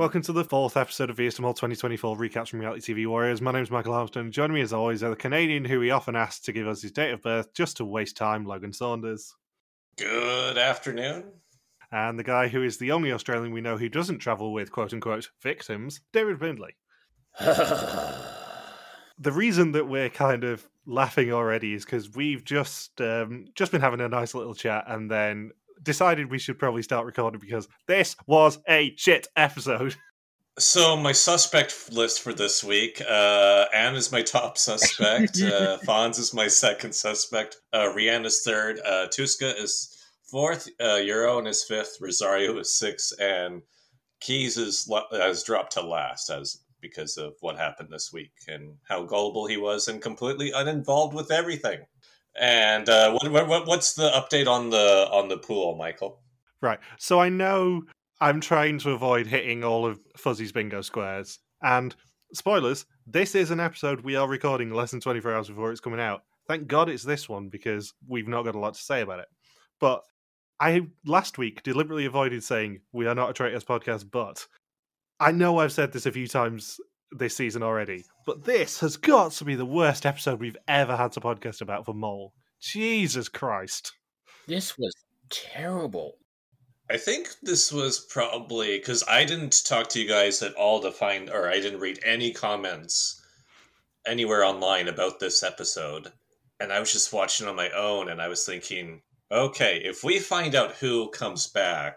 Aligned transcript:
Welcome 0.00 0.22
to 0.22 0.32
the 0.32 0.44
fourth 0.44 0.78
episode 0.78 1.10
of 1.10 1.18
VSML 1.18 1.54
2024 1.54 2.16
Recaps 2.16 2.48
from 2.48 2.60
Reality 2.60 2.94
TV 2.94 3.06
Warriors. 3.06 3.42
My 3.42 3.52
name 3.52 3.64
is 3.64 3.70
Michael 3.70 3.92
Armstrong. 3.92 4.30
Joining 4.30 4.54
me 4.54 4.62
as 4.62 4.72
always 4.72 5.02
are 5.02 5.10
the 5.10 5.14
Canadian 5.14 5.62
who 5.62 5.78
we 5.78 5.90
often 5.90 6.16
ask 6.16 6.42
to 6.44 6.52
give 6.52 6.66
us 6.66 6.80
his 6.80 6.90
date 6.90 7.10
of 7.10 7.20
birth 7.20 7.52
just 7.52 7.76
to 7.76 7.84
waste 7.84 8.16
time, 8.16 8.46
Logan 8.46 8.72
Saunders. 8.72 9.36
Good 9.98 10.56
afternoon. 10.56 11.24
And 11.92 12.18
the 12.18 12.24
guy 12.24 12.48
who 12.48 12.62
is 12.62 12.78
the 12.78 12.92
only 12.92 13.12
Australian 13.12 13.52
we 13.52 13.60
know 13.60 13.76
who 13.76 13.90
doesn't 13.90 14.20
travel 14.20 14.54
with 14.54 14.72
quote 14.72 14.94
unquote 14.94 15.28
victims, 15.42 16.00
David 16.14 16.38
Brindley. 16.38 16.76
the 17.38 18.22
reason 19.20 19.72
that 19.72 19.86
we're 19.86 20.08
kind 20.08 20.44
of 20.44 20.66
laughing 20.86 21.30
already 21.30 21.74
is 21.74 21.84
because 21.84 22.10
we've 22.14 22.42
just 22.42 23.02
um, 23.02 23.48
just 23.54 23.70
been 23.70 23.82
having 23.82 24.00
a 24.00 24.08
nice 24.08 24.34
little 24.34 24.54
chat 24.54 24.84
and 24.86 25.10
then 25.10 25.50
decided 25.82 26.30
we 26.30 26.38
should 26.38 26.58
probably 26.58 26.82
start 26.82 27.06
recording 27.06 27.40
because 27.40 27.68
this 27.86 28.16
was 28.26 28.58
a 28.68 28.94
shit 28.96 29.26
episode. 29.36 29.96
So 30.58 30.94
my 30.94 31.12
suspect 31.12 31.90
list 31.90 32.20
for 32.20 32.34
this 32.34 32.62
week: 32.62 33.00
uh, 33.08 33.66
Anne 33.72 33.94
is 33.94 34.12
my 34.12 34.20
top 34.20 34.58
suspect. 34.68 35.40
uh, 35.40 35.78
Fons 35.78 36.18
is 36.18 36.34
my 36.34 36.48
second 36.48 36.92
suspect. 36.92 37.56
Uh, 37.72 37.92
Rian 37.96 38.26
is 38.26 38.42
third. 38.42 38.78
Uh, 38.84 39.06
Tooske 39.06 39.54
is 39.58 39.96
fourth. 40.30 40.68
Uh, 40.78 40.96
Euro 40.96 41.40
is 41.46 41.64
fifth. 41.64 41.96
Rosario 42.00 42.58
is 42.58 42.76
sixth, 42.76 43.18
and 43.20 43.62
Keys 44.20 44.58
is 44.58 44.90
has 45.12 45.44
dropped 45.44 45.72
to 45.74 45.80
last 45.82 46.28
as 46.28 46.58
because 46.80 47.16
of 47.16 47.34
what 47.40 47.56
happened 47.56 47.88
this 47.90 48.12
week 48.12 48.32
and 48.48 48.74
how 48.88 49.04
gullible 49.04 49.46
he 49.46 49.56
was 49.56 49.88
and 49.88 50.02
completely 50.02 50.50
uninvolved 50.52 51.14
with 51.14 51.30
everything. 51.30 51.80
And 52.40 52.88
uh, 52.88 53.18
what, 53.20 53.46
what, 53.46 53.66
what's 53.66 53.92
the 53.92 54.10
update 54.10 54.48
on 54.48 54.70
the 54.70 55.08
on 55.12 55.28
the 55.28 55.36
pool, 55.36 55.76
Michael? 55.76 56.22
Right. 56.62 56.78
So 56.98 57.20
I 57.20 57.28
know 57.28 57.82
I'm 58.20 58.40
trying 58.40 58.78
to 58.80 58.92
avoid 58.92 59.26
hitting 59.26 59.62
all 59.62 59.84
of 59.84 60.00
Fuzzy's 60.16 60.50
bingo 60.50 60.80
squares. 60.80 61.38
And 61.62 61.94
spoilers, 62.32 62.86
this 63.06 63.34
is 63.34 63.50
an 63.50 63.60
episode 63.60 64.00
we 64.00 64.16
are 64.16 64.26
recording 64.26 64.70
less 64.70 64.90
than 64.90 65.00
24 65.00 65.34
hours 65.34 65.48
before 65.48 65.70
it's 65.70 65.80
coming 65.80 66.00
out. 66.00 66.22
Thank 66.48 66.66
God 66.66 66.88
it's 66.88 67.02
this 67.02 67.28
one 67.28 67.48
because 67.48 67.92
we've 68.08 68.28
not 68.28 68.44
got 68.44 68.54
a 68.54 68.58
lot 68.58 68.74
to 68.74 68.82
say 68.82 69.02
about 69.02 69.20
it. 69.20 69.28
But 69.78 70.02
I 70.58 70.86
last 71.06 71.38
week 71.38 71.62
deliberately 71.62 72.06
avoided 72.06 72.42
saying 72.42 72.80
we 72.92 73.06
are 73.06 73.14
not 73.14 73.30
a 73.30 73.34
traitors 73.34 73.64
podcast, 73.64 74.10
but 74.10 74.46
I 75.18 75.32
know 75.32 75.58
I've 75.58 75.72
said 75.72 75.92
this 75.92 76.06
a 76.06 76.12
few 76.12 76.26
times 76.26 76.78
this 77.12 77.36
season 77.36 77.62
already, 77.62 78.04
but 78.26 78.44
this 78.44 78.80
has 78.80 78.96
got 78.96 79.32
to 79.32 79.44
be 79.44 79.54
the 79.54 79.64
worst 79.64 80.06
episode 80.06 80.40
we've 80.40 80.56
ever 80.68 80.96
had 80.96 81.12
to 81.12 81.20
podcast 81.20 81.60
about 81.60 81.84
for 81.84 81.94
Mole. 81.94 82.32
Jesus 82.60 83.28
Christ. 83.28 83.92
This 84.46 84.76
was 84.78 84.94
terrible. 85.30 86.16
I 86.90 86.96
think 86.96 87.28
this 87.42 87.72
was 87.72 88.00
probably 88.00 88.78
because 88.78 89.04
I 89.08 89.24
didn't 89.24 89.64
talk 89.64 89.88
to 89.90 90.00
you 90.00 90.08
guys 90.08 90.42
at 90.42 90.54
all 90.54 90.80
to 90.80 90.90
find, 90.90 91.30
or 91.30 91.48
I 91.48 91.60
didn't 91.60 91.80
read 91.80 92.00
any 92.04 92.32
comments 92.32 93.22
anywhere 94.06 94.44
online 94.44 94.88
about 94.88 95.20
this 95.20 95.42
episode. 95.42 96.12
And 96.58 96.72
I 96.72 96.80
was 96.80 96.92
just 96.92 97.12
watching 97.12 97.46
on 97.46 97.56
my 97.56 97.70
own 97.70 98.08
and 98.08 98.20
I 98.20 98.28
was 98.28 98.44
thinking, 98.44 99.02
okay, 99.30 99.80
if 99.84 100.02
we 100.02 100.18
find 100.18 100.54
out 100.54 100.72
who 100.72 101.08
comes 101.10 101.46
back 101.46 101.94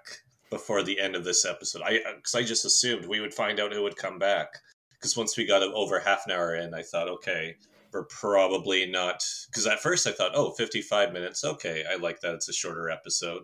before 0.49 0.83
the 0.83 0.99
end 0.99 1.15
of 1.15 1.23
this 1.23 1.43
episode, 1.43 1.81
I 1.81 1.97
uh, 1.97 2.15
because 2.17 2.35
I 2.35 2.43
just 2.43 2.63
assumed 2.63 3.05
we 3.05 3.19
would 3.19 3.33
find 3.33 3.59
out 3.59 3.73
who 3.73 3.81
would 3.83 3.97
come 3.97 4.19
back 4.19 4.59
because 5.03 5.17
once 5.17 5.35
we 5.35 5.45
got 5.45 5.61
over 5.61 5.99
half 5.99 6.25
an 6.25 6.31
hour 6.31 6.55
in, 6.55 6.73
I 6.73 6.81
thought, 6.81 7.09
okay, 7.09 7.57
we're 7.91 8.05
probably 8.05 8.85
not. 8.85 9.21
Because 9.47 9.67
at 9.67 9.81
first 9.81 10.07
I 10.07 10.13
thought, 10.13 10.31
oh, 10.33 10.51
55 10.51 11.11
minutes, 11.11 11.43
okay, 11.43 11.83
I 11.91 11.97
like 11.97 12.21
that. 12.21 12.35
It's 12.35 12.47
a 12.47 12.53
shorter 12.53 12.89
episode. 12.89 13.41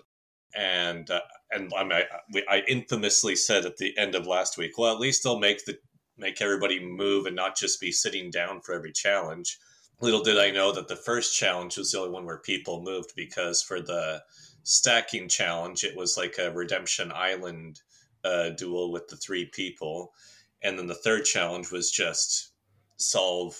And 0.55 1.11
uh, 1.11 1.19
and 1.51 1.69
I, 1.75 2.05
I, 2.33 2.43
I 2.49 2.63
infamously 2.69 3.35
said 3.35 3.65
at 3.65 3.75
the 3.75 3.95
end 3.97 4.15
of 4.15 4.25
last 4.25 4.57
week, 4.57 4.77
well, 4.77 4.93
at 4.93 5.01
least 5.01 5.21
they'll 5.21 5.37
make 5.37 5.65
the 5.65 5.77
make 6.17 6.41
everybody 6.41 6.79
move 6.79 7.25
and 7.25 7.35
not 7.35 7.57
just 7.57 7.81
be 7.81 7.91
sitting 7.91 8.31
down 8.31 8.61
for 8.61 8.73
every 8.73 8.93
challenge. 8.93 9.59
Little 9.99 10.23
did 10.23 10.39
I 10.39 10.51
know 10.51 10.71
that 10.71 10.87
the 10.87 10.95
first 10.95 11.37
challenge 11.37 11.77
was 11.77 11.91
the 11.91 11.99
only 11.99 12.11
one 12.11 12.25
where 12.25 12.39
people 12.39 12.81
moved 12.81 13.11
because 13.17 13.61
for 13.61 13.81
the 13.81 14.23
stacking 14.63 15.27
challenge, 15.27 15.83
it 15.83 15.95
was 15.95 16.17
like 16.17 16.37
a 16.39 16.51
Redemption 16.51 17.11
Island 17.13 17.81
uh, 18.23 18.49
duel 18.49 18.91
with 18.91 19.09
the 19.09 19.17
three 19.17 19.45
people 19.45 20.13
and 20.61 20.77
then 20.77 20.87
the 20.87 20.95
third 20.95 21.25
challenge 21.25 21.71
was 21.71 21.91
just 21.91 22.51
solve 22.97 23.55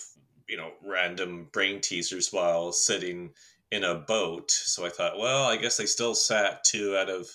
you 0.47 0.57
know 0.57 0.71
random 0.83 1.47
brain 1.53 1.79
teasers 1.79 2.33
while 2.33 2.71
sitting 2.71 3.31
in 3.71 3.83
a 3.83 3.95
boat. 3.95 4.51
So 4.51 4.85
i 4.85 4.89
thought 4.89 5.19
well 5.19 5.45
i 5.45 5.55
guess 5.57 5.77
they 5.77 5.85
still 5.85 6.15
sat 6.15 6.63
two 6.63 6.97
out 6.97 7.09
of 7.09 7.27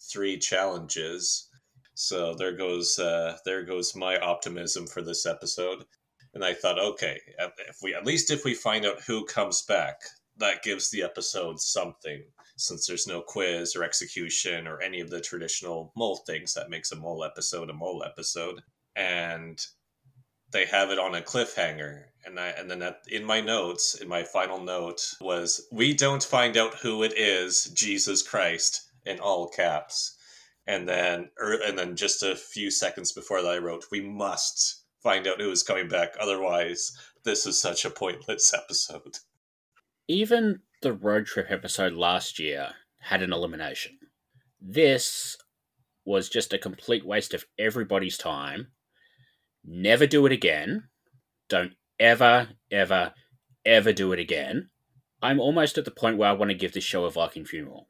three 0.00 0.38
challenges. 0.38 1.48
So 1.94 2.34
there 2.34 2.56
goes 2.56 2.98
uh, 2.98 3.36
there 3.44 3.62
goes 3.62 3.94
my 3.94 4.18
optimism 4.18 4.86
for 4.86 5.02
this 5.02 5.26
episode. 5.26 5.84
And 6.34 6.44
i 6.44 6.54
thought 6.54 6.78
okay 6.78 7.20
if 7.38 7.76
we 7.82 7.94
at 7.94 8.06
least 8.06 8.30
if 8.30 8.44
we 8.44 8.54
find 8.54 8.86
out 8.86 9.02
who 9.02 9.24
comes 9.26 9.62
back 9.62 10.00
that 10.38 10.62
gives 10.62 10.90
the 10.90 11.02
episode 11.02 11.60
something 11.60 12.24
since 12.56 12.86
there's 12.86 13.06
no 13.06 13.20
quiz 13.20 13.76
or 13.76 13.84
execution 13.84 14.66
or 14.66 14.80
any 14.80 15.00
of 15.00 15.10
the 15.10 15.20
traditional 15.20 15.92
mole 15.94 16.22
things 16.26 16.54
that 16.54 16.70
makes 16.70 16.90
a 16.90 16.96
mole 16.96 17.22
episode 17.22 17.68
a 17.68 17.74
mole 17.74 18.02
episode 18.02 18.62
and 18.96 19.64
they 20.52 20.66
have 20.66 20.90
it 20.90 20.98
on 20.98 21.14
a 21.14 21.22
cliffhanger. 21.22 22.04
And 22.24 22.38
I 22.38 22.48
and 22.48 22.70
then 22.70 22.82
at, 22.82 23.00
in 23.08 23.24
my 23.24 23.40
notes 23.40 23.96
in 24.00 24.08
my 24.08 24.22
final 24.22 24.60
note 24.60 25.14
was 25.20 25.66
we 25.72 25.94
don't 25.94 26.22
find 26.22 26.56
out 26.56 26.74
who 26.74 27.02
it 27.02 27.18
is 27.18 27.64
Jesus 27.70 28.22
Christ 28.22 28.90
in 29.04 29.18
all 29.18 29.48
caps. 29.48 30.16
And 30.66 30.88
then 30.88 31.30
er, 31.40 31.58
and 31.64 31.76
then 31.76 31.96
just 31.96 32.22
a 32.22 32.36
few 32.36 32.70
seconds 32.70 33.12
before 33.12 33.42
that 33.42 33.50
I 33.50 33.58
wrote 33.58 33.86
we 33.90 34.00
must 34.00 34.84
find 35.02 35.26
out 35.26 35.40
who 35.40 35.50
is 35.50 35.64
coming 35.64 35.88
back 35.88 36.14
otherwise 36.20 36.92
this 37.24 37.46
is 37.46 37.60
such 37.60 37.84
a 37.84 37.90
pointless 37.90 38.54
episode. 38.56 39.18
Even 40.06 40.60
the 40.82 40.92
road 40.92 41.26
trip 41.26 41.46
episode 41.50 41.94
last 41.94 42.38
year 42.38 42.70
had 42.98 43.22
an 43.22 43.32
elimination. 43.32 43.98
This 44.60 45.36
was 46.04 46.28
just 46.28 46.52
a 46.52 46.58
complete 46.58 47.04
waste 47.04 47.34
of 47.34 47.44
everybody's 47.58 48.18
time 48.18 48.68
never 49.64 50.06
do 50.06 50.26
it 50.26 50.32
again. 50.32 50.84
Don't 51.48 51.72
ever, 51.98 52.48
ever, 52.70 53.12
ever 53.64 53.92
do 53.92 54.12
it 54.12 54.18
again. 54.18 54.70
I'm 55.22 55.38
almost 55.38 55.78
at 55.78 55.84
the 55.84 55.90
point 55.90 56.16
where 56.16 56.28
I 56.28 56.32
want 56.32 56.50
to 56.50 56.56
give 56.56 56.72
this 56.72 56.84
show 56.84 57.04
a 57.04 57.10
Viking 57.10 57.44
funeral. 57.44 57.88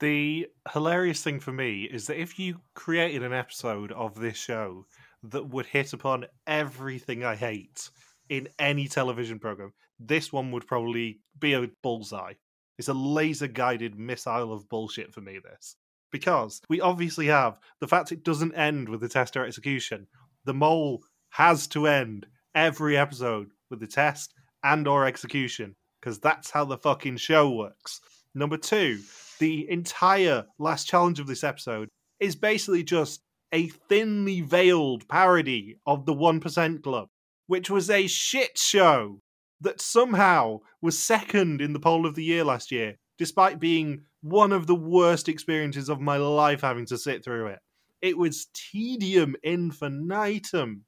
The 0.00 0.48
hilarious 0.72 1.22
thing 1.22 1.38
for 1.38 1.52
me 1.52 1.84
is 1.84 2.08
that 2.08 2.20
if 2.20 2.38
you 2.38 2.60
created 2.74 3.22
an 3.22 3.32
episode 3.32 3.92
of 3.92 4.16
this 4.16 4.36
show 4.36 4.86
that 5.22 5.48
would 5.48 5.66
hit 5.66 5.92
upon 5.92 6.26
everything 6.46 7.24
I 7.24 7.36
hate 7.36 7.90
in 8.28 8.48
any 8.58 8.88
television 8.88 9.38
program, 9.38 9.72
this 10.00 10.32
one 10.32 10.50
would 10.50 10.66
probably 10.66 11.20
be 11.38 11.52
a 11.54 11.70
bullseye. 11.82 12.34
It's 12.76 12.88
a 12.88 12.94
laser 12.94 13.46
guided 13.46 13.96
missile 13.96 14.52
of 14.52 14.68
bullshit 14.68 15.14
for 15.14 15.20
me, 15.20 15.38
this. 15.38 15.76
Because 16.10 16.60
we 16.68 16.80
obviously 16.80 17.26
have 17.26 17.58
the 17.80 17.88
fact 17.88 18.12
it 18.12 18.24
doesn't 18.24 18.54
end 18.54 18.88
with 18.88 19.00
the 19.00 19.08
tester 19.08 19.44
execution 19.44 20.08
the 20.44 20.54
mole 20.54 21.02
has 21.30 21.66
to 21.68 21.86
end 21.86 22.26
every 22.54 22.96
episode 22.96 23.48
with 23.70 23.80
the 23.80 23.86
test 23.86 24.34
and 24.62 24.86
or 24.86 25.06
execution 25.06 25.74
because 26.00 26.18
that's 26.18 26.50
how 26.50 26.64
the 26.64 26.78
fucking 26.78 27.16
show 27.16 27.50
works. 27.50 28.00
Number 28.34 28.56
two, 28.56 29.00
the 29.38 29.68
entire 29.70 30.46
last 30.58 30.86
challenge 30.86 31.20
of 31.20 31.26
this 31.26 31.44
episode 31.44 31.88
is 32.20 32.36
basically 32.36 32.82
just 32.82 33.22
a 33.52 33.68
thinly 33.68 34.40
veiled 34.40 35.08
parody 35.08 35.78
of 35.86 36.06
the 36.06 36.14
1% 36.14 36.82
Club, 36.82 37.08
which 37.46 37.70
was 37.70 37.88
a 37.88 38.06
shit 38.06 38.58
show 38.58 39.20
that 39.60 39.80
somehow 39.80 40.58
was 40.82 40.98
second 40.98 41.60
in 41.60 41.72
the 41.72 41.80
poll 41.80 42.06
of 42.06 42.14
the 42.14 42.24
year 42.24 42.44
last 42.44 42.70
year, 42.70 42.96
despite 43.18 43.60
being 43.60 44.02
one 44.20 44.52
of 44.52 44.66
the 44.66 44.74
worst 44.74 45.28
experiences 45.28 45.88
of 45.88 46.00
my 46.00 46.16
life 46.16 46.60
having 46.62 46.86
to 46.86 46.98
sit 46.98 47.24
through 47.24 47.46
it. 47.46 47.60
It 48.04 48.18
was 48.18 48.48
tedium 48.52 49.34
infinitum. 49.42 50.84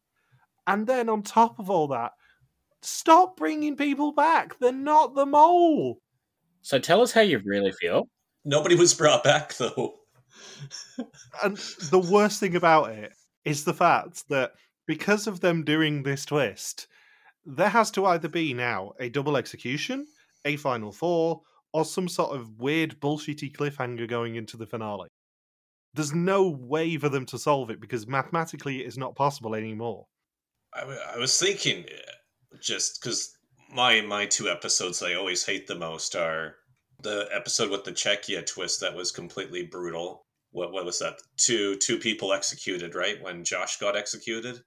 And 0.67 0.87
then 0.87 1.09
on 1.09 1.23
top 1.23 1.59
of 1.59 1.71
all 1.71 1.89
that, 1.89 2.13
stop 2.83 3.39
bringing 3.39 3.75
people 3.75 4.13
back. 4.13 4.59
They're 4.59 4.71
not 4.71 5.15
the 5.15 5.25
mole. 5.25 5.97
So 6.61 6.79
tell 6.79 7.01
us 7.01 7.13
how 7.13 7.23
you 7.23 7.41
really 7.43 7.73
feel. 7.73 8.11
Nobody 8.45 8.75
was 8.75 8.93
brought 8.93 9.25
back 9.25 9.57
though. 9.57 9.95
and 11.43 11.57
the 11.91 12.07
worst 12.07 12.39
thing 12.39 12.55
about 12.55 12.91
it 12.91 13.15
is 13.47 13.65
the 13.65 13.73
fact 13.73 14.29
that 14.29 14.53
because 14.87 15.27
of 15.27 15.41
them 15.41 15.65
doing 15.65 16.03
this 16.03 16.27
twist, 16.27 16.87
there 17.47 17.71
has 17.71 17.91
to 17.93 18.05
either 18.05 18.29
be 18.29 18.53
now 18.53 18.93
a 19.01 19.09
double 19.09 19.39
execution, 19.39 20.07
a 20.45 20.57
final 20.57 20.93
four, 20.93 21.41
or 21.73 21.87
some 21.87 22.09
sort 22.09 22.37
of 22.37 22.59
weird 22.59 23.01
bullshitty 23.01 23.57
cliffhanger 23.57 24.07
going 24.07 24.35
into 24.35 24.59
the 24.59 24.67
finale 24.67 25.09
there's 25.97 26.15
no 26.15 26.49
way 26.49 26.97
for 26.99 27.09
them 27.09 27.27
to 27.27 27.39
solve 27.39 27.71
it 27.71 27.81
because 27.81 28.07
mathematically 28.07 28.83
it 28.83 28.87
is 28.87 28.97
not 28.99 29.17
possible 29.17 29.55
anymore. 29.55 30.07
I, 30.75 30.83
I 31.15 31.19
was 31.19 31.37
thinking, 31.39 31.85
uh, 31.85 32.57
just 32.61 33.01
because 33.03 33.37
my 33.73 34.01
my 34.03 34.27
two 34.27 34.49
episodes 34.49 35.03
I 35.03 35.15
always 35.15 35.45
hate 35.45 35.67
the 35.67 35.75
most 35.75 36.15
are 36.15 36.57
the 37.03 37.29
episode 37.33 37.71
with 37.71 37.85
the 37.85 37.93
Czechia 37.93 38.45
twist 38.47 38.81
that 38.81 38.95
was 38.95 39.11
completely 39.11 39.65
brutal, 39.65 40.23
what 40.53 40.73
what 40.73 40.85
was 40.85 40.99
that? 41.01 41.19
Two 41.37 41.77
two 41.77 41.99
people 41.99 42.33
executed, 42.33 42.95
right? 42.95 43.21
When 43.23 43.45
Josh 43.45 43.79
got 43.79 43.97
executed, 43.97 44.61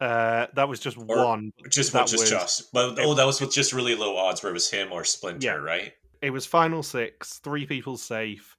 Uh, 0.00 0.46
that 0.54 0.68
was 0.68 0.78
just 0.80 0.96
Or- 0.96 1.24
one. 1.24 1.50
just 1.70 1.92
That 1.92 2.06
just 2.06 2.22
was- 2.22 2.30
Josh. 2.30 2.60
But 2.72 2.98
it- 2.98 3.04
oh, 3.04 3.14
that 3.14 3.26
was 3.26 3.40
with 3.40 3.52
just 3.52 3.72
really 3.72 3.94
low 3.96 4.16
odds, 4.16 4.42
where 4.42 4.50
it 4.50 4.54
was 4.54 4.70
him 4.70 4.92
or 4.92 5.04
Splinter, 5.04 5.44
Yeah. 5.46 5.54
right? 5.54 5.92
It 6.22 6.30
was 6.30 6.46
final 6.46 6.82
six, 6.84 7.38
three 7.40 7.66
people 7.66 7.96
safe, 7.96 8.56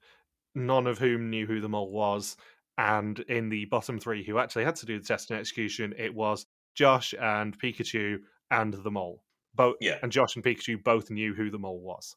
none 0.54 0.86
of 0.86 0.98
whom 0.98 1.30
knew 1.30 1.46
who 1.46 1.60
the 1.60 1.68
mole 1.68 1.90
was. 1.90 2.36
And 2.78 3.18
in 3.20 3.48
the 3.50 3.66
bottom 3.66 3.98
three 3.98 4.24
who 4.24 4.38
actually 4.38 4.64
had 4.64 4.76
to 4.76 4.86
do 4.86 4.98
the 4.98 5.04
test 5.04 5.30
and 5.30 5.38
execution, 5.38 5.94
it 5.98 6.14
was 6.14 6.46
Josh 6.74 7.14
and 7.20 7.58
Pikachu 7.58 8.18
and 8.50 8.72
the 8.72 8.90
mole. 8.90 9.22
Both 9.54 9.76
Yeah. 9.80 9.98
and 10.02 10.10
Josh 10.12 10.36
and 10.36 10.44
Pikachu 10.44 10.82
both 10.82 11.10
knew 11.10 11.34
who 11.34 11.50
the 11.50 11.58
mole 11.58 11.80
was. 11.80 12.14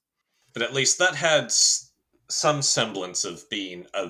But 0.53 0.61
at 0.63 0.73
least 0.73 0.99
that 0.99 1.15
had 1.15 1.51
some 2.29 2.61
semblance 2.61 3.25
of 3.25 3.49
being 3.49 3.85
a 3.93 4.09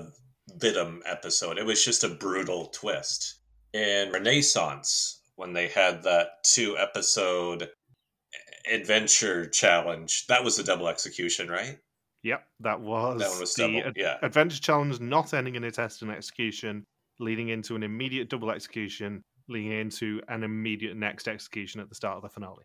Vidum 0.58 1.02
episode. 1.06 1.58
It 1.58 1.66
was 1.66 1.84
just 1.84 2.04
a 2.04 2.10
brutal 2.10 2.68
twist. 2.68 3.40
In 3.74 4.12
Renaissance, 4.12 5.22
when 5.36 5.54
they 5.54 5.70
had 5.70 6.04
that 6.04 6.44
two 6.44 6.78
episode 6.78 7.64
eh, 7.64 8.75
adventure 8.75 9.48
challenge, 9.50 10.28
that 10.28 10.44
was 10.44 10.60
a 10.60 10.64
double 10.64 10.88
execution, 10.90 11.50
right? 11.50 11.80
Yep, 12.24 12.48
that 12.62 12.80
was, 12.80 13.20
That 13.20 13.40
was 13.40 13.54
the 13.54 13.64
double. 13.64 13.88
ad- 13.90 13.94
Yeah. 13.98 14.18
adventure 14.22 14.60
challenge 14.60 15.00
not 15.00 15.34
ending 15.34 15.56
in 15.56 15.64
a 15.66 15.72
test 15.72 16.02
and 16.02 16.12
execution, 16.12 16.86
leading 17.20 17.50
into 17.50 17.75
an 17.75 17.84
immediate 17.84 18.30
double 18.30 18.50
execution, 18.50 19.22
leading 19.50 19.74
into 19.74 20.22
an 20.30 20.44
immediate 20.44 20.96
next 20.96 21.28
execution 21.28 21.81
at 21.81 21.90
the 21.90 21.96
start 21.96 22.16
of 22.16 22.24
the 22.24 22.30
finale. 22.30 22.64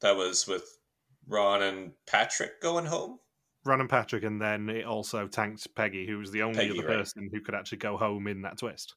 That 0.00 0.16
was 0.16 0.46
with 0.46 0.78
Ron 1.26 1.62
and 1.62 1.92
Patrick 2.06 2.60
going 2.60 2.86
home. 2.86 3.18
Ron 3.64 3.80
and 3.80 3.90
Patrick, 3.90 4.22
and 4.24 4.40
then 4.40 4.68
it 4.68 4.84
also 4.84 5.26
tanked 5.26 5.66
Peggy, 5.74 6.06
who 6.06 6.18
was 6.18 6.30
the 6.30 6.42
only 6.42 6.58
Peggy, 6.58 6.78
other 6.78 6.86
right. 6.86 6.98
person 6.98 7.28
who 7.32 7.40
could 7.40 7.54
actually 7.54 7.78
go 7.78 7.96
home 7.96 8.26
in 8.28 8.42
that 8.42 8.58
twist. 8.58 8.94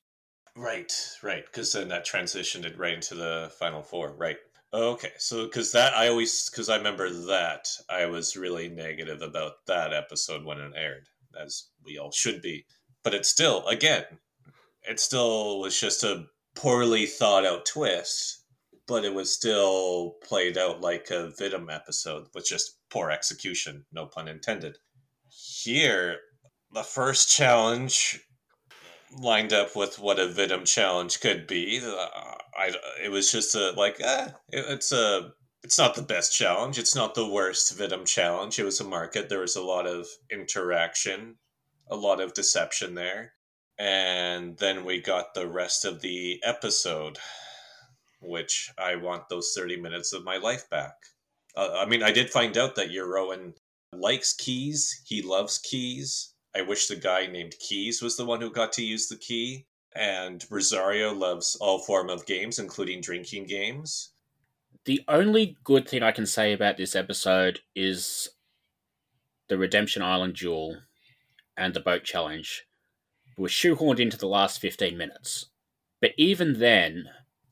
Right, 0.56 0.92
right. 1.24 1.45
Because 1.45 1.71
then 1.74 1.88
that 1.88 2.06
transitioned 2.06 2.65
it 2.65 2.77
right 2.77 2.94
into 2.94 3.15
the 3.15 3.51
final 3.57 3.81
four. 3.81 4.12
Right. 4.12 4.38
Okay. 4.74 5.12
So, 5.18 5.46
because 5.46 5.72
that, 5.72 5.94
I 5.94 6.10
always, 6.10 6.50
because 6.50 6.69
I 6.69 6.78
remember 6.78 7.10
that, 7.10 7.68
I 7.90 8.06
was 8.06 8.36
really 8.36 8.68
negative 8.68 9.22
about 9.22 9.66
that 9.68 9.94
episode 9.94 10.44
when 10.44 10.60
it 10.60 10.74
aired, 10.75 11.08
as 11.42 11.69
we 11.86 11.98
all 11.98 12.12
should 12.12 12.42
be. 12.42 12.66
But 13.04 13.14
it 13.14 13.25
still, 13.25 13.66
again, 13.68 14.04
it 14.84 15.00
still 15.00 15.60
was 15.60 15.80
just 15.80 16.04
a 16.04 16.25
poorly 16.56 17.06
thought 17.06 17.46
out 17.46 17.66
twist, 17.66 18.44
but 18.88 19.06
it 19.06 19.14
was 19.14 19.34
still 19.34 20.16
played 20.24 20.58
out 20.58 20.81
like 20.81 21.10
a 21.12 21.31
Vidum 21.40 21.74
episode 21.74 22.28
with 22.34 22.46
just 22.46 22.78
poor 22.90 23.10
execution, 23.10 23.86
no 23.92 24.06
pun 24.06 24.28
intended. 24.28 24.78
Here, 25.30 26.18
the 26.74 26.84
first 26.84 27.30
challenge 27.30 28.19
lined 29.12 29.54
up 29.54 29.75
with 29.75 30.00
what 30.00 30.19
a 30.19 30.27
Vidum 30.27 30.65
challenge 30.65 31.21
could 31.21 31.48
be. 31.48 31.81
Uh, 31.83 32.07
I, 32.57 32.74
it 33.04 33.09
was 33.09 33.31
just 33.31 33.56
a 33.56 33.71
like, 33.71 34.00
eh, 34.01 34.30
it, 34.51 34.65
it's 34.69 34.92
a, 34.92 35.33
it's 35.63 35.77
not 35.77 35.95
the 35.95 36.01
best 36.01 36.36
challenge. 36.36 36.77
It's 36.80 36.95
not 36.95 37.15
the 37.15 37.27
worst 37.27 37.77
Vidum 37.77 38.06
challenge. 38.06 38.59
It 38.59 38.63
was 38.63 38.80
a 38.80 38.86
market. 38.88 39.30
There 39.30 39.39
was 39.39 39.56
a 39.56 39.63
lot 39.63 39.88
of 39.88 40.07
interaction, 40.31 41.36
a 41.89 41.95
lot 41.95 42.21
of 42.21 42.33
deception 42.33 42.95
there, 42.95 43.33
and 43.77 44.57
then 44.57 44.86
we 44.86 45.01
got 45.01 45.33
the 45.33 45.48
rest 45.48 45.83
of 45.86 46.01
the 46.01 46.42
episode, 46.44 47.18
which 48.21 48.71
I 48.77 48.95
want 48.95 49.30
those 49.30 49.54
thirty 49.56 49.77
minutes 49.77 50.13
of 50.13 50.24
my 50.24 50.38
life 50.38 50.69
back. 50.69 50.94
Uh, 51.56 51.71
I 51.80 51.86
mean, 51.86 52.04
I 52.04 52.12
did 52.12 52.30
find 52.30 52.57
out 52.57 52.75
that 52.75 52.95
Rowan 52.95 53.54
likes 53.92 54.33
keys. 54.33 55.01
He 55.06 55.21
loves 55.21 55.57
keys. 55.57 56.33
I 56.57 56.62
wish 56.62 56.88
the 56.88 56.95
guy 56.95 57.27
named 57.27 57.54
Keys 57.59 58.01
was 58.01 58.18
the 58.18 58.25
one 58.25 58.42
who 58.42 58.50
got 58.50 58.74
to 58.74 58.83
use 58.83 59.07
the 59.07 59.15
key. 59.15 59.68
And 59.95 60.44
Rosario 60.50 61.13
loves 61.13 61.56
all 61.62 61.80
form 61.80 62.09
of 62.09 62.25
games, 62.25 62.57
including 62.57 63.01
drinking 63.01 63.45
games. 63.45 64.09
The 64.86 65.01
only 65.07 65.57
good 65.63 65.88
thing 65.88 66.01
I 66.01 66.12
can 66.12 66.25
say 66.25 66.54
about 66.54 66.77
this 66.77 66.95
episode 66.95 67.59
is 67.75 68.30
the 69.50 69.57
Redemption 69.57 70.01
Island 70.01 70.36
duel 70.36 70.77
and 71.56 71.74
the 71.74 71.80
boat 71.80 72.04
challenge 72.04 72.65
were 73.38 73.48
shoehorned 73.48 74.00
into 74.00 74.18
the 74.18 74.27
last 74.27 74.59
15 74.59 74.98
minutes. 74.98 75.45
But 76.01 76.12
even 76.18 76.59
then, 76.59 77.06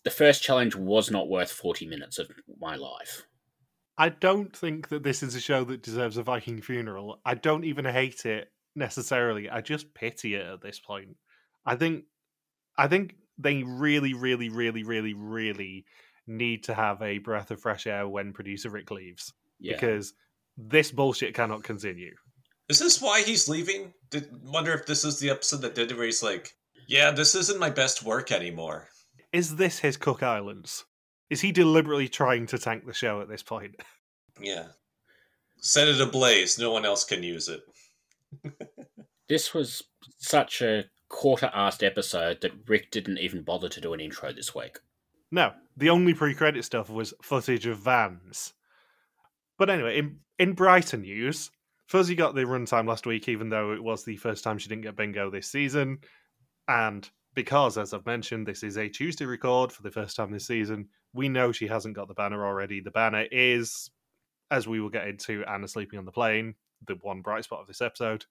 the 0.04 0.10
first 0.10 0.42
challenge 0.42 0.75
was 0.75 1.12
not 1.12 1.30
worth 1.30 1.52
40 1.52 1.86
minutes 1.86 2.18
of 2.18 2.31
my 2.60 2.75
life. 2.75 3.28
I 3.98 4.10
don't 4.10 4.56
think 4.56 4.90
that 4.90 5.04
this 5.04 5.22
is 5.22 5.36
a 5.36 5.40
show 5.40 5.63
that 5.66 5.84
deserves 5.84 6.18
a 6.18 6.24
Viking 6.24 6.62
funeral. 6.62 7.22
I 7.24 7.36
don't 7.36 7.66
even 7.66 7.86
hate 7.86 8.25
it 8.25 8.52
necessarily. 8.75 9.50
I 9.50 9.62
just 9.62 9.94
pity 9.94 10.36
it 10.36 10.45
at 10.45 10.62
this 10.62 10.80
point. 10.80 11.16
I 11.66 11.75
think 11.75 12.06
I 12.77 12.88
think 12.88 13.16
they 13.38 13.63
really, 13.63 14.13
really, 14.13 14.50
really, 14.50 14.83
really, 14.83 15.13
really 15.13 15.86
need 16.27 16.63
to 16.66 16.74
have 16.74 17.01
a 17.01 17.19
breath 17.19 17.51
of 17.51 17.62
fresh 17.62 17.88
air 17.88 18.07
when 18.07 18.33
producer 18.33 18.69
Rick 18.69 18.92
leaves. 18.92 19.33
Yeah. 19.60 19.74
Because 19.74 20.13
this 20.57 20.92
bullshit 20.92 21.33
cannot 21.33 21.63
continue. 21.63 22.13
Is 22.68 22.80
this 22.80 23.01
why 23.01 23.22
he's 23.22 23.48
leaving? 23.48 23.94
Did 24.10 24.30
wonder 24.44 24.74
if 24.74 24.86
this 24.86 25.06
is 25.06 25.19
the 25.19 25.30
episode 25.30 25.62
that 25.62 25.75
did 25.75 25.92
it 25.92 25.98
where 25.98 26.06
he's 26.06 26.24
like, 26.24 26.56
"Yeah, 26.88 27.12
this 27.12 27.36
isn't 27.36 27.60
my 27.60 27.69
best 27.69 28.04
work 28.04 28.31
anymore." 28.31 28.90
Is 29.31 29.56
this 29.56 29.80
his 29.80 29.97
Cook 29.97 30.23
Islands? 30.23 30.85
Is 31.30 31.42
he 31.42 31.52
deliberately 31.52 32.07
trying 32.07 32.47
to 32.47 32.57
tank 32.57 32.85
the 32.85 32.94
show 32.94 33.21
at 33.21 33.30
this 33.30 33.44
point? 33.44 33.76
Yeah, 34.42 34.68
set 35.61 35.88
it 35.88 36.02
ablaze. 36.02 36.59
No 36.59 36.69
one 36.69 36.83
else 36.83 37.06
can 37.06 37.23
use 37.23 37.47
it. 37.47 37.61
This 39.28 39.54
was 39.54 39.84
such 40.18 40.62
a 40.62 40.86
quarter-assed 41.10 41.86
episode 41.86 42.42
that 42.42 42.68
Rick 42.68 42.92
didn't 42.92 43.20
even 43.20 43.44
bother 43.44 43.70
to 43.70 43.82
do 43.82 43.94
an 43.94 44.00
intro 44.00 44.32
this 44.32 44.54
week. 44.54 44.80
No, 45.32 45.54
the 45.76 45.90
only 45.90 46.14
pre-credit 46.14 46.64
stuff 46.66 46.90
was 46.90 47.14
footage 47.22 47.66
of 47.66 47.80
vans. 47.80 48.54
But 49.58 49.70
anyway, 49.70 49.98
in 49.98 50.20
in 50.38 50.54
Brighton 50.54 51.02
news, 51.02 51.50
Fuzzy 51.88 52.16
got 52.16 52.36
the 52.36 52.42
runtime 52.42 52.88
last 52.88 53.06
week, 53.06 53.30
even 53.30 53.50
though 53.50 53.74
it 53.74 53.84
was 53.84 54.04
the 54.04 54.18
first 54.18 54.44
time 54.44 54.58
she 54.58 54.70
didn't 54.70 54.84
get 54.84 54.96
bingo 54.96 55.30
this 55.30 55.52
season. 55.52 56.00
And 56.68 57.10
because, 57.36 57.78
as 57.78 57.94
I've 57.94 58.06
mentioned, 58.06 58.48
this 58.48 58.64
is 58.64 58.78
a 58.78 58.90
Tuesday 58.90 59.26
record 59.26 59.72
for 59.72 59.84
the 59.84 59.92
first 59.92 60.16
time 60.16 60.32
this 60.32 60.48
season, 60.48 60.90
we 61.14 61.30
know 61.30 61.52
she 61.52 61.68
hasn't 61.68 61.96
got 61.96 62.08
the 62.08 62.14
banner 62.14 62.46
already. 62.46 62.82
The 62.82 62.92
banner 62.92 63.26
is, 63.32 63.90
as 64.52 64.68
we 64.68 64.80
will 64.80 64.90
get 64.90 65.08
into, 65.08 65.44
Anna 65.46 65.68
sleeping 65.68 66.00
on 66.00 66.06
the 66.06 66.12
plane, 66.12 66.56
the 66.88 66.96
one 67.02 67.22
bright 67.22 67.44
spot 67.44 67.62
of 67.62 67.68
this 67.68 67.82
episode. 67.82 68.26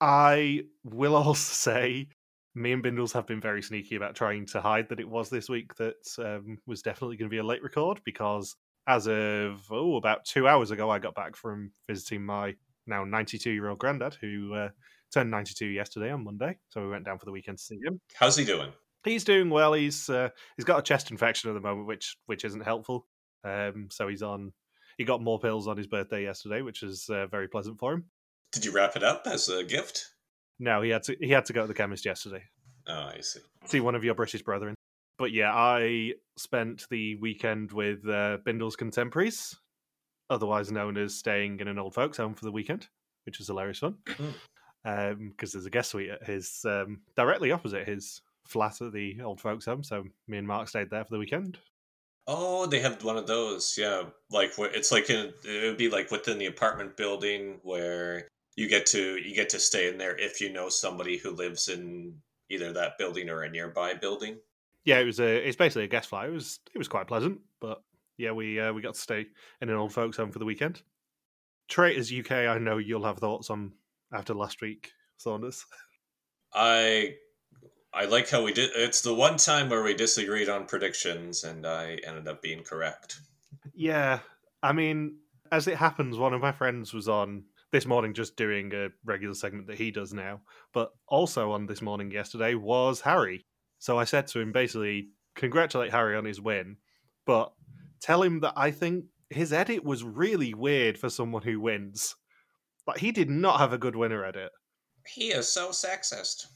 I 0.00 0.64
will 0.84 1.14
also 1.16 1.52
say 1.52 2.08
me 2.54 2.72
and 2.72 2.82
Bindles 2.82 3.12
have 3.12 3.26
been 3.26 3.40
very 3.40 3.62
sneaky 3.62 3.96
about 3.96 4.14
trying 4.14 4.46
to 4.46 4.60
hide 4.60 4.88
that 4.88 5.00
it 5.00 5.08
was 5.08 5.30
this 5.30 5.48
week 5.48 5.74
that 5.76 6.04
um, 6.18 6.58
was 6.66 6.82
definitely 6.82 7.16
going 7.16 7.28
to 7.28 7.34
be 7.34 7.38
a 7.38 7.44
late 7.44 7.62
record 7.62 8.00
because 8.04 8.56
as 8.86 9.06
of 9.06 9.66
oh 9.70 9.96
about 9.96 10.24
two 10.24 10.48
hours 10.48 10.70
ago, 10.70 10.90
I 10.90 10.98
got 10.98 11.14
back 11.14 11.36
from 11.36 11.70
visiting 11.88 12.24
my 12.24 12.54
now 12.86 13.04
92 13.04 13.50
year 13.50 13.68
old 13.68 13.78
granddad 13.78 14.16
who 14.20 14.54
uh, 14.54 14.68
turned 15.12 15.30
92 15.30 15.66
yesterday 15.66 16.10
on 16.10 16.24
Monday. 16.24 16.58
So 16.70 16.82
we 16.82 16.88
went 16.88 17.04
down 17.04 17.18
for 17.18 17.26
the 17.26 17.32
weekend 17.32 17.58
to 17.58 17.64
see 17.64 17.78
him. 17.84 18.00
How's 18.14 18.36
he 18.36 18.44
doing? 18.44 18.72
He's 19.04 19.24
doing 19.24 19.48
well. 19.48 19.72
He's 19.72 20.10
uh, 20.10 20.30
he's 20.56 20.64
got 20.64 20.78
a 20.78 20.82
chest 20.82 21.10
infection 21.10 21.50
at 21.50 21.54
the 21.54 21.60
moment, 21.60 21.86
which 21.86 22.16
which 22.26 22.44
isn't 22.44 22.64
helpful. 22.64 23.06
Um, 23.44 23.88
so 23.90 24.08
he's 24.08 24.22
on. 24.22 24.52
He 24.98 25.04
got 25.04 25.22
more 25.22 25.38
pills 25.38 25.66
on 25.66 25.78
his 25.78 25.86
birthday 25.86 26.24
yesterday, 26.24 26.60
which 26.60 26.82
is 26.82 27.08
uh, 27.08 27.26
very 27.26 27.48
pleasant 27.48 27.78
for 27.78 27.94
him. 27.94 28.04
Did 28.52 28.64
you 28.64 28.72
wrap 28.72 28.96
it 28.96 29.04
up 29.04 29.26
as 29.26 29.48
a 29.48 29.64
gift? 29.64 30.10
No, 30.58 30.82
he 30.82 30.90
had 30.90 31.02
to 31.04 31.16
he 31.20 31.30
had 31.30 31.46
to 31.46 31.52
go 31.52 31.62
to 31.62 31.66
the 31.66 31.74
chemist 31.74 32.04
yesterday. 32.04 32.42
Oh, 32.86 33.10
I 33.16 33.20
see. 33.20 33.40
see 33.64 33.80
one 33.80 33.94
of 33.94 34.04
your 34.04 34.14
British 34.14 34.42
brethren. 34.42 34.74
But 35.18 35.32
yeah, 35.32 35.52
I 35.54 36.14
spent 36.36 36.86
the 36.90 37.16
weekend 37.16 37.72
with 37.72 38.06
uh, 38.08 38.38
Bindle's 38.44 38.76
contemporaries, 38.76 39.56
otherwise 40.30 40.72
known 40.72 40.96
as 40.96 41.14
staying 41.14 41.60
in 41.60 41.68
an 41.68 41.78
old 41.78 41.94
folks' 41.94 42.16
home 42.16 42.34
for 42.34 42.44
the 42.44 42.52
weekend, 42.52 42.88
which 43.26 43.38
was 43.38 43.46
hilarious 43.48 43.78
fun. 43.78 43.96
Because 44.82 45.52
there's 45.52 45.66
a 45.66 45.70
guest 45.70 45.90
suite 45.90 46.10
at 46.10 46.24
his 46.24 46.64
um, 46.64 47.02
directly 47.16 47.52
opposite 47.52 47.86
his 47.86 48.22
flat 48.46 48.80
at 48.80 48.92
the 48.92 49.20
old 49.22 49.40
folks' 49.40 49.66
home. 49.66 49.84
So 49.84 50.04
me 50.26 50.38
and 50.38 50.46
Mark 50.46 50.68
stayed 50.68 50.90
there 50.90 51.04
for 51.04 51.14
the 51.14 51.18
weekend. 51.18 51.58
Oh, 52.26 52.66
they 52.66 52.80
have 52.80 53.02
one 53.04 53.16
of 53.16 53.26
those. 53.26 53.76
Yeah, 53.76 54.04
like 54.30 54.52
it's 54.58 54.90
like 54.92 55.10
in, 55.10 55.32
it 55.44 55.66
would 55.66 55.76
be 55.76 55.90
like 55.90 56.10
within 56.10 56.38
the 56.38 56.46
apartment 56.46 56.96
building 56.96 57.60
where 57.62 58.28
you 58.60 58.68
get 58.68 58.84
to 58.84 59.16
you 59.16 59.34
get 59.34 59.48
to 59.48 59.58
stay 59.58 59.88
in 59.88 59.96
there 59.96 60.14
if 60.18 60.40
you 60.40 60.52
know 60.52 60.68
somebody 60.68 61.16
who 61.16 61.30
lives 61.30 61.68
in 61.68 62.14
either 62.50 62.72
that 62.74 62.98
building 62.98 63.30
or 63.30 63.42
a 63.42 63.50
nearby 63.50 63.94
building. 63.94 64.36
Yeah, 64.84 64.98
it 64.98 65.06
was 65.06 65.18
a 65.18 65.48
it's 65.48 65.56
basically 65.56 65.84
a 65.84 65.88
guest 65.88 66.10
flat. 66.10 66.28
It 66.28 66.32
was 66.32 66.60
it 66.74 66.78
was 66.78 66.86
quite 66.88 67.06
pleasant, 67.06 67.40
but 67.58 67.82
yeah, 68.18 68.32
we 68.32 68.60
uh, 68.60 68.72
we 68.74 68.82
got 68.82 68.94
to 68.94 69.00
stay 69.00 69.26
in 69.62 69.70
an 69.70 69.76
old 69.76 69.94
folks' 69.94 70.18
home 70.18 70.30
for 70.30 70.38
the 70.38 70.44
weekend. 70.44 70.82
Traitors 71.68 72.12
UK, 72.12 72.32
I 72.32 72.58
know 72.58 72.76
you'll 72.76 73.04
have 73.04 73.18
thoughts 73.18 73.48
on 73.48 73.72
after 74.12 74.34
last 74.34 74.60
week, 74.60 74.92
Saunders. 75.16 75.64
I 76.54 77.14
I 77.94 78.04
like 78.04 78.28
how 78.28 78.44
we 78.44 78.52
did. 78.52 78.70
It's 78.74 79.00
the 79.00 79.14
one 79.14 79.38
time 79.38 79.70
where 79.70 79.82
we 79.82 79.94
disagreed 79.94 80.50
on 80.50 80.66
predictions, 80.66 81.44
and 81.44 81.66
I 81.66 81.98
ended 82.06 82.28
up 82.28 82.42
being 82.42 82.62
correct. 82.62 83.20
Yeah, 83.72 84.18
I 84.62 84.72
mean, 84.72 85.16
as 85.50 85.66
it 85.66 85.76
happens, 85.76 86.18
one 86.18 86.34
of 86.34 86.42
my 86.42 86.52
friends 86.52 86.92
was 86.92 87.08
on 87.08 87.44
this 87.72 87.86
morning 87.86 88.14
just 88.14 88.36
doing 88.36 88.72
a 88.74 88.88
regular 89.04 89.34
segment 89.34 89.66
that 89.68 89.78
he 89.78 89.90
does 89.90 90.12
now. 90.12 90.40
But 90.72 90.92
also 91.06 91.52
on 91.52 91.66
this 91.66 91.82
morning 91.82 92.10
yesterday 92.10 92.54
was 92.54 93.00
Harry. 93.00 93.46
So 93.78 93.98
I 93.98 94.04
said 94.04 94.26
to 94.28 94.40
him 94.40 94.52
basically, 94.52 95.08
congratulate 95.36 95.92
Harry 95.92 96.16
on 96.16 96.24
his 96.24 96.40
win, 96.40 96.76
but 97.26 97.52
tell 98.00 98.22
him 98.22 98.40
that 98.40 98.54
I 98.56 98.70
think 98.70 99.06
his 99.30 99.52
edit 99.52 99.84
was 99.84 100.02
really 100.02 100.54
weird 100.54 100.98
for 100.98 101.08
someone 101.08 101.42
who 101.42 101.60
wins. 101.60 102.16
Like 102.86 102.98
he 102.98 103.12
did 103.12 103.30
not 103.30 103.60
have 103.60 103.72
a 103.72 103.78
good 103.78 103.96
winner 103.96 104.24
edit. 104.24 104.50
He 105.06 105.28
is 105.28 105.48
so 105.48 105.70
sexist. 105.70 106.46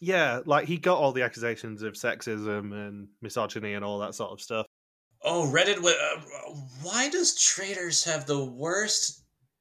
Yeah, 0.00 0.40
like 0.46 0.66
he 0.66 0.78
got 0.78 0.98
all 0.98 1.12
the 1.12 1.22
accusations 1.22 1.82
of 1.82 1.92
sexism 1.92 2.72
and 2.72 3.08
misogyny 3.20 3.74
and 3.74 3.84
all 3.84 3.98
that 4.00 4.14
sort 4.14 4.32
of 4.32 4.40
stuff. 4.40 4.66
Oh, 5.22 5.50
Reddit. 5.52 5.84
Uh, 5.84 6.54
why 6.82 7.10
does 7.10 7.38
traders 7.38 8.02
have 8.04 8.26
the 8.26 8.42
worst, 8.42 9.19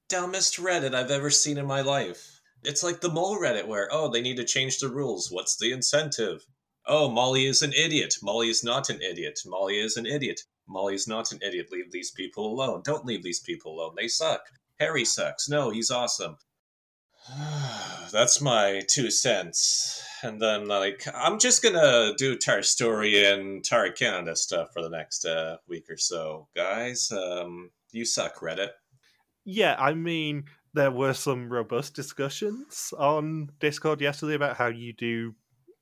dumbest 0.10 0.58
Reddit 0.58 0.94
I've 0.94 1.12
ever 1.12 1.30
seen 1.30 1.58
in 1.58 1.66
my 1.66 1.82
life? 1.82 2.42
It's 2.64 2.84
like 2.84 3.00
the 3.00 3.10
mole 3.10 3.40
Reddit 3.40 3.68
where, 3.68 3.88
oh, 3.92 4.10
they 4.10 4.22
need 4.22 4.38
to 4.38 4.44
change 4.44 4.80
the 4.80 4.90
rules. 4.90 5.32
What's 5.32 5.56
the 5.56 5.72
incentive? 5.72 6.46
Oh, 6.86 7.10
Molly 7.10 7.46
is 7.46 7.62
an 7.62 7.74
idiot. 7.74 8.16
Molly 8.22 8.50
is 8.50 8.64
not 8.64 8.90
an 8.90 9.02
idiot. 9.02 9.40
Molly 9.46 9.80
is 9.80 9.96
an 9.96 10.06
idiot. 10.06 10.42
Molly 10.68 10.96
is 10.96 11.08
not 11.08 11.32
an 11.32 11.40
idiot. 11.42 11.72
Leave 11.72 11.92
these 11.92 12.12
people 12.12 12.52
alone. 12.52 12.82
Don't 12.84 13.06
leave 13.06 13.24
these 13.24 13.40
people 13.40 13.74
alone. 13.76 13.94
They 13.96 14.08
suck. 14.08 14.42
Harry 14.80 15.06
sucks. 15.06 15.48
No, 15.48 15.70
he's 15.70 15.92
awesome. 15.92 16.38
That's 18.12 18.42
my 18.42 18.82
two 18.88 19.12
cents. 19.12 20.04
And 20.24 20.42
then, 20.42 20.68
like, 20.68 21.06
I'm 21.14 21.40
just 21.40 21.62
gonna 21.64 22.14
do 22.18 22.36
Tar 22.36 22.64
Story 22.64 23.24
and 23.24 23.64
Tar 23.64 23.92
Canada 23.92 24.36
stuff 24.36 24.70
for 24.74 24.82
the 24.82 24.90
next 24.90 25.26
uh, 25.26 25.58
week 25.68 25.90
or 25.90 25.98
so, 25.98 26.48
guys. 26.56 27.12
Um, 27.12 27.72
you 27.92 28.06
suck, 28.06 28.40
Reddit. 28.40 28.70
Yeah, 29.46 29.76
I 29.80 29.94
mean, 29.94 30.46
there 30.74 30.92
were 30.92 31.14
some 31.14 31.52
robust 31.52 31.96
discussions 31.96 32.94
on 32.98 33.50
Discord 33.60 34.02
yesterday 34.02 34.36
about 34.36 34.58
how 34.58 34.68
you 34.68 34.94
do 34.94 35.36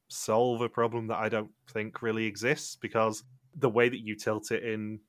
solve 0.10 0.62
a 0.62 0.70
problem 0.70 1.08
that 1.08 1.18
I 1.18 1.30
don't 1.30 1.52
think 1.70 2.02
really 2.02 2.26
exists 2.26 2.76
because 2.76 3.24
the 3.56 3.70
way 3.70 3.90
that 3.90 4.00
you 4.06 4.16
tilt 4.16 4.52
it 4.52 4.64
in 4.64 5.02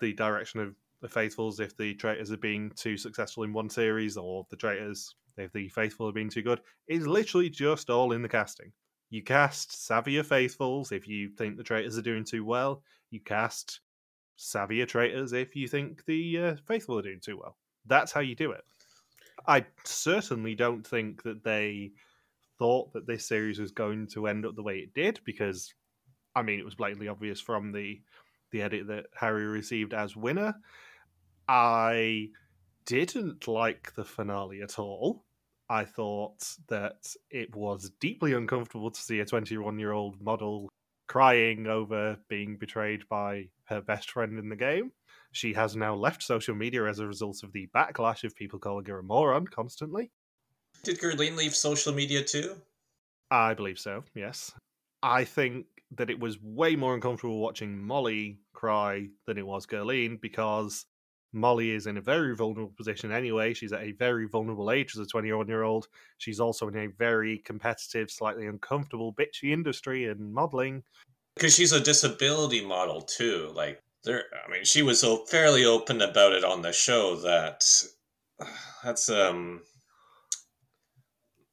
the 0.00 0.12
direction 0.14 0.60
of 0.60 0.76
the 1.02 1.08
faithfuls 1.08 1.60
if 1.60 1.76
the 1.76 1.94
traitors 1.94 2.32
are 2.32 2.36
being 2.38 2.70
too 2.72 2.96
successful 2.96 3.44
in 3.44 3.52
one 3.52 3.70
series 3.70 4.16
or 4.16 4.46
the 4.50 4.56
traitors 4.56 5.14
if 5.36 5.52
the 5.52 5.68
faithful 5.68 6.08
are 6.08 6.12
being 6.12 6.30
too 6.30 6.42
good 6.42 6.60
is 6.88 7.06
literally 7.06 7.50
just 7.50 7.90
all 7.90 8.12
in 8.12 8.22
the 8.22 8.28
casting. 8.28 8.72
You 9.10 9.22
cast 9.22 9.70
savvier 9.72 10.24
faithfuls 10.26 10.92
if 10.92 11.06
you 11.08 11.30
think 11.30 11.56
the 11.56 11.64
traitors 11.64 11.98
are 11.98 12.02
doing 12.02 12.24
too 12.24 12.44
well. 12.44 12.82
You 13.10 13.20
cast 13.20 13.80
savvier 14.38 14.88
traitors 14.88 15.32
if 15.32 15.56
you 15.56 15.68
think 15.68 16.04
the 16.06 16.38
uh, 16.38 16.56
faithful 16.66 16.98
are 16.98 17.02
doing 17.02 17.20
too 17.20 17.38
well 17.38 17.56
that's 17.88 18.12
how 18.12 18.20
you 18.20 18.34
do 18.34 18.52
it 18.52 18.64
i 19.46 19.64
certainly 19.84 20.54
don't 20.54 20.86
think 20.86 21.22
that 21.22 21.42
they 21.42 21.90
thought 22.58 22.92
that 22.92 23.06
this 23.06 23.26
series 23.26 23.58
was 23.58 23.70
going 23.70 24.06
to 24.06 24.26
end 24.26 24.44
up 24.44 24.56
the 24.56 24.62
way 24.62 24.78
it 24.78 24.92
did 24.94 25.20
because 25.24 25.72
I 26.38 26.42
mean, 26.42 26.60
it 26.60 26.64
was 26.64 26.76
blatantly 26.76 27.08
obvious 27.08 27.40
from 27.40 27.72
the 27.72 28.00
the 28.50 28.62
edit 28.62 28.86
that 28.86 29.06
Harry 29.14 29.44
received 29.44 29.92
as 29.92 30.16
winner. 30.16 30.54
I 31.48 32.28
didn't 32.86 33.46
like 33.48 33.92
the 33.94 34.04
finale 34.04 34.62
at 34.62 34.78
all. 34.78 35.24
I 35.68 35.84
thought 35.84 36.56
that 36.68 37.14
it 37.30 37.54
was 37.54 37.90
deeply 38.00 38.32
uncomfortable 38.32 38.90
to 38.90 39.00
see 39.00 39.20
a 39.20 39.26
21 39.26 39.78
year 39.78 39.92
old 39.92 40.20
model 40.22 40.70
crying 41.08 41.66
over 41.66 42.16
being 42.28 42.56
betrayed 42.56 43.06
by 43.08 43.48
her 43.64 43.80
best 43.80 44.10
friend 44.10 44.38
in 44.38 44.48
the 44.48 44.56
game. 44.56 44.92
She 45.32 45.52
has 45.54 45.76
now 45.76 45.94
left 45.94 46.22
social 46.22 46.54
media 46.54 46.86
as 46.86 46.98
a 46.98 47.06
result 47.06 47.42
of 47.42 47.52
the 47.52 47.68
backlash 47.74 48.24
of 48.24 48.34
people 48.34 48.58
calling 48.58 48.86
her 48.86 48.98
a 48.98 49.02
moron 49.02 49.46
constantly. 49.46 50.10
Did 50.82 51.00
Gerline 51.00 51.36
leave 51.36 51.54
social 51.54 51.92
media 51.92 52.22
too? 52.22 52.56
I 53.30 53.54
believe 53.54 53.78
so, 53.78 54.04
yes. 54.14 54.52
I 55.02 55.24
think 55.24 55.66
that 55.92 56.10
it 56.10 56.18
was 56.18 56.40
way 56.42 56.76
more 56.76 56.94
uncomfortable 56.94 57.40
watching 57.40 57.78
Molly 57.78 58.38
cry 58.52 59.08
than 59.26 59.38
it 59.38 59.46
was 59.46 59.66
Gerline 59.66 60.20
because 60.20 60.86
Molly 61.32 61.70
is 61.70 61.86
in 61.86 61.96
a 61.96 62.00
very 62.02 62.34
vulnerable 62.34 62.72
position 62.76 63.12
anyway. 63.12 63.54
She's 63.54 63.72
at 63.72 63.82
a 63.82 63.92
very 63.92 64.26
vulnerable 64.26 64.70
age 64.70 64.94
as 64.94 65.00
a 65.00 65.06
21 65.06 65.46
year 65.48 65.62
old. 65.62 65.88
She's 66.18 66.40
also 66.40 66.68
in 66.68 66.76
a 66.76 66.86
very 66.86 67.38
competitive, 67.38 68.10
slightly 68.10 68.46
uncomfortable, 68.46 69.14
bitchy 69.14 69.52
industry 69.52 70.06
in 70.06 70.32
modeling. 70.32 70.82
Because 71.36 71.54
she's 71.54 71.72
a 71.72 71.80
disability 71.80 72.64
model 72.64 73.02
too. 73.02 73.52
Like, 73.54 73.82
there, 74.04 74.24
I 74.46 74.50
mean, 74.50 74.64
she 74.64 74.82
was 74.82 75.04
fairly 75.28 75.64
open 75.64 76.00
about 76.00 76.32
it 76.32 76.44
on 76.44 76.62
the 76.62 76.72
show 76.72 77.16
that 77.16 77.64
that's, 78.82 79.08
um, 79.10 79.62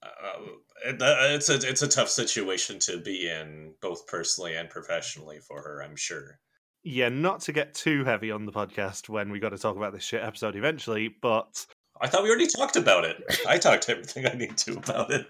uh, 0.03 0.39
it's 0.85 1.49
a 1.49 1.55
it's 1.67 1.81
a 1.81 1.87
tough 1.87 2.09
situation 2.09 2.79
to 2.79 2.97
be 2.97 3.29
in 3.29 3.73
both 3.81 4.05
personally 4.07 4.55
and 4.55 4.69
professionally 4.69 5.39
for 5.39 5.61
her 5.61 5.81
i'm 5.81 5.95
sure. 5.95 6.39
Yeah 6.83 7.09
not 7.09 7.41
to 7.41 7.53
get 7.53 7.73
too 7.73 8.03
heavy 8.03 8.29
on 8.31 8.45
the 8.45 8.51
podcast 8.51 9.09
when 9.09 9.31
we 9.31 9.39
got 9.39 9.49
to 9.49 9.57
talk 9.57 9.75
about 9.75 9.93
this 9.93 10.03
shit 10.03 10.23
episode 10.23 10.55
eventually 10.55 11.15
but 11.21 11.65
i 12.01 12.07
thought 12.07 12.23
we 12.23 12.29
already 12.29 12.47
talked 12.47 12.75
about 12.75 13.05
it. 13.05 13.23
I 13.47 13.57
talked 13.57 13.89
everything 13.89 14.27
i 14.27 14.33
need 14.33 14.57
to 14.57 14.77
about 14.77 15.11
it. 15.11 15.25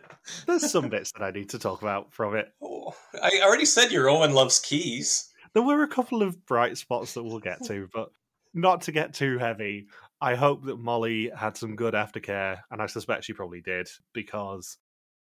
There's 0.46 0.70
some 0.70 0.90
bits 0.90 1.12
that 1.14 1.24
i 1.24 1.32
need 1.32 1.50
to 1.50 1.60
talk 1.60 1.82
about 1.82 2.12
from 2.14 2.36
it. 2.36 2.54
Oh, 2.62 2.94
i 3.22 3.42
already 3.44 3.66
said 3.66 3.92
your 3.92 4.10
owen 4.10 4.34
loves 4.34 4.60
keys 4.60 5.32
there 5.56 5.64
were 5.64 5.82
a 5.82 5.88
couple 5.88 6.22
of 6.22 6.46
bright 6.46 6.78
spots 6.78 7.16
that 7.16 7.24
we'll 7.24 7.40
get 7.40 7.64
to 7.66 7.90
but 7.92 8.10
not 8.54 8.82
to 8.82 8.92
get 8.92 9.14
too 9.14 9.40
heavy 9.40 9.88
I 10.22 10.36
hope 10.36 10.66
that 10.66 10.80
Molly 10.80 11.30
had 11.36 11.58
some 11.58 11.76
good 11.76 11.94
aftercare, 11.94 12.60
and 12.72 12.82
I 12.82 12.86
suspect 12.86 13.26
she 13.26 13.34
probably 13.34 13.62
did 13.62 13.90
because 14.14 14.78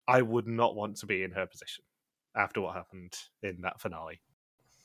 I 0.08 0.22
would 0.22 0.46
not 0.46 0.75
want 0.75 0.96
to 0.96 1.06
be 1.06 1.22
in 1.22 1.30
her 1.32 1.46
position 1.46 1.84
after 2.37 2.60
what 2.60 2.75
happened 2.75 3.14
in 3.42 3.60
that 3.62 3.80
finale. 3.80 4.20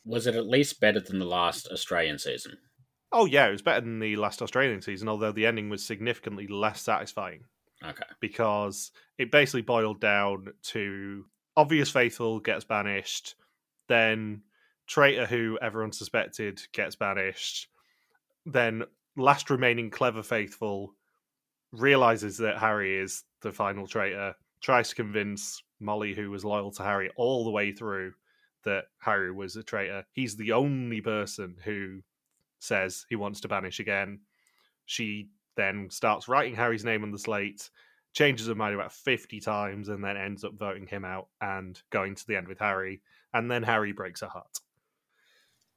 Was 0.06 0.28
it 0.28 0.36
at 0.36 0.48
least 0.48 0.80
better 0.80 1.00
than 1.00 1.20
the 1.20 1.26
last 1.26 1.68
Australian 1.68 2.20
season? 2.20 2.58
Oh 3.12 3.26
yeah, 3.26 3.48
it 3.48 3.52
was 3.52 3.62
better 3.62 3.82
than 3.82 4.00
the 4.00 4.16
last 4.16 4.42
Australian 4.42 4.82
season, 4.82 5.10
although 5.10 5.32
the 5.32 5.46
ending 5.46 5.70
was 5.70 5.86
significantly 5.86 6.48
less 6.48 6.82
satisfying. 6.82 7.42
Okay. 7.84 8.06
Because 8.20 8.92
it 9.18 9.32
basically 9.32 9.64
boiled 9.64 10.00
down 10.00 10.54
to 10.64 11.26
obvious 11.58 11.90
faithful 11.90 12.40
gets 12.40 12.64
banished, 12.64 13.36
then 13.88 14.44
traitor 14.88 15.26
who 15.26 15.58
everyone 15.62 15.92
suspected 15.92 16.62
gets 16.72 16.96
banished, 16.96 17.68
then 18.46 18.84
last 19.18 19.50
remaining 19.50 19.90
clever 19.90 20.24
faithful 20.24 20.94
realizes 21.72 22.38
that 22.38 22.58
Harry 22.58 22.98
is 22.98 23.24
the 23.42 23.52
final 23.52 23.88
traitor 23.88 24.36
tries 24.62 24.90
to 24.90 24.96
convince 24.96 25.62
Molly, 25.80 26.14
who 26.14 26.32
was 26.32 26.46
loyal 26.46 26.72
to 26.72 26.84
Harry 26.84 27.10
all 27.16 27.44
the 27.44 27.52
way 27.52 27.72
through, 27.72 28.14
that 28.64 28.86
Harry 29.00 29.32
was 29.32 29.56
a 29.56 29.64
traitor. 29.64 30.04
He's 30.14 30.36
the 30.36 30.52
only 30.52 31.02
person 31.02 31.56
who 31.64 32.02
says 32.60 33.06
he 33.10 33.16
wants 33.16 33.42
to 33.42 33.48
banish 33.48 33.80
again. 33.80 34.22
She 34.86 35.30
then 35.56 35.90
starts 35.90 36.28
writing 36.28 36.56
Harry's 36.56 36.86
name 36.86 37.04
on 37.04 37.12
the 37.12 37.20
slate, 37.20 37.70
changes 38.14 38.48
her 38.48 38.56
mind 38.56 38.74
about 38.74 38.92
50 38.92 39.40
times, 39.40 39.90
and 39.90 40.04
then 40.04 40.18
ends 40.18 40.44
up 40.44 40.54
voting 40.58 40.88
him 40.88 41.06
out 41.06 41.28
and 41.42 41.80
going 41.92 42.16
to 42.16 42.28
the 42.28 42.36
end 42.36 42.48
with 42.48 42.60
Harry. 42.60 43.02
And 43.34 43.52
then 43.52 43.64
Harry 43.64 43.92
breaks 43.92 44.22
her 44.22 44.28
heart. 44.28 44.60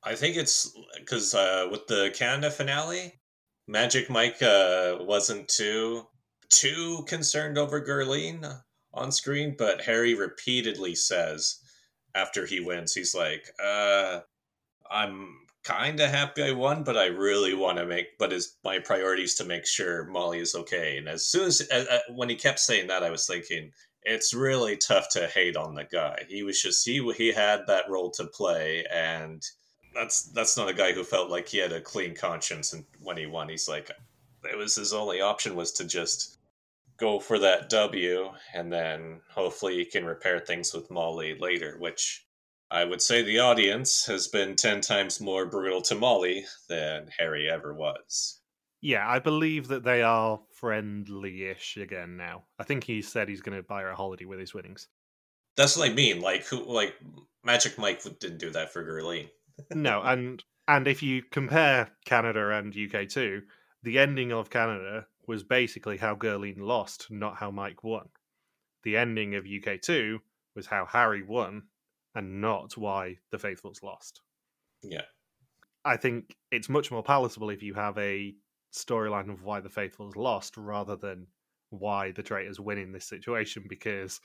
I 0.04 0.14
think 0.14 0.36
it's 0.36 0.72
because 0.96 1.34
uh, 1.34 1.68
with 1.70 1.86
the 1.86 2.12
Canada 2.14 2.50
finale, 2.50 3.20
Magic 3.66 4.08
Mike 4.08 4.40
uh, 4.42 4.98
wasn't 5.00 5.48
too 5.48 6.06
too 6.50 7.04
concerned 7.06 7.58
over 7.58 7.80
Gerline 7.80 8.62
on 8.94 9.12
screen, 9.12 9.54
but 9.58 9.82
Harry 9.82 10.14
repeatedly 10.14 10.94
says 10.94 11.58
after 12.14 12.46
he 12.46 12.60
wins, 12.60 12.94
he's 12.94 13.14
like, 13.14 13.46
uh, 13.62 14.20
I'm 14.90 15.36
kind 15.64 16.00
of 16.00 16.10
happy 16.10 16.42
I 16.42 16.52
won, 16.52 16.82
but 16.82 16.96
I 16.96 17.06
really 17.06 17.52
want 17.52 17.76
to 17.78 17.84
make, 17.84 18.16
but 18.18 18.32
his 18.32 18.56
my 18.64 18.78
priority 18.78 19.24
is 19.24 19.34
to 19.36 19.44
make 19.44 19.66
sure 19.66 20.06
Molly 20.06 20.38
is 20.38 20.54
okay. 20.54 20.96
And 20.96 21.08
as 21.08 21.26
soon 21.26 21.48
as, 21.48 21.68
uh, 21.70 21.84
uh, 21.90 21.98
when 22.14 22.30
he 22.30 22.36
kept 22.36 22.60
saying 22.60 22.86
that, 22.86 23.02
I 23.02 23.10
was 23.10 23.26
thinking, 23.26 23.72
it's 24.04 24.32
really 24.32 24.76
tough 24.76 25.10
to 25.10 25.26
hate 25.26 25.56
on 25.56 25.74
the 25.74 25.84
guy. 25.84 26.24
He 26.28 26.42
was 26.42 26.62
just, 26.62 26.86
he, 26.86 27.12
he 27.16 27.32
had 27.32 27.66
that 27.66 27.90
role 27.90 28.10
to 28.12 28.24
play 28.26 28.86
and 28.90 29.42
that's, 29.98 30.22
that's 30.22 30.56
not 30.56 30.68
a 30.68 30.74
guy 30.74 30.92
who 30.92 31.02
felt 31.02 31.30
like 31.30 31.48
he 31.48 31.58
had 31.58 31.72
a 31.72 31.80
clean 31.80 32.14
conscience. 32.14 32.72
And 32.72 32.84
when 33.00 33.16
he 33.16 33.26
won, 33.26 33.48
he's 33.48 33.68
like, 33.68 33.90
it 34.44 34.56
was 34.56 34.76
his 34.76 34.92
only 34.92 35.20
option 35.20 35.56
was 35.56 35.72
to 35.72 35.84
just 35.84 36.38
go 36.98 37.18
for 37.18 37.38
that 37.38 37.70
W, 37.70 38.30
and 38.54 38.72
then 38.72 39.20
hopefully 39.30 39.76
he 39.76 39.84
can 39.84 40.04
repair 40.04 40.40
things 40.40 40.74
with 40.74 40.90
Molly 40.90 41.36
later, 41.38 41.76
which 41.78 42.24
I 42.70 42.84
would 42.84 43.00
say 43.00 43.22
the 43.22 43.38
audience 43.38 44.06
has 44.06 44.28
been 44.28 44.56
10 44.56 44.80
times 44.80 45.20
more 45.20 45.46
brutal 45.46 45.80
to 45.82 45.94
Molly 45.94 46.44
than 46.68 47.08
Harry 47.18 47.48
ever 47.48 47.72
was. 47.72 48.40
Yeah, 48.80 49.08
I 49.08 49.18
believe 49.18 49.68
that 49.68 49.84
they 49.84 50.02
are 50.02 50.40
friendly 50.52 51.46
ish 51.46 51.76
again 51.76 52.16
now. 52.16 52.44
I 52.58 52.64
think 52.64 52.84
he 52.84 53.02
said 53.02 53.28
he's 53.28 53.42
going 53.42 53.56
to 53.56 53.62
buy 53.62 53.82
her 53.82 53.90
a 53.90 53.96
holiday 53.96 54.24
with 54.24 54.38
his 54.38 54.54
winnings. 54.54 54.88
That's 55.56 55.76
what 55.76 55.90
I 55.90 55.92
mean. 55.92 56.20
Like, 56.20 56.46
who, 56.46 56.64
like 56.64 56.94
Magic 57.44 57.78
Mike 57.78 58.02
didn't 58.20 58.38
do 58.38 58.50
that 58.50 58.72
for 58.72 58.84
Gerline. 58.84 59.30
No, 59.70 60.02
and 60.02 60.42
and 60.66 60.86
if 60.86 61.02
you 61.02 61.22
compare 61.22 61.90
Canada 62.04 62.50
and 62.50 62.76
UK 62.76 63.08
too, 63.08 63.42
the 63.82 63.98
ending 63.98 64.32
of 64.32 64.50
Canada 64.50 65.06
was 65.26 65.42
basically 65.42 65.96
how 65.96 66.14
Gerline 66.14 66.60
lost, 66.60 67.06
not 67.10 67.36
how 67.36 67.50
Mike 67.50 67.84
won. 67.84 68.08
The 68.82 68.96
ending 68.96 69.34
of 69.34 69.44
UK2 69.44 70.18
was 70.54 70.66
how 70.66 70.86
Harry 70.86 71.22
won, 71.22 71.64
and 72.14 72.40
not 72.40 72.76
why 72.76 73.16
the 73.30 73.38
Faithfuls 73.38 73.82
lost. 73.82 74.22
Yeah. 74.82 75.02
I 75.84 75.96
think 75.96 76.36
it's 76.50 76.68
much 76.68 76.90
more 76.90 77.02
palatable 77.02 77.50
if 77.50 77.62
you 77.62 77.74
have 77.74 77.96
a 77.98 78.34
storyline 78.72 79.30
of 79.30 79.42
why 79.42 79.60
the 79.60 79.68
Faithfuls 79.68 80.16
lost 80.16 80.56
rather 80.56 80.96
than 80.96 81.26
why 81.70 82.12
the 82.12 82.22
traitors 82.22 82.60
win 82.60 82.78
in 82.78 82.92
this 82.92 83.06
situation 83.06 83.64
because 83.68 84.20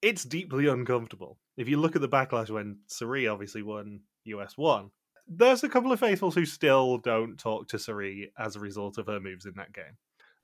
it's 0.00 0.24
deeply 0.24 0.66
uncomfortable. 0.66 1.38
If 1.56 1.68
you 1.68 1.78
look 1.78 1.96
at 1.96 2.02
the 2.02 2.08
backlash 2.08 2.50
when 2.50 2.78
Cirie 2.88 3.28
obviously 3.28 3.62
won 3.62 4.00
US 4.24 4.56
1, 4.56 4.90
there's 5.26 5.64
a 5.64 5.68
couple 5.68 5.92
of 5.92 6.00
Faithfuls 6.00 6.34
who 6.34 6.44
still 6.44 6.98
don't 6.98 7.38
talk 7.38 7.68
to 7.68 7.78
Cirie 7.78 8.32
as 8.38 8.56
a 8.56 8.60
result 8.60 8.98
of 8.98 9.06
her 9.06 9.20
moves 9.20 9.46
in 9.46 9.54
that 9.56 9.72
game. 9.72 9.96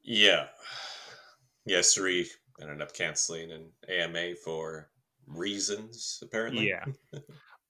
Yeah. 0.03 0.47
Yeah, 1.67 1.83
Cirie 1.83 2.29
ended 2.61 2.81
up 2.81 2.95
canceling 2.95 3.53
an 3.53 3.71
AMA 3.89 4.37
for 4.45 4.89
reasons, 5.27 6.21
apparently. 6.23 6.69
Yeah. 6.69 6.85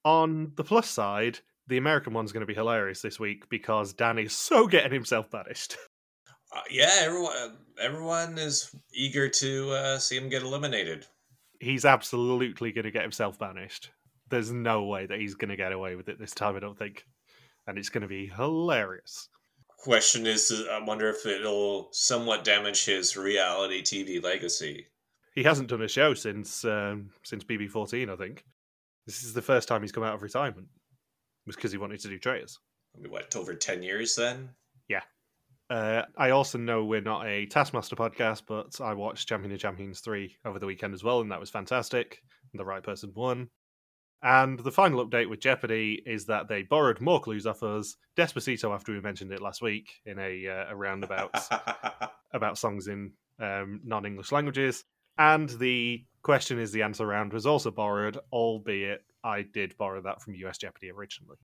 On 0.05 0.53
the 0.57 0.65
plus 0.65 0.88
side, 0.88 1.41
the 1.67 1.77
American 1.77 2.12
one's 2.12 2.33
going 2.33 2.41
to 2.43 2.47
be 2.47 2.55
hilarious 2.55 3.03
this 3.03 3.21
week 3.21 3.49
because 3.49 3.93
Dan 3.93 4.19
is 4.19 4.33
so 4.33 4.67
getting 4.67 4.93
himself 4.93 5.31
banished. 5.31 5.77
Uh, 6.50 6.62
yeah, 6.71 6.91
everyone 7.00 7.59
everyone 7.79 8.38
is 8.38 8.75
eager 8.95 9.29
to 9.29 9.71
uh, 9.71 9.99
see 9.99 10.17
him 10.17 10.31
get 10.31 10.41
eliminated. 10.41 11.05
He's 11.61 11.85
absolutely 11.85 12.73
going 12.73 12.87
to 12.87 12.91
get 12.91 13.03
himself 13.03 13.38
banished. 13.38 13.91
There's 14.30 14.50
no 14.50 14.85
way 14.85 15.06
that 15.06 15.20
he's 15.20 15.35
going 15.35 15.50
to 15.50 15.56
get 15.56 15.73
away 15.73 15.97
with 15.97 16.08
it 16.08 16.18
this 16.18 16.35
time, 16.35 16.56
I 16.56 16.61
don't 16.61 16.78
think. 16.78 17.04
And 17.66 17.78
it's 17.78 17.88
going 17.88 18.02
to 18.02 18.08
be 18.08 18.26
hilarious. 18.26 19.28
Question 19.78 20.26
is, 20.26 20.50
uh, 20.50 20.73
I 20.73 20.85
wonder 20.85 21.08
if 21.08 21.25
it'll 21.25 21.88
somewhat 21.92 22.44
damage 22.44 22.85
his 22.85 23.16
reality 23.16 23.82
TV 23.82 24.23
legacy. 24.23 24.87
He 25.35 25.44
hasn't 25.44 25.68
done 25.68 25.82
a 25.82 25.88
show 25.88 26.14
since 26.14 26.64
um, 26.64 27.11
since 27.23 27.44
BB14, 27.44 28.11
I 28.11 28.16
think. 28.16 28.44
This 29.06 29.23
is 29.23 29.35
the 29.35 29.42
first 29.42 29.68
time 29.68 29.82
he's 29.82 29.92
come 29.92 30.02
out 30.02 30.14
of 30.14 30.23
retirement. 30.23 30.66
It 30.66 31.47
was 31.47 31.56
because 31.56 31.70
he 31.70 31.78
wanted 31.78 32.00
to 32.00 32.08
do 32.08 32.18
traitors. 32.18 32.58
I 32.97 33.00
mean, 33.00 33.12
what, 33.12 33.35
over 33.37 33.54
10 33.54 33.82
years 33.82 34.16
then? 34.16 34.50
Yeah. 34.88 35.02
Uh, 35.70 36.02
I 36.16 36.30
also 36.30 36.58
know 36.58 36.85
we're 36.85 37.00
not 37.00 37.26
a 37.26 37.47
Taskmaster 37.47 37.97
podcast, 37.97 38.42
but 38.47 38.80
I 38.80 38.94
watched 38.94 39.28
Champion 39.28 39.52
of 39.52 39.61
Champions 39.61 40.00
3 40.00 40.37
over 40.44 40.58
the 40.58 40.66
weekend 40.66 40.94
as 40.94 41.04
well, 41.04 41.20
and 41.20 41.30
that 41.30 41.40
was 41.40 41.50
fantastic. 41.50 42.23
The 42.54 42.64
right 42.64 42.82
person 42.82 43.12
won. 43.14 43.49
And 44.22 44.58
the 44.58 44.72
final 44.72 45.06
update 45.06 45.30
with 45.30 45.40
Jeopardy 45.40 46.02
is 46.04 46.26
that 46.26 46.48
they 46.48 46.62
borrowed 46.62 47.00
more 47.00 47.20
clues 47.20 47.46
off 47.46 47.62
us. 47.62 47.96
Despacito, 48.16 48.74
after 48.74 48.92
we 48.92 49.00
mentioned 49.00 49.33
it 49.33 49.40
last 49.40 49.62
week 49.62 49.90
in 50.04 50.18
a, 50.18 50.48
uh, 50.48 50.72
a 50.72 50.76
roundabout 50.76 51.37
about 52.33 52.59
songs 52.59 52.88
in 52.88 53.12
um, 53.40 53.81
non 53.85 54.04
English 54.04 54.33
languages. 54.33 54.85
And 55.18 55.48
the 55.50 56.04
question 56.22 56.59
is 56.59 56.72
the 56.72 56.83
answer 56.83 57.07
round 57.07 57.33
was 57.33 57.46
also 57.46 57.70
borrowed, 57.70 58.18
albeit 58.33 59.04
I 59.22 59.42
did 59.42 59.76
borrow 59.76 60.00
that 60.02 60.20
from 60.20 60.35
US 60.35 60.59
Jeopardy 60.59 60.90
originally. 60.90 61.37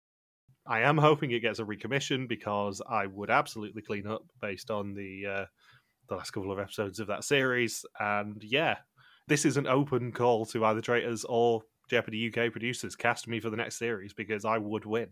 I 0.66 0.80
am 0.80 0.96
hoping 0.96 1.30
it 1.30 1.40
gets 1.40 1.58
a 1.58 1.64
recommission 1.64 2.26
because 2.26 2.80
I 2.88 3.06
would 3.06 3.30
absolutely 3.30 3.82
clean 3.82 4.06
up 4.06 4.22
based 4.40 4.70
on 4.70 4.94
the 4.94 5.26
uh, 5.26 5.44
the 6.08 6.16
last 6.16 6.30
couple 6.30 6.52
of 6.52 6.58
episodes 6.58 7.00
of 7.00 7.06
that 7.08 7.24
series. 7.24 7.84
And 8.00 8.42
yeah, 8.42 8.78
this 9.28 9.44
is 9.44 9.56
an 9.56 9.66
open 9.66 10.12
call 10.12 10.46
to 10.46 10.64
either 10.64 10.80
Traitors 10.80 11.24
or 11.24 11.62
Jeopardy 11.88 12.32
UK 12.32 12.50
producers 12.50 12.96
cast 12.96 13.28
me 13.28 13.40
for 13.40 13.50
the 13.50 13.56
next 13.56 13.76
series 13.76 14.12
because 14.12 14.44
I 14.44 14.58
would 14.58 14.84
win. 14.84 15.08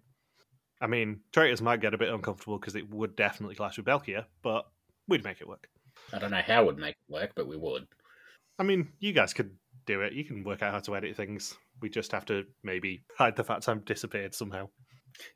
I 0.81 0.87
mean, 0.87 1.21
Traitors 1.33 1.63
might 1.63 1.81
get 1.81 1.95
a 1.95 1.99
bit 1.99 2.13
uncomfortable 2.13 2.59
because 2.59 2.75
it 2.75 2.91
would 2.91 3.15
definitely 3.15 3.55
clash 3.55 3.77
with 3.77 3.87
Belkia, 3.87 4.25
but 4.43 4.67
we'd 5.07 5.25
make 5.25 5.41
it 5.41 5.49
work. 5.49 5.69
I 6.13 6.19
don't 6.19 6.31
know 6.31 6.43
how 6.45 6.65
we'd 6.65 6.79
make 6.79 6.97
it 6.97 7.13
work, 7.13 7.33
but 7.37 7.47
we 7.47 7.57
would. 7.57 7.87
I 8.59 8.65
mean, 8.65 8.89
you 8.99 9.13
guys 9.13 9.33
could 9.33 9.57
do 9.87 10.01
it. 10.01 10.13
You 10.13 10.25
can 10.25 10.45
work 10.45 10.63
out 10.63 10.73
how 10.73 10.81
to 10.81 10.97
edit 10.97 11.17
things. 11.17 11.55
We 11.81 11.89
just 11.89 12.13
have 12.13 12.25
to 12.27 12.45
maybe 12.63 13.05
hide 13.17 13.37
the 13.37 13.45
fact 13.45 13.69
I've 13.69 13.85
disappeared 13.85 14.35
somehow. 14.35 14.69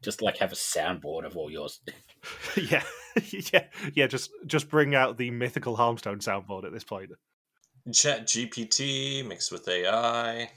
Just 0.02 0.22
like 0.22 0.38
have 0.38 0.52
a 0.52 0.56
soundboard 0.56 1.24
of 1.24 1.36
all 1.36 1.50
yours. 1.50 1.80
yeah, 2.56 2.82
yeah, 3.52 3.64
yeah. 3.94 4.06
Just 4.06 4.30
just 4.46 4.68
bring 4.68 4.94
out 4.94 5.18
the 5.18 5.30
mythical 5.30 5.76
Harmstone 5.76 6.22
soundboard 6.22 6.64
at 6.64 6.72
this 6.72 6.84
point. 6.84 7.10
Chat 7.92 8.26
GPT 8.26 9.26
mixed 9.26 9.52
with 9.52 9.68
AI. 9.68 10.50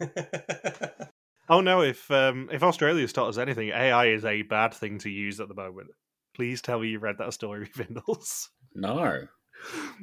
Oh 1.48 1.60
no! 1.60 1.80
If 1.80 2.10
um, 2.10 2.48
if 2.50 2.64
Australia's 2.64 3.12
taught 3.12 3.28
us 3.28 3.38
anything, 3.38 3.68
AI 3.68 4.06
is 4.06 4.24
a 4.24 4.42
bad 4.42 4.74
thing 4.74 4.98
to 4.98 5.08
use 5.08 5.38
at 5.38 5.46
the 5.46 5.54
moment. 5.54 5.90
Please 6.34 6.60
tell 6.60 6.80
me 6.80 6.88
you 6.88 6.98
read 6.98 7.18
that 7.18 7.32
story, 7.34 7.70
Bindles. 7.76 8.50
No. 8.74 9.28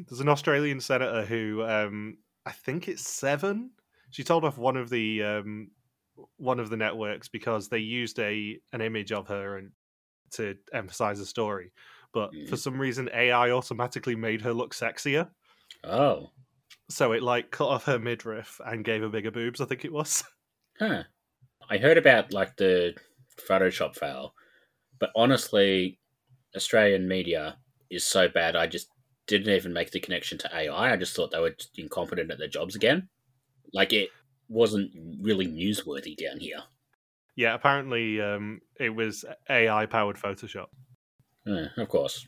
There's 0.07 0.21
an 0.21 0.29
Australian 0.29 0.79
senator 0.79 1.25
who 1.25 1.61
um, 1.63 2.17
I 2.45 2.51
think 2.53 2.87
it's 2.87 3.05
seven. 3.07 3.71
She 4.11 4.23
told 4.23 4.45
off 4.45 4.57
one 4.57 4.77
of 4.77 4.89
the 4.89 5.21
um, 5.21 5.71
one 6.37 6.61
of 6.61 6.69
the 6.69 6.77
networks 6.77 7.27
because 7.27 7.67
they 7.67 7.79
used 7.79 8.19
a 8.19 8.57
an 8.71 8.79
image 8.79 9.11
of 9.11 9.27
her 9.27 9.57
and 9.57 9.71
to 10.31 10.55
emphasize 10.73 11.19
the 11.19 11.25
story. 11.25 11.73
But 12.13 12.29
for 12.47 12.55
Mhm. 12.55 12.57
some 12.57 12.79
reason, 12.79 13.09
AI 13.13 13.51
automatically 13.51 14.15
made 14.15 14.41
her 14.43 14.53
look 14.53 14.73
sexier. 14.73 15.29
Oh. 15.83 16.31
So 16.93 17.11
it 17.11 17.23
like 17.23 17.49
cut 17.49 17.69
off 17.69 17.85
her 17.85 17.97
midriff 17.97 18.61
and 18.63 18.85
gave 18.85 19.01
her 19.01 19.09
bigger 19.09 19.31
boobs. 19.31 19.59
I 19.59 19.65
think 19.65 19.83
it 19.83 19.91
was. 19.91 20.23
Huh. 20.79 21.03
I 21.69 21.77
heard 21.77 21.99
about 21.99 22.33
like 22.33 22.57
the 22.57 22.95
Photoshop 23.47 23.95
fail, 23.95 24.33
but 24.99 25.11
honestly, 25.15 25.99
Australian 26.55 27.07
media 27.07 27.59
is 27.91 28.03
so 28.03 28.27
bad. 28.27 28.55
I 28.55 28.65
just 28.65 28.87
didn't 29.27 29.53
even 29.53 29.71
make 29.71 29.91
the 29.91 29.99
connection 29.99 30.39
to 30.39 30.49
AI. 30.51 30.91
I 30.91 30.97
just 30.97 31.15
thought 31.15 31.29
they 31.29 31.39
were 31.39 31.55
incompetent 31.77 32.31
at 32.31 32.39
their 32.39 32.47
jobs 32.47 32.75
again. 32.75 33.07
Like 33.71 33.93
it 33.93 34.09
wasn't 34.49 34.91
really 35.21 35.45
newsworthy 35.45 36.17
down 36.17 36.39
here. 36.39 36.63
Yeah, 37.35 37.53
apparently 37.53 38.19
um, 38.19 38.61
it 38.79 38.89
was 38.89 39.23
AI 39.47 39.85
powered 39.85 40.17
Photoshop. 40.17 40.69
Of 41.77 41.87
course. 41.87 42.27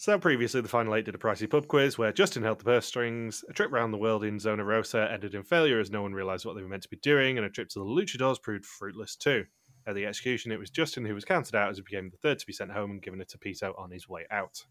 So 0.00 0.18
previously, 0.18 0.62
the 0.62 0.68
final 0.68 0.94
eight 0.94 1.04
did 1.04 1.14
a 1.14 1.18
pricey 1.18 1.48
pub 1.48 1.68
quiz 1.68 1.98
where 1.98 2.10
Justin 2.10 2.42
held 2.42 2.58
the 2.58 2.64
purse 2.64 2.86
strings. 2.86 3.44
A 3.50 3.52
trip 3.52 3.70
around 3.70 3.90
the 3.90 3.98
world 3.98 4.24
in 4.24 4.38
Zona 4.38 4.64
Rosa 4.64 5.06
ended 5.12 5.34
in 5.34 5.42
failure 5.42 5.78
as 5.78 5.90
no 5.90 6.00
one 6.00 6.14
realised 6.14 6.46
what 6.46 6.56
they 6.56 6.62
were 6.62 6.70
meant 6.70 6.84
to 6.84 6.88
be 6.88 6.96
doing, 6.96 7.36
and 7.36 7.46
a 7.46 7.50
trip 7.50 7.68
to 7.68 7.80
the 7.80 7.84
Luchadors 7.84 8.40
proved 8.40 8.64
fruitless 8.64 9.14
too. 9.14 9.44
At 9.86 9.94
the 9.94 10.06
execution, 10.06 10.52
it 10.52 10.58
was 10.58 10.70
Justin 10.70 11.04
who 11.04 11.12
was 11.12 11.26
counted 11.26 11.54
out 11.54 11.68
as 11.68 11.76
he 11.76 11.82
became 11.82 12.08
the 12.08 12.16
third 12.16 12.38
to 12.38 12.46
be 12.46 12.52
sent 12.54 12.72
home 12.72 12.92
and 12.92 13.02
given 13.02 13.20
a 13.20 13.26
tapito 13.26 13.78
on 13.78 13.90
his 13.90 14.08
way 14.08 14.24
out. 14.30 14.64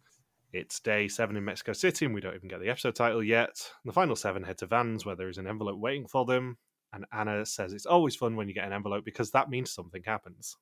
It's 0.51 0.79
day 0.79 1.07
seven 1.07 1.37
in 1.37 1.45
Mexico 1.45 1.73
City, 1.73 2.05
and 2.05 2.15
we 2.15 2.21
don't 2.21 2.33
even 2.33 2.49
get 2.49 2.59
the 2.59 2.69
episode 2.69 2.95
title 2.95 3.23
yet. 3.23 3.69
The 3.85 3.93
final 3.93 4.15
seven 4.15 4.41
head 4.41 4.57
to 4.57 4.65
Vans, 4.65 5.05
where 5.05 5.15
there 5.15 5.29
is 5.29 5.37
an 5.37 5.45
envelope 5.45 5.77
waiting 5.77 6.07
for 6.07 6.25
them. 6.25 6.57
And 6.91 7.05
Anna 7.13 7.45
says 7.45 7.71
it's 7.73 7.85
always 7.85 8.15
fun 8.15 8.35
when 8.35 8.47
you 8.47 8.55
get 8.55 8.65
an 8.65 8.73
envelope 8.73 9.05
because 9.05 9.29
that 9.29 9.51
means 9.51 9.71
something 9.71 10.01
happens. 10.03 10.57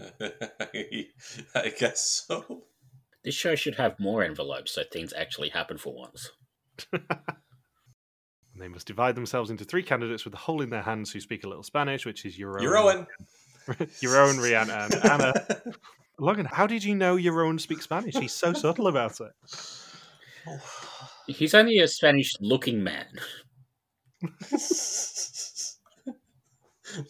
I 1.54 1.72
guess 1.78 2.24
so. 2.26 2.64
This 3.24 3.34
show 3.34 3.54
should 3.54 3.76
have 3.76 4.00
more 4.00 4.24
envelopes 4.24 4.72
so 4.72 4.82
things 4.82 5.12
actually 5.12 5.50
happen 5.50 5.78
for 5.78 5.94
once. 5.94 6.30
And 6.92 7.02
they 8.56 8.68
must 8.68 8.86
divide 8.86 9.14
themselves 9.14 9.50
into 9.50 9.64
three 9.64 9.82
candidates 9.82 10.24
with 10.24 10.34
a 10.34 10.38
hole 10.38 10.60
in 10.60 10.70
their 10.70 10.82
hands 10.82 11.12
who 11.12 11.20
speak 11.20 11.44
a 11.44 11.48
little 11.48 11.62
Spanish, 11.62 12.04
which 12.04 12.24
is 12.24 12.38
your 12.38 12.58
own, 12.58 12.62
You're 12.62 12.78
Owen. 12.78 13.06
your 14.00 14.20
own 14.20 14.36
Rihanna 14.36 14.92
and 14.92 15.04
Anna. 15.04 15.32
Logan, 16.18 16.46
how 16.46 16.66
did 16.66 16.82
you 16.82 16.94
know 16.94 17.16
your 17.16 17.44
own 17.44 17.58
speaks 17.58 17.84
Spanish? 17.84 18.16
He's 18.16 18.34
so 18.34 18.52
subtle 18.52 18.88
about 18.88 19.20
it. 19.20 19.32
He's 21.26 21.54
only 21.54 21.78
a 21.78 21.88
Spanish 21.88 22.32
looking 22.40 22.82
man. 22.82 23.06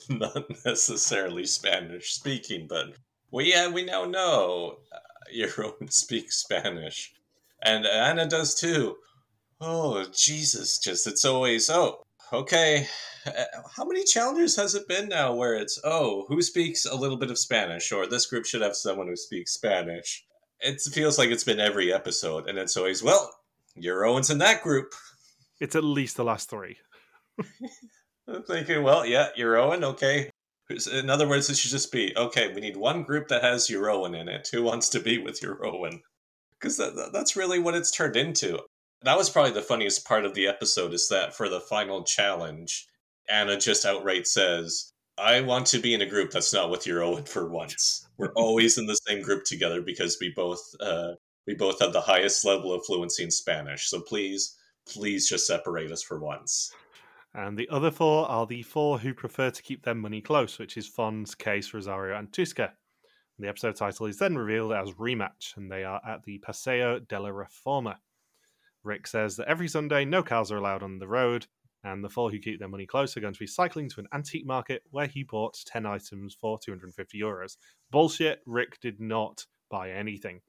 Not 0.08 0.44
necessarily 0.64 1.44
Spanish 1.46 2.12
speaking, 2.12 2.66
but 2.68 2.94
we 3.30 3.52
uh, 3.54 3.70
we 3.70 3.84
now 3.84 4.04
know 4.04 4.78
Jeroen 5.36 5.92
speaks 5.92 6.36
Spanish, 6.38 7.12
and 7.62 7.86
Anna 7.86 8.26
does 8.26 8.54
too. 8.54 8.96
Oh 9.60 10.04
Jesus! 10.12 10.78
Just 10.78 11.06
it's 11.06 11.24
always 11.24 11.70
oh 11.70 12.02
okay. 12.32 12.86
How 13.76 13.84
many 13.84 14.02
challengers 14.04 14.56
has 14.56 14.74
it 14.74 14.88
been 14.88 15.08
now 15.08 15.34
where 15.34 15.54
it's 15.54 15.80
oh 15.84 16.24
who 16.28 16.42
speaks 16.42 16.84
a 16.84 16.96
little 16.96 17.16
bit 17.16 17.30
of 17.30 17.38
Spanish 17.38 17.92
or 17.92 18.06
this 18.06 18.26
group 18.26 18.44
should 18.44 18.62
have 18.62 18.74
someone 18.74 19.06
who 19.06 19.16
speaks 19.16 19.52
Spanish. 19.52 20.24
It 20.60 20.80
feels 20.80 21.18
like 21.18 21.30
it's 21.30 21.44
been 21.44 21.60
every 21.60 21.92
episode, 21.92 22.48
and 22.48 22.58
it's 22.58 22.76
always 22.76 23.02
well 23.02 23.32
Jeroen's 23.80 24.30
in 24.30 24.38
that 24.38 24.62
group. 24.62 24.92
It's 25.60 25.76
at 25.76 25.84
least 25.84 26.16
the 26.16 26.24
last 26.24 26.50
three. 26.50 26.76
I'm 28.28 28.42
thinking, 28.42 28.82
well, 28.82 29.06
yeah, 29.06 29.28
Jeroen, 29.38 29.82
okay. 29.84 30.30
In 30.92 31.10
other 31.10 31.28
words, 31.28 31.48
it 31.50 31.56
should 31.56 31.70
just 31.70 31.92
be 31.92 32.12
okay. 32.16 32.52
We 32.52 32.60
need 32.60 32.76
one 32.76 33.02
group 33.02 33.28
that 33.28 33.42
has 33.42 33.68
Jeroen 33.68 34.18
in 34.18 34.28
it. 34.28 34.48
Who 34.52 34.62
wants 34.62 34.88
to 34.90 35.00
be 35.00 35.18
with 35.18 35.40
Jeroen? 35.40 36.00
Because 36.58 36.76
that, 36.76 36.94
that- 36.96 37.12
that's 37.12 37.36
really 37.36 37.58
what 37.58 37.74
it's 37.74 37.90
turned 37.90 38.16
into. 38.16 38.60
That 39.02 39.16
was 39.18 39.30
probably 39.30 39.52
the 39.52 39.62
funniest 39.62 40.06
part 40.06 40.24
of 40.24 40.34
the 40.34 40.46
episode. 40.46 40.92
Is 40.94 41.08
that 41.08 41.34
for 41.34 41.48
the 41.48 41.60
final 41.60 42.04
challenge, 42.04 42.86
Anna 43.28 43.58
just 43.58 43.84
outright 43.84 44.26
says, 44.28 44.92
"I 45.18 45.40
want 45.40 45.66
to 45.68 45.78
be 45.80 45.92
in 45.94 46.02
a 46.02 46.06
group 46.06 46.30
that's 46.30 46.52
not 46.52 46.70
with 46.70 46.84
Jeroen 46.84 47.26
for 47.28 47.48
once. 47.48 48.06
We're 48.16 48.32
always 48.36 48.78
in 48.78 48.86
the 48.86 48.94
same 49.08 49.20
group 49.22 49.44
together 49.44 49.82
because 49.82 50.18
we 50.20 50.32
both 50.36 50.62
uh, 50.80 51.12
we 51.48 51.54
both 51.54 51.80
have 51.80 51.92
the 51.92 52.00
highest 52.00 52.44
level 52.44 52.72
of 52.72 52.84
fluency 52.86 53.24
in 53.24 53.30
Spanish. 53.32 53.88
So 53.90 54.00
please, 54.00 54.56
please 54.88 55.28
just 55.28 55.46
separate 55.48 55.90
us 55.90 56.02
for 56.02 56.20
once. 56.20 56.72
And 57.34 57.58
the 57.58 57.68
other 57.70 57.90
four 57.90 58.28
are 58.28 58.46
the 58.46 58.62
four 58.62 58.98
who 58.98 59.14
prefer 59.14 59.50
to 59.50 59.62
keep 59.62 59.82
their 59.82 59.94
money 59.94 60.20
close, 60.20 60.58
which 60.58 60.76
is 60.76 60.86
Fons, 60.86 61.34
Kees, 61.34 61.72
Rosario, 61.72 62.18
and 62.18 62.30
Tooske. 62.30 62.70
The 63.38 63.48
episode 63.48 63.76
title 63.76 64.06
is 64.06 64.18
then 64.18 64.36
revealed 64.36 64.72
as 64.72 64.92
Rematch, 64.92 65.56
and 65.56 65.70
they 65.70 65.82
are 65.82 66.00
at 66.06 66.22
the 66.24 66.38
Paseo 66.38 66.98
de 66.98 67.18
la 67.18 67.30
Reforma. 67.30 67.96
Rick 68.84 69.06
says 69.06 69.36
that 69.36 69.48
every 69.48 69.68
Sunday 69.68 70.04
no 70.04 70.22
cars 70.22 70.52
are 70.52 70.58
allowed 70.58 70.82
on 70.82 70.98
the 70.98 71.08
road, 71.08 71.46
and 71.84 72.04
the 72.04 72.10
four 72.10 72.30
who 72.30 72.38
keep 72.38 72.58
their 72.58 72.68
money 72.68 72.86
close 72.86 73.16
are 73.16 73.20
going 73.20 73.32
to 73.32 73.40
be 73.40 73.46
cycling 73.46 73.88
to 73.88 74.00
an 74.00 74.08
antique 74.12 74.46
market 74.46 74.82
where 74.90 75.06
he 75.06 75.22
bought 75.22 75.58
10 75.66 75.86
items 75.86 76.36
for 76.38 76.58
250 76.58 77.18
euros. 77.18 77.56
Bullshit, 77.90 78.40
Rick 78.46 78.78
did 78.80 79.00
not 79.00 79.46
buy 79.70 79.90
anything. 79.90 80.40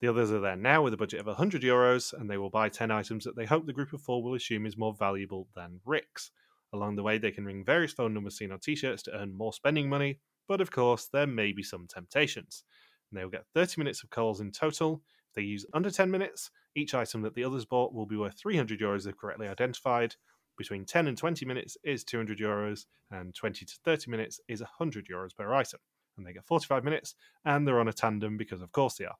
The 0.00 0.08
others 0.08 0.32
are 0.32 0.40
there 0.40 0.56
now 0.56 0.82
with 0.82 0.94
a 0.94 0.96
budget 0.96 1.20
of 1.20 1.26
100 1.26 1.60
euros, 1.60 2.14
and 2.14 2.30
they 2.30 2.38
will 2.38 2.48
buy 2.48 2.70
10 2.70 2.90
items 2.90 3.22
that 3.24 3.36
they 3.36 3.44
hope 3.44 3.66
the 3.66 3.72
group 3.74 3.92
of 3.92 4.00
four 4.00 4.22
will 4.22 4.34
assume 4.34 4.64
is 4.64 4.78
more 4.78 4.94
valuable 4.94 5.46
than 5.54 5.80
Rick's. 5.84 6.30
Along 6.72 6.96
the 6.96 7.02
way, 7.02 7.18
they 7.18 7.30
can 7.30 7.44
ring 7.44 7.64
various 7.64 7.92
phone 7.92 8.14
numbers 8.14 8.38
seen 8.38 8.50
on 8.50 8.60
t 8.60 8.74
shirts 8.74 9.02
to 9.04 9.14
earn 9.14 9.36
more 9.36 9.52
spending 9.52 9.90
money, 9.90 10.18
but 10.48 10.62
of 10.62 10.70
course, 10.70 11.08
there 11.12 11.26
may 11.26 11.52
be 11.52 11.62
some 11.62 11.86
temptations. 11.86 12.64
And 13.10 13.18
they 13.18 13.24
will 13.24 13.30
get 13.30 13.44
30 13.54 13.74
minutes 13.78 14.02
of 14.02 14.08
calls 14.08 14.40
in 14.40 14.52
total. 14.52 15.02
If 15.28 15.34
they 15.34 15.42
use 15.42 15.66
under 15.74 15.90
10 15.90 16.10
minutes, 16.10 16.50
each 16.74 16.94
item 16.94 17.20
that 17.22 17.34
the 17.34 17.44
others 17.44 17.66
bought 17.66 17.92
will 17.92 18.06
be 18.06 18.16
worth 18.16 18.38
300 18.38 18.80
euros 18.80 19.06
if 19.06 19.18
correctly 19.18 19.48
identified. 19.48 20.14
Between 20.56 20.86
10 20.86 21.08
and 21.08 21.18
20 21.18 21.44
minutes 21.44 21.76
is 21.84 22.04
200 22.04 22.38
euros, 22.38 22.86
and 23.10 23.34
20 23.34 23.66
to 23.66 23.74
30 23.84 24.10
minutes 24.10 24.40
is 24.48 24.62
100 24.62 25.08
euros 25.12 25.36
per 25.36 25.52
item. 25.52 25.80
And 26.16 26.26
they 26.26 26.32
get 26.32 26.46
45 26.46 26.84
minutes, 26.84 27.16
and 27.44 27.66
they're 27.66 27.80
on 27.80 27.88
a 27.88 27.92
tandem 27.92 28.38
because, 28.38 28.62
of 28.62 28.72
course, 28.72 28.94
they 28.94 29.04
are. 29.04 29.16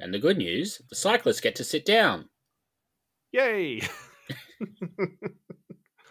And 0.00 0.12
the 0.14 0.18
good 0.18 0.38
news 0.38 0.80
the 0.88 0.96
cyclists 0.96 1.40
get 1.40 1.54
to 1.56 1.64
sit 1.64 1.84
down. 1.84 2.28
Yay! 3.32 3.82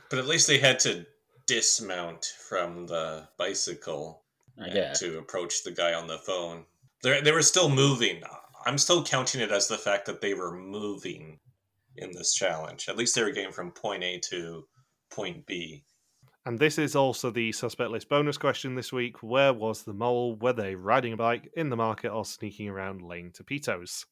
But 0.09 0.19
at 0.19 0.27
least 0.27 0.47
they 0.47 0.57
had 0.57 0.79
to 0.79 1.05
dismount 1.45 2.33
from 2.47 2.87
the 2.87 3.27
bicycle 3.37 4.23
I 4.59 4.65
and 4.65 4.73
guess. 4.73 4.99
to 4.99 5.19
approach 5.19 5.63
the 5.63 5.71
guy 5.71 5.93
on 5.93 6.07
the 6.07 6.17
phone. 6.17 6.65
They 7.03 7.21
they 7.21 7.31
were 7.31 7.43
still 7.43 7.69
moving. 7.69 8.21
I'm 8.65 8.77
still 8.77 9.03
counting 9.03 9.41
it 9.41 9.51
as 9.51 9.67
the 9.67 9.77
fact 9.77 10.05
that 10.07 10.19
they 10.19 10.33
were 10.33 10.55
moving 10.55 11.39
in 11.95 12.11
this 12.11 12.33
challenge. 12.33 12.89
At 12.89 12.97
least 12.97 13.15
they 13.15 13.23
were 13.23 13.31
getting 13.31 13.51
from 13.51 13.71
point 13.71 14.03
A 14.03 14.19
to 14.31 14.65
point 15.11 15.45
B. 15.45 15.83
And 16.49 16.57
this 16.57 16.79
is 16.79 16.95
also 16.95 17.29
the 17.29 17.51
suspect 17.51 17.91
list 17.91 18.09
bonus 18.09 18.35
question 18.35 18.73
this 18.73 18.91
week. 18.91 19.21
Where 19.21 19.53
was 19.53 19.83
the 19.83 19.93
mole? 19.93 20.35
Were 20.35 20.51
they 20.51 20.73
riding 20.73 21.13
a 21.13 21.15
bike 21.15 21.47
in 21.55 21.69
the 21.69 21.75
market 21.75 22.09
or 22.09 22.25
sneaking 22.25 22.69
around 22.69 23.03
laying 23.03 23.29
tapitos? 23.29 24.05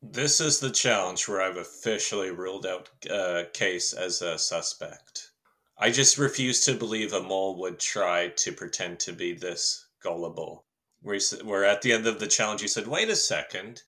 This 0.00 0.40
is 0.40 0.60
the 0.60 0.70
challenge 0.70 1.26
where 1.26 1.42
I've 1.42 1.56
officially 1.56 2.30
ruled 2.30 2.64
out 2.64 2.90
uh, 3.10 3.46
Kees 3.52 3.92
as 3.92 4.22
a 4.22 4.38
suspect. 4.38 5.32
I 5.76 5.90
just 5.90 6.16
refuse 6.16 6.64
to 6.64 6.74
believe 6.74 7.12
a 7.12 7.20
mole 7.20 7.58
would 7.58 7.80
try 7.80 8.28
to 8.28 8.52
pretend 8.52 9.00
to 9.00 9.12
be 9.12 9.32
this 9.32 9.84
gullible. 10.00 10.66
Where, 11.02 11.64
at 11.64 11.82
the 11.82 11.92
end 11.92 12.06
of 12.06 12.20
the 12.20 12.28
challenge, 12.28 12.60
he 12.60 12.68
said, 12.68 12.86
Wait 12.86 13.08
a 13.08 13.16
second. 13.16 13.82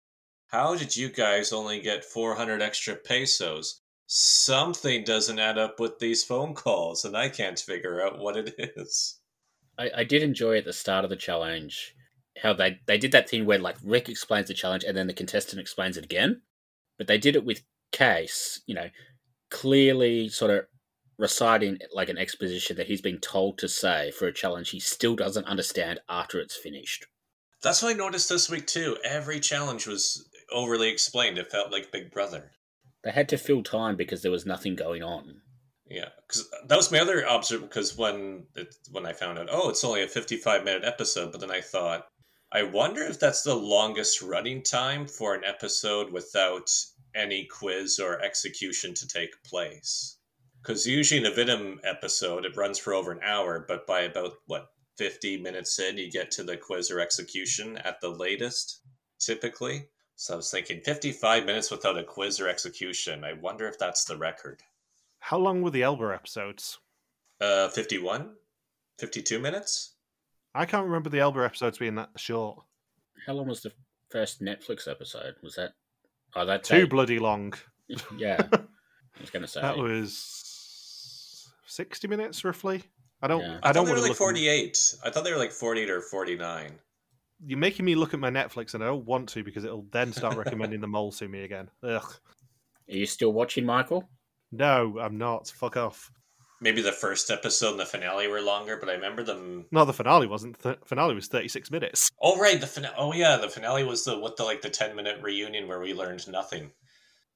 How 0.49 0.75
did 0.75 0.97
you 0.97 1.09
guys 1.09 1.53
only 1.53 1.81
get 1.81 2.05
400 2.05 2.61
extra 2.61 2.97
pesos? 2.97 3.81
Something 4.07 5.03
doesn't 5.05 5.39
add 5.39 5.59
up 5.59 5.81
with 5.81 5.99
these 5.99 6.23
phone 6.23 6.55
calls, 6.55 7.05
and 7.05 7.17
I 7.17 7.29
can't 7.29 7.59
figure 7.59 8.01
out 8.01 8.19
what 8.19 8.37
it 8.37 8.55
is. 8.77 9.19
I, 9.79 9.91
I 9.99 10.05
did 10.05 10.23
enjoy 10.23 10.59
at 10.59 10.65
the 10.65 10.73
start 10.73 11.05
of 11.05 11.11
the 11.11 11.17
challenge 11.17 11.95
how 12.43 12.53
they, 12.53 12.81
they 12.87 12.99
did 12.99 13.13
that 13.13 13.29
thing 13.29 13.47
where 13.47 13.59
like 13.59 13.77
Rick 13.83 14.09
explains 14.09 14.49
the 14.49 14.55
challenge 14.55 14.85
and 14.85 14.97
then 14.97 15.07
the 15.07 15.15
contestant 15.15 15.61
explains 15.61 15.97
it 15.97 16.05
again. 16.05 16.43
But 16.99 17.07
they 17.07 17.19
did 17.19 17.37
it 17.37 17.45
with 17.45 17.63
Kees, 17.93 18.63
you 18.67 18.75
know, 18.75 18.91
clearly 19.51 20.29
sort 20.29 20.51
of 20.51 20.67
reciting 21.19 21.79
like 21.95 22.09
an 22.09 22.19
exposition 22.19 22.77
that 22.77 22.87
he's 22.87 23.01
been 23.01 23.19
told 23.19 23.59
to 23.59 23.69
say 23.69 24.11
for 24.11 24.27
a 24.27 24.33
challenge 24.33 24.71
he 24.71 24.81
still 24.81 25.17
doesn't 25.17 25.47
understand 25.47 26.01
after 26.09 26.39
it's 26.39 26.57
finished. 26.57 27.07
That's 27.63 27.83
what 27.83 27.95
I 27.95 27.99
noticed 27.99 28.29
this 28.29 28.51
week, 28.51 28.67
too. 28.67 28.99
Every 29.03 29.41
challenge 29.41 29.87
was 29.87 30.29
overly 30.53 30.91
explained. 30.91 31.39
It 31.39 31.51
felt 31.51 31.73
like 31.73 31.91
Big 31.91 32.13
Brother. 32.13 32.53
They 33.07 33.13
had 33.13 33.29
to 33.29 33.39
fill 33.39 33.63
time 33.63 33.95
because 33.95 34.23
there 34.23 34.33
was 34.33 34.45
nothing 34.45 34.75
going 34.75 35.05
on. 35.05 35.43
Yeah, 35.89 36.09
because 36.27 36.51
that 36.67 36.77
was 36.77 36.91
my 36.91 36.99
other 36.99 37.25
observation. 37.25 37.69
Because 37.69 37.97
when 37.97 38.47
it, 38.57 38.75
when 38.91 39.07
I 39.07 39.13
found 39.13 39.39
out, 39.39 39.49
oh, 39.49 39.69
it's 39.69 39.85
only 39.85 40.03
a 40.03 40.09
fifty-five 40.09 40.65
minute 40.65 40.83
episode, 40.85 41.31
but 41.31 41.41
then 41.41 41.53
I 41.53 41.61
thought, 41.61 42.09
I 42.53 42.65
wonder 42.65 43.03
if 43.05 43.21
that's 43.21 43.43
the 43.43 43.55
longest 43.55 44.23
running 44.23 44.61
time 44.61 45.07
for 45.07 45.37
an 45.37 45.45
episode 45.45 46.13
without 46.13 46.69
any 47.15 47.47
quiz 47.47 48.01
or 48.01 48.21
execution 48.21 48.93
to 48.95 49.07
take 49.07 49.41
place. 49.45 50.19
Because 50.61 50.85
usually 50.85 51.21
in 51.21 51.27
a 51.27 51.31
Vidim 51.31 51.77
episode, 51.85 52.45
it 52.45 52.57
runs 52.57 52.81
for 52.81 52.93
over 52.93 53.13
an 53.13 53.21
hour, 53.23 53.65
but 53.69 53.87
by 53.87 54.01
about 54.01 54.33
what 54.47 54.67
fifty 54.99 55.41
minutes 55.41 55.79
in, 55.79 55.97
you 55.97 56.11
get 56.11 56.33
to 56.33 56.43
the 56.43 56.57
quiz 56.57 56.91
or 56.91 56.99
execution 56.99 57.77
at 57.85 58.01
the 58.01 58.11
latest, 58.11 58.81
typically. 59.21 59.91
So 60.17 60.35
I 60.35 60.37
was 60.39 60.51
thinking, 60.51 60.81
fifty-five 60.81 61.45
minutes 61.45 61.71
without 61.71 61.99
a 61.99 62.03
quiz 62.03 62.41
or 62.41 62.49
execution. 62.49 63.23
I 63.25 63.35
wonder 63.35 63.69
if 63.69 63.79
that's 63.79 64.05
the 64.05 64.17
record. 64.17 64.63
How 65.21 65.37
long 65.39 65.61
were 65.63 65.71
the 65.71 65.83
Elber 65.83 66.13
episodes? 66.13 66.79
Uh, 67.41 67.69
51? 67.69 68.31
52 68.99 69.39
minutes? 69.39 69.95
I 70.55 70.65
can't 70.65 70.87
remember 70.87 71.11
the 71.11 71.19
Elber 71.19 71.45
episodes 71.45 71.77
being 71.79 71.97
that 71.97 72.11
short. 72.17 72.63
How 73.27 73.35
long 73.35 73.47
was 73.49 73.61
the 73.63 73.73
first 74.11 74.41
Netflix 74.41 74.89
episode? 74.89 75.35
Was 75.43 75.57
that? 75.57 75.73
Oh, 76.35 76.47
that 76.47 76.65
Too 76.65 76.77
they- 76.81 76.85
bloody 76.85 77.19
long. 77.19 77.53
yeah. 78.17 78.41
I 78.53 78.59
was 79.21 79.31
going 79.31 79.43
to 79.43 79.49
say 79.49 79.61
That 79.61 79.77
was 79.77 81.51
60 81.67 82.09
minutes 82.09 82.45
roughly. 82.45 82.83
I 83.21 83.27
don't 83.27 83.41
Yeah. 83.43 83.59
I, 83.63 83.71
I, 83.71 83.73
don't 83.73 83.85
they 83.87 83.91
want 83.93 83.97
were 83.97 83.97
to 83.97 84.03
like 84.03 84.09
look 84.11 84.19
48. 84.19 84.95
I 85.05 85.11
thought 85.11 85.25
they 85.25 85.33
were 85.33 85.39
like 85.39 85.53
48 85.53 85.91
or 85.91 86.01
49. 86.01 86.73
You're 87.45 87.59
making 87.59 87.85
me 87.85 87.95
look 87.95 88.15
at 88.15 88.21
my 88.21 88.31
Netflix 88.31 88.75
and 88.75 88.83
I 88.83 88.87
don't 88.87 89.05
want 89.05 89.29
to 89.31 89.45
because 89.45 89.65
it'll 89.65 89.87
then 89.91 90.13
start 90.13 90.37
recommending 90.39 90.81
the 90.81 90.87
mole 90.87 91.13
to 91.13 91.29
me 91.29 91.45
again. 91.45 91.71
Ugh. 91.83 92.03
Are 92.89 92.97
you 92.97 93.07
still 93.07 93.33
watching, 93.33 93.67
Michael? 93.67 94.09
No, 94.53 94.99
I'm 95.01 95.19
not. 95.19 95.49
Fuck 95.49 95.77
off. 95.77 96.11
Maybe 96.61 96.81
the 96.81 96.93
first 96.93 97.31
episode 97.31 97.73
and 97.73 97.81
the 97.81 97.85
finale 97.85 98.29
were 98.29 98.41
longer, 98.41 98.79
but 98.79 98.89
I 98.89 98.93
remember 98.93 99.23
them. 99.23 99.67
No, 99.71 99.85
the 99.85 99.93
finale 99.93 100.27
wasn't. 100.27 100.59
The 100.61 100.79
finale 100.87 101.15
was 101.15 101.27
36 101.27 101.71
minutes. 101.71 102.09
Oh 102.23 102.39
right, 102.39 102.59
the 102.59 102.67
finale. 102.67 102.95
Oh 102.97 103.13
yeah, 103.13 103.37
the 103.37 103.51
finale 103.51 103.85
was 103.85 104.05
the 104.05 104.19
what 104.19 104.39
the 104.39 104.45
like 104.45 104.63
the 104.63 104.71
10 104.71 104.97
minute 104.97 105.21
reunion 105.21 105.69
where 105.69 105.81
we 105.81 105.93
learned 105.93 106.27
nothing. 106.29 106.71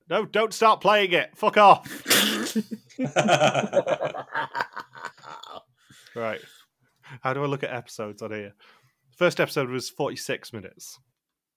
No, 0.08 0.24
don't 0.24 0.54
start 0.54 0.80
playing 0.80 1.12
it. 1.12 1.36
Fuck 1.36 1.58
off. 1.58 1.86
Right. 6.14 6.40
How 7.22 7.34
do 7.34 7.42
I 7.42 7.46
look 7.46 7.62
at 7.62 7.72
episodes 7.72 8.22
on 8.22 8.32
here? 8.32 8.54
First 9.20 9.38
episode 9.38 9.68
was 9.68 9.90
46 9.90 10.54
minutes. 10.54 10.98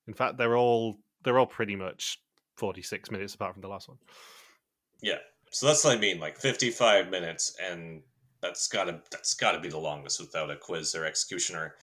In 0.10 0.14
fact, 0.14 0.38
they're 0.38 0.58
all 0.58 0.98
they're 1.24 1.40
all 1.40 1.46
pretty 1.46 1.78
much 1.78 2.20
46 2.58 3.10
minutes 3.10 3.36
apart 3.36 3.54
from 3.54 3.62
the 3.62 3.70
last 3.70 3.88
one. 3.88 4.00
yeah, 5.02 5.20
so 5.50 5.68
that's 5.68 5.86
what 5.86 5.96
I 5.96 5.98
mean. 5.98 6.20
Like 6.20 6.38
55 6.38 7.10
minutes, 7.10 7.56
and 7.66 8.02
that's 8.42 8.68
gotta 8.68 9.02
that's 9.12 9.34
gotta 9.34 9.62
be 9.62 9.70
the 9.70 9.78
longest 9.78 10.20
without 10.20 10.52
a 10.52 10.58
quiz 10.58 10.94
or 10.94 11.06
executioner, 11.06 11.76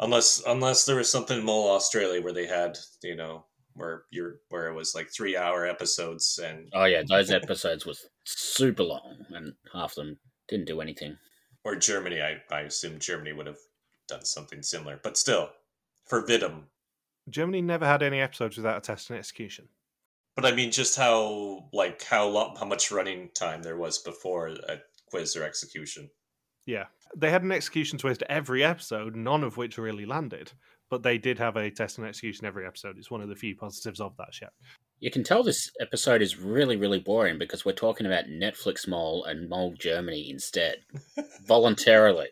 unless 0.00 0.42
unless 0.44 0.86
there 0.86 0.96
was 0.96 1.08
something 1.08 1.38
in 1.38 1.44
Mole 1.44 1.70
Australia 1.70 2.20
where 2.20 2.32
they 2.32 2.48
had 2.48 2.76
you 3.04 3.14
know 3.14 3.44
where 3.74 4.02
you're 4.10 4.40
where 4.48 4.66
it 4.66 4.74
was 4.74 4.92
like 4.92 5.08
three 5.08 5.36
hour 5.36 5.64
episodes 5.64 6.40
and 6.44 6.68
oh 6.74 6.86
yeah, 6.86 7.04
those 7.08 7.30
episodes 7.30 7.86
was 7.86 8.04
super 8.24 8.82
long, 8.82 9.24
and 9.30 9.52
half 9.72 9.92
of 9.92 10.04
them 10.04 10.18
didn't 10.48 10.66
do 10.66 10.80
anything. 10.80 11.16
or 11.62 11.76
Germany. 11.76 12.20
I, 12.20 12.38
I 12.52 12.62
assume 12.62 12.98
Germany 12.98 13.32
would 13.32 13.46
have 13.46 13.58
done 14.12 14.24
something 14.24 14.62
similar, 14.62 15.00
but 15.02 15.16
still, 15.16 15.50
for 16.04 16.22
Vidim. 16.22 16.64
Germany 17.28 17.62
never 17.62 17.86
had 17.86 18.02
any 18.02 18.20
episodes 18.20 18.56
without 18.56 18.78
a 18.78 18.80
test 18.80 19.10
and 19.10 19.18
execution. 19.18 19.68
But 20.34 20.46
I 20.46 20.52
mean, 20.52 20.70
just 20.70 20.96
how 20.96 21.68
like 21.72 22.02
how 22.04 22.28
long, 22.28 22.56
how 22.56 22.66
much 22.66 22.90
running 22.90 23.30
time 23.34 23.62
there 23.62 23.76
was 23.76 23.98
before 23.98 24.48
a 24.48 24.78
quiz 25.06 25.36
or 25.36 25.44
execution. 25.44 26.10
Yeah. 26.66 26.86
They 27.14 27.30
had 27.30 27.42
an 27.42 27.52
execution 27.52 27.98
twist 27.98 28.22
every 28.28 28.64
episode, 28.64 29.14
none 29.14 29.44
of 29.44 29.56
which 29.56 29.76
really 29.76 30.06
landed. 30.06 30.52
But 30.88 31.02
they 31.02 31.18
did 31.18 31.38
have 31.38 31.56
a 31.56 31.70
test 31.70 31.98
and 31.98 32.06
execution 32.06 32.46
every 32.46 32.66
episode. 32.66 32.98
It's 32.98 33.10
one 33.10 33.22
of 33.22 33.28
the 33.28 33.34
few 33.34 33.54
positives 33.56 34.00
of 34.00 34.16
that 34.18 34.34
show. 34.34 34.48
You 35.00 35.10
can 35.10 35.24
tell 35.24 35.42
this 35.42 35.70
episode 35.80 36.22
is 36.22 36.38
really, 36.38 36.76
really 36.76 37.00
boring 37.00 37.38
because 37.38 37.64
we're 37.64 37.72
talking 37.72 38.06
about 38.06 38.26
Netflix 38.26 38.86
Mole 38.86 39.24
and 39.24 39.48
Mole 39.48 39.74
Germany 39.78 40.30
instead, 40.30 40.76
voluntarily. 41.46 42.28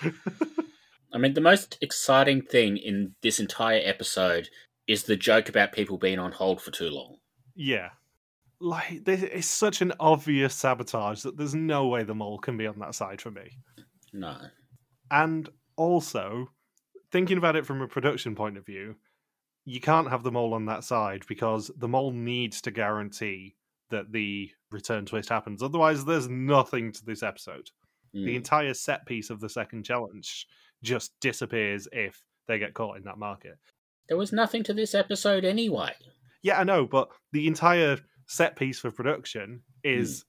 I 1.12 1.18
mean, 1.18 1.34
the 1.34 1.40
most 1.40 1.78
exciting 1.80 2.42
thing 2.42 2.76
in 2.76 3.14
this 3.22 3.38
entire 3.38 3.80
episode 3.84 4.48
is 4.86 5.04
the 5.04 5.16
joke 5.16 5.48
about 5.48 5.72
people 5.72 5.98
being 5.98 6.18
on 6.18 6.32
hold 6.32 6.60
for 6.60 6.70
too 6.70 6.90
long. 6.90 7.16
Yeah. 7.54 7.90
Like, 8.60 9.04
this 9.04 9.22
it's 9.22 9.46
such 9.46 9.82
an 9.82 9.92
obvious 10.00 10.54
sabotage 10.54 11.22
that 11.22 11.36
there's 11.36 11.54
no 11.54 11.86
way 11.88 12.04
the 12.04 12.14
mole 12.14 12.38
can 12.38 12.56
be 12.56 12.66
on 12.66 12.78
that 12.78 12.94
side 12.94 13.20
for 13.20 13.30
me. 13.30 13.58
No. 14.12 14.36
And 15.10 15.48
also, 15.76 16.48
thinking 17.10 17.38
about 17.38 17.56
it 17.56 17.66
from 17.66 17.82
a 17.82 17.88
production 17.88 18.34
point 18.34 18.56
of 18.56 18.64
view, 18.64 18.96
you 19.64 19.80
can't 19.80 20.10
have 20.10 20.22
the 20.22 20.32
mole 20.32 20.54
on 20.54 20.66
that 20.66 20.84
side 20.84 21.24
because 21.28 21.70
the 21.76 21.88
mole 21.88 22.12
needs 22.12 22.60
to 22.62 22.70
guarantee 22.70 23.56
that 23.90 24.10
the 24.12 24.50
return 24.70 25.04
twist 25.04 25.28
happens. 25.28 25.62
Otherwise, 25.62 26.04
there's 26.04 26.28
nothing 26.28 26.92
to 26.92 27.04
this 27.04 27.22
episode. 27.22 27.70
Mm. 28.14 28.24
The 28.24 28.36
entire 28.36 28.74
set 28.74 29.06
piece 29.06 29.30
of 29.30 29.40
the 29.40 29.48
second 29.48 29.84
challenge 29.84 30.46
just 30.82 31.12
disappears 31.20 31.88
if 31.92 32.22
they 32.48 32.58
get 32.58 32.74
caught 32.74 32.96
in 32.96 33.04
that 33.04 33.18
market. 33.18 33.58
There 34.08 34.16
was 34.16 34.32
nothing 34.32 34.62
to 34.64 34.74
this 34.74 34.94
episode 34.94 35.44
anyway. 35.44 35.92
Yeah, 36.42 36.58
I 36.58 36.64
know, 36.64 36.86
but 36.86 37.08
the 37.32 37.46
entire 37.46 37.98
set 38.26 38.56
piece 38.56 38.78
for 38.78 38.90
production 38.90 39.62
is 39.84 40.24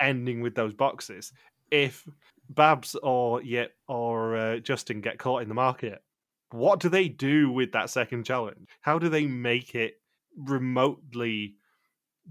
ending 0.00 0.40
with 0.40 0.54
those 0.54 0.74
boxes. 0.74 1.32
If 1.70 2.08
Babs 2.48 2.94
or 3.02 3.42
Jip 3.42 3.74
or 3.86 4.36
uh, 4.36 4.58
Justin 4.58 5.00
get 5.00 5.18
caught 5.18 5.42
in 5.42 5.48
the 5.48 5.54
market, 5.54 6.02
what 6.50 6.80
do 6.80 6.88
they 6.88 7.08
do 7.08 7.50
with 7.50 7.72
that 7.72 7.90
second 7.90 8.24
challenge? 8.24 8.68
How 8.80 8.98
do 8.98 9.08
they 9.08 9.26
make 9.26 9.74
it 9.74 10.00
remotely 10.36 11.56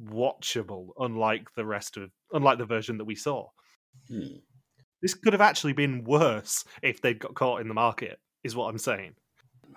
watchable, 0.04 0.90
unlike 0.98 1.48
the 1.56 1.66
rest 1.66 1.98
of, 1.98 2.10
unlike 2.32 2.58
the 2.58 2.66
version 2.66 2.98
that 2.98 3.06
we 3.06 3.16
saw? 3.16 3.48
Hmm. 4.10 4.38
This 5.02 5.14
could 5.14 5.34
have 5.34 5.42
actually 5.42 5.74
been 5.74 6.04
worse 6.04 6.66
if 6.82 7.02
they'd 7.02 7.20
got 7.20 7.36
caught 7.36 7.62
in 7.62 7.68
the 7.68 7.74
market, 7.74 8.20
is 8.44 8.56
what 8.56 8.70
I'm 8.70 8.80
saying. 8.80 9.14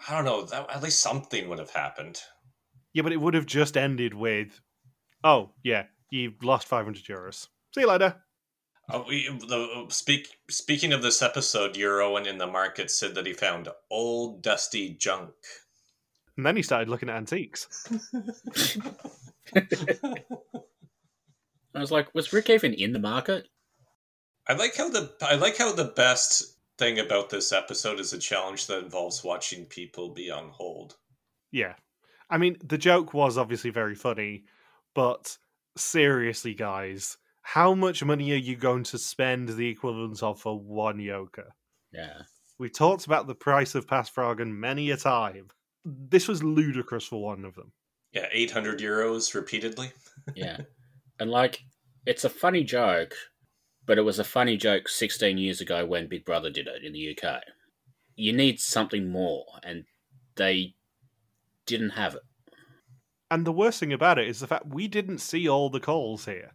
I 0.08 0.16
don't 0.16 0.24
know. 0.24 0.44
That, 0.44 0.70
at 0.70 0.82
least 0.82 1.00
something 1.00 1.48
would 1.48 1.58
have 1.58 1.70
happened. 1.70 2.20
Yeah, 2.92 3.02
but 3.02 3.12
it 3.12 3.20
would 3.20 3.34
have 3.34 3.46
just 3.46 3.76
ended 3.76 4.14
with, 4.14 4.60
oh, 5.22 5.50
yeah, 5.62 5.84
you've 6.10 6.42
lost 6.42 6.66
500 6.66 7.04
euros. 7.04 7.48
See 7.74 7.82
you 7.82 7.88
later. 7.88 8.16
Uh, 8.88 9.04
we, 9.06 9.28
the, 9.28 9.86
speak, 9.88 10.28
speaking 10.48 10.92
of 10.92 11.02
this 11.02 11.22
episode, 11.22 11.74
Jeroen 11.74 12.26
in 12.26 12.38
the 12.38 12.46
market 12.46 12.90
said 12.90 13.14
that 13.14 13.26
he 13.26 13.32
found 13.32 13.68
old, 13.90 14.42
dusty 14.42 14.94
junk. 14.94 15.30
And 16.36 16.44
then 16.44 16.56
he 16.56 16.62
started 16.62 16.88
looking 16.88 17.08
at 17.08 17.16
antiques. 17.16 17.68
I 21.72 21.78
was 21.78 21.92
like, 21.92 22.12
was 22.14 22.32
Rick 22.32 22.50
even 22.50 22.74
in 22.74 22.92
the 22.92 22.98
market? 22.98 23.46
I 24.50 24.54
like 24.54 24.76
how 24.76 24.88
the 24.88 25.12
I 25.22 25.36
like 25.36 25.58
how 25.58 25.70
the 25.70 25.84
best 25.84 26.56
thing 26.76 26.98
about 26.98 27.30
this 27.30 27.52
episode 27.52 28.00
is 28.00 28.12
a 28.12 28.18
challenge 28.18 28.66
that 28.66 28.82
involves 28.82 29.22
watching 29.22 29.64
people 29.64 30.08
be 30.08 30.28
on 30.28 30.48
hold. 30.48 30.96
Yeah. 31.52 31.74
I 32.28 32.36
mean, 32.36 32.56
the 32.64 32.76
joke 32.76 33.14
was 33.14 33.38
obviously 33.38 33.70
very 33.70 33.94
funny, 33.94 34.46
but 34.92 35.38
seriously, 35.76 36.54
guys, 36.54 37.16
how 37.42 37.74
much 37.74 38.02
money 38.02 38.32
are 38.32 38.36
you 38.36 38.56
going 38.56 38.82
to 38.84 38.98
spend 38.98 39.50
the 39.50 39.68
equivalent 39.68 40.20
of 40.20 40.40
for 40.40 40.58
one 40.58 40.98
yoga? 40.98 41.44
Yeah. 41.92 42.22
We 42.58 42.70
talked 42.70 43.06
about 43.06 43.28
the 43.28 43.36
price 43.36 43.76
of 43.76 43.86
Pasvragen 43.86 44.50
many 44.50 44.90
a 44.90 44.96
time. 44.96 45.46
This 45.84 46.26
was 46.26 46.42
ludicrous 46.42 47.04
for 47.04 47.22
one 47.22 47.44
of 47.44 47.54
them. 47.54 47.70
Yeah, 48.12 48.26
eight 48.32 48.50
hundred 48.50 48.80
euros 48.80 49.32
repeatedly. 49.32 49.92
Yeah. 50.34 50.58
and 51.20 51.30
like, 51.30 51.62
it's 52.04 52.24
a 52.24 52.30
funny 52.30 52.64
joke, 52.64 53.14
but 53.86 53.98
it 53.98 54.02
was 54.02 54.18
a 54.18 54.24
funny 54.24 54.56
joke 54.56 54.88
16 54.88 55.38
years 55.38 55.60
ago 55.60 55.84
when 55.84 56.08
Big 56.08 56.24
Brother 56.24 56.50
did 56.50 56.66
it 56.66 56.84
in 56.84 56.92
the 56.92 57.16
UK. 57.16 57.40
You 58.14 58.32
need 58.32 58.60
something 58.60 59.10
more, 59.10 59.46
and 59.62 59.84
they 60.36 60.74
didn't 61.66 61.90
have 61.90 62.14
it. 62.14 62.22
And 63.30 63.46
the 63.46 63.52
worst 63.52 63.80
thing 63.80 63.92
about 63.92 64.18
it 64.18 64.28
is 64.28 64.40
the 64.40 64.46
fact 64.46 64.66
we 64.66 64.88
didn't 64.88 65.18
see 65.18 65.48
all 65.48 65.70
the 65.70 65.80
calls 65.80 66.24
here. 66.24 66.52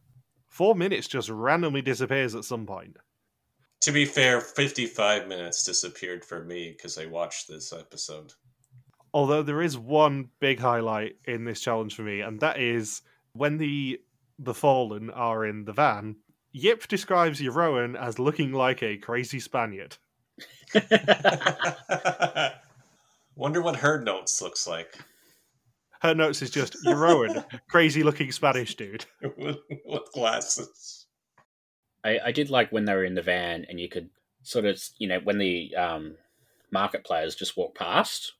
Four 0.47 0.75
minutes 0.75 1.07
just 1.07 1.29
randomly 1.29 1.81
disappears 1.81 2.35
at 2.35 2.45
some 2.45 2.65
point. 2.65 2.97
To 3.81 3.91
be 3.91 4.05
fair, 4.05 4.41
fifty-five 4.41 5.27
minutes 5.27 5.63
disappeared 5.63 6.25
for 6.25 6.43
me 6.43 6.73
because 6.75 6.97
I 6.97 7.05
watched 7.05 7.47
this 7.47 7.71
episode. 7.71 8.33
Although 9.13 9.43
there 9.43 9.61
is 9.61 9.77
one 9.77 10.29
big 10.39 10.59
highlight 10.59 11.15
in 11.25 11.45
this 11.45 11.61
challenge 11.61 11.95
for 11.95 12.01
me, 12.01 12.21
and 12.21 12.39
that 12.41 12.59
is 12.59 13.01
when 13.33 13.57
the 13.57 13.99
the 14.39 14.53
fallen 14.53 15.09
are 15.09 15.45
in 15.45 15.65
the 15.65 15.73
van. 15.73 16.17
Jip 16.55 16.87
describes 16.87 17.41
Jeroen 17.41 17.99
as 17.99 18.17
looking 18.17 18.53
like 18.53 18.81
a 18.81 18.97
crazy 18.97 19.39
Spaniard. 19.39 19.97
Wonder 23.35 23.61
what 23.61 23.75
her 23.77 24.01
notes 24.01 24.41
looks 24.41 24.65
like 24.67 24.97
Her 26.01 26.15
notes 26.15 26.41
is 26.41 26.49
just 26.49 26.75
Jeroen, 26.85 27.43
crazy 27.69 28.03
looking 28.03 28.31
Spanish 28.31 28.75
dude. 28.75 29.05
with, 29.37 29.57
with 29.85 30.11
glasses. 30.13 31.07
I, 32.03 32.19
I 32.25 32.31
did 32.31 32.49
like 32.49 32.71
when 32.71 32.85
they 32.85 32.93
were 32.93 33.03
in 33.03 33.15
the 33.15 33.21
van 33.21 33.65
and 33.67 33.79
you 33.79 33.89
could 33.89 34.09
sort 34.43 34.65
of, 34.65 34.81
you 34.97 35.07
know, 35.07 35.19
when 35.23 35.39
the 35.39 35.75
um, 35.75 36.15
market 36.71 37.03
players 37.03 37.35
just 37.35 37.57
walk 37.57 37.75
past, 37.75 38.33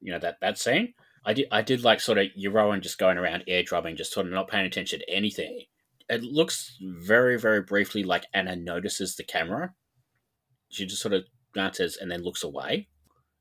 you 0.00 0.12
know, 0.12 0.18
that, 0.18 0.40
that 0.40 0.58
scene. 0.58 0.94
I 1.24 1.34
did, 1.34 1.46
I 1.52 1.62
did 1.62 1.84
like 1.84 2.00
sort 2.00 2.18
of 2.18 2.26
Jeroen 2.38 2.80
just 2.80 2.98
going 2.98 3.16
around 3.16 3.44
air 3.46 3.62
drumming, 3.62 3.96
just 3.96 4.12
sort 4.12 4.26
of 4.26 4.32
not 4.32 4.48
paying 4.48 4.66
attention 4.66 4.98
to 4.98 5.10
anything. 5.10 5.62
It 6.08 6.22
looks 6.22 6.76
very, 6.80 7.38
very 7.38 7.62
briefly 7.62 8.02
like 8.02 8.26
Anna 8.34 8.56
notices 8.56 9.16
the 9.16 9.24
camera. 9.24 9.74
She 10.70 10.86
just 10.86 11.02
sort 11.02 11.14
of 11.14 11.24
glances 11.52 11.96
and 11.96 12.10
then 12.10 12.22
looks 12.22 12.42
away. 12.44 12.88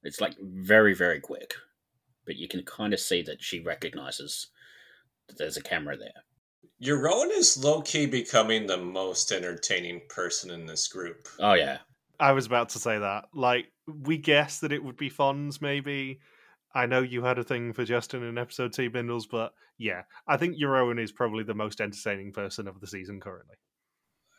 It's 0.04 0.21
like 0.21 0.36
very, 0.39 0.93
very 0.93 1.19
quick. 1.19 1.54
But 2.26 2.36
you 2.36 2.47
can 2.47 2.63
kind 2.63 2.93
of 2.93 3.00
see 3.00 3.21
that 3.24 3.43
she 3.43 3.60
recognizes 3.60 4.47
that 5.28 5.38
there's 5.38 5.58
a 5.58 5.63
camera 5.63 5.97
there. 5.97 6.24
Your 6.80 7.00
Euron 7.00 7.30
is 7.32 7.63
low 7.63 7.82
key 7.82 8.08
becoming 8.08 8.65
the 8.65 8.78
most 8.78 9.32
entertaining 9.32 10.02
person 10.10 10.50
in 10.50 10.65
this 10.65 10.88
group. 10.88 11.28
Oh, 11.39 11.54
yeah. 11.54 11.78
I 12.19 12.32
was 12.32 12.45
about 12.45 12.69
to 12.69 12.80
say 12.80 12.97
that. 12.97 13.26
Like, 13.34 13.67
we 13.88 14.17
guessed 14.17 14.62
that 14.62 14.71
it 14.71 14.84
would 14.84 14.97
be 14.97 15.10
Fons, 15.10 15.62
maybe. 15.62 16.19
I 16.74 16.86
know 16.86 17.02
you 17.02 17.24
had 17.24 17.38
a 17.38 17.44
thing 17.44 17.74
for 17.74 17.84
Justin 17.84 18.24
in 18.24 18.38
episode 18.38 18.74
two, 18.74 18.90
Bindles, 18.90 19.28
but 19.28 19.54
yeah, 19.78 20.04
I 20.28 20.38
think 20.38 20.58
Jeroen 20.58 21.02
is 21.02 21.12
probably 21.12 21.44
the 21.44 21.54
most 21.54 21.82
entertaining 21.82 22.32
person 22.32 22.68
of 22.68 22.80
the 22.80 22.88
season 22.88 23.20
currently. 23.20 23.56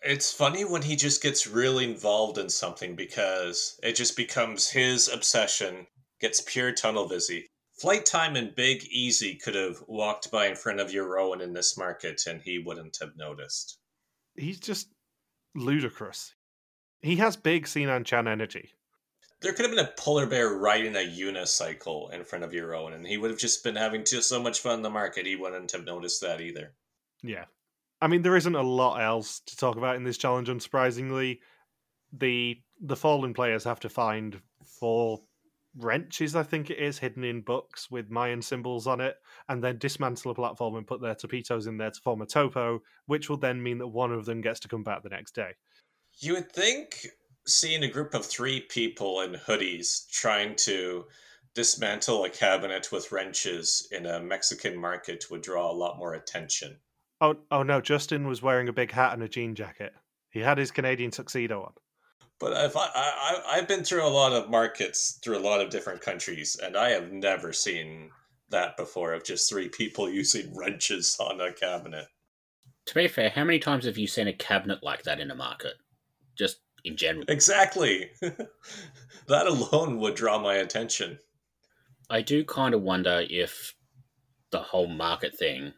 It's 0.05 0.33
funny 0.33 0.65
when 0.65 0.83
he 0.83 0.97
just 0.97 1.23
gets 1.23 1.47
really 1.47 1.85
involved 1.85 2.39
in 2.39 2.49
something 2.49 2.97
because 2.97 3.79
it 3.83 3.95
just 3.95 4.17
becomes 4.17 4.69
his 4.71 5.09
obsession, 5.09 5.87
gets 6.21 6.41
pure 6.41 6.73
tunnel 6.73 7.09
busy. 7.09 7.47
Flight 7.81 8.05
time 8.05 8.37
and 8.37 8.55
Big 8.55 8.85
Easy 8.85 9.37
could 9.37 9.55
have 9.55 9.77
walked 9.87 10.31
by 10.31 10.47
in 10.47 10.57
front 10.57 10.81
of 10.81 10.93
your 10.93 11.07
Euron 11.07 11.41
in 11.41 11.53
this 11.53 11.77
market 11.77 12.23
and 12.27 12.41
he 12.43 12.59
wouldn't 12.59 12.99
have 13.01 13.17
noticed. 13.17 13.79
He's 14.37 14.59
just 14.61 14.89
ludicrous. 15.55 16.35
He 17.01 17.17
has 17.17 17.37
big 17.37 17.67
Sinan 17.67 18.05
Chan 18.05 18.29
energy. 18.29 18.73
There 19.43 19.53
could 19.53 19.65
have 19.65 19.75
been 19.75 19.85
a 19.85 19.93
polar 19.97 20.27
bear 20.27 20.51
riding 20.51 20.95
a 20.95 20.99
unicycle 20.99 22.13
in 22.13 22.25
front 22.25 22.45
of 22.45 22.55
your 22.55 22.75
own, 22.75 22.93
and 22.93 23.07
he 23.07 23.17
would 23.17 23.31
have 23.31 23.41
just 23.41 23.65
been 23.65 23.77
having 23.77 24.05
just 24.05 24.29
so 24.29 24.41
much 24.41 24.61
fun 24.61 24.77
in 24.77 24.83
the 24.83 24.91
market 24.91 25.27
he 25.27 25.37
wouldn't 25.37 25.73
have 25.73 25.85
noticed 25.85 26.21
that 26.21 26.41
either. 26.41 26.75
Yeah. 27.23 27.47
I 28.01 28.09
mean, 28.09 28.23
there 28.23 28.37
isn't 28.37 28.55
a 28.55 28.63
lot 28.63 29.01
else 29.01 29.41
to 29.47 29.57
talk 29.57 29.77
about 29.77 29.97
in 29.97 30.05
this 30.05 30.19
challenge, 30.19 30.49
unsurprisingly. 30.49 31.41
The 32.13 32.61
the 32.81 32.97
fallen 32.97 33.33
players 33.33 33.65
have 33.65 33.81
to 33.81 33.89
find 33.89 34.41
four 34.65 35.21
wrenches, 35.79 36.37
I 36.37 36.43
think 36.43 36.71
it 36.71 36.79
is, 36.79 36.99
hidden 36.99 37.25
in 37.25 37.41
books 37.41 37.91
with 37.91 38.11
Mayan 38.11 38.43
symbols 38.43 38.87
on 38.87 39.01
it, 39.01 39.17
and 39.49 39.63
then 39.63 39.79
dismantle 39.79 40.33
a 40.33 40.35
platform 40.35 40.77
and 40.77 40.87
put 40.87 41.01
their 41.01 41.15
tapitos 41.15 41.67
in 41.67 41.79
there 41.79 41.91
to 41.91 42.01
form 42.01 42.23
a 42.23 42.27
topo, 42.27 42.83
which 43.07 43.31
will 43.31 43.37
then 43.37 43.63
mean 43.63 43.79
that 43.79 43.87
one 43.87 44.13
of 44.13 44.25
them 44.25 44.41
gets 44.41 44.61
to 44.61 44.69
come 44.69 44.83
back 44.83 45.03
the 45.03 45.09
next 45.09 45.35
day. 45.35 45.53
You 46.19 46.35
would 46.35 46.53
think 46.53 47.07
seeing 47.47 47.83
a 47.83 47.89
group 47.89 48.15
of 48.15 48.25
three 48.25 48.61
people 48.61 49.21
in 49.21 49.33
hoodies 49.33 50.09
trying 50.11 50.55
to 50.57 51.05
dismantle 51.55 52.25
a 52.25 52.31
cabinet 52.31 52.91
with 52.93 53.13
wrenches 53.13 53.89
in 53.93 54.07
a 54.07 54.21
Mexican 54.21 54.77
market 54.77 55.25
would 55.31 55.43
draw 55.43 55.71
a 55.71 55.73
lot 55.73 55.99
more 55.99 56.15
attention. 56.15 56.79
Oh, 57.21 57.37
oh 57.51 57.63
no! 57.63 57.81
Justin 57.81 58.27
was 58.27 58.43
wearing 58.43 58.69
a 58.69 58.73
big 58.73 58.91
hat 58.91 59.13
and 59.13 59.23
a 59.23 59.29
jean 59.29 59.55
jacket. 59.55 59.93
He 60.31 60.41
had 60.41 60.59
his 60.59 60.71
Canadian 60.71 61.11
tuxedo 61.11 61.63
on. 61.63 61.73
But 62.41 62.65
if 62.65 62.77
I, 62.77 62.89
I 62.95 63.43
I've 63.53 63.69
been 63.69 63.85
through 63.85 64.05
a 64.05 64.09
lot 64.09 64.33
of 64.33 64.51
markets 64.51 65.21
through 65.23 65.39
a 65.39 65.47
lot 65.47 65.61
of 65.61 65.71
different 65.71 66.01
countries, 66.01 66.59
and 66.61 66.77
I 66.77 66.91
have 66.91 67.13
never 67.13 67.53
seen 67.53 68.11
that 68.49 68.77
before 68.77 69.13
of 69.13 69.25
just 69.25 69.49
three 69.49 69.69
people 69.69 70.11
using 70.11 70.55
wrenches 70.57 71.17
on 71.21 71.41
a 71.41 71.53
cabinet. 71.53 72.07
To 72.87 72.95
be 72.95 73.07
fair, 73.07 73.31
how 73.31 73.45
many 73.45 73.61
times 73.61 73.85
have 73.85 73.99
you 73.99 74.09
seen 74.09 74.27
a 74.27 74.33
cabinet 74.33 74.83
like 74.83 75.05
that 75.05 75.21
in 75.21 75.31
a 75.31 75.37
market? 75.37 75.75
Just 76.37 76.59
in 76.85 76.97
general. 76.97 77.25
Exactly. 77.29 78.11
that 78.21 79.47
alone 79.47 79.99
would 79.99 80.15
draw 80.15 80.39
my 80.39 80.55
attention. 80.55 81.19
I 82.11 82.23
do 82.23 82.45
kind 82.45 82.75
of 82.75 82.83
wonder 82.83 83.25
if 83.29 83.75
the 84.51 84.61
whole 84.61 84.89
market 84.89 85.37
thing 85.37 85.73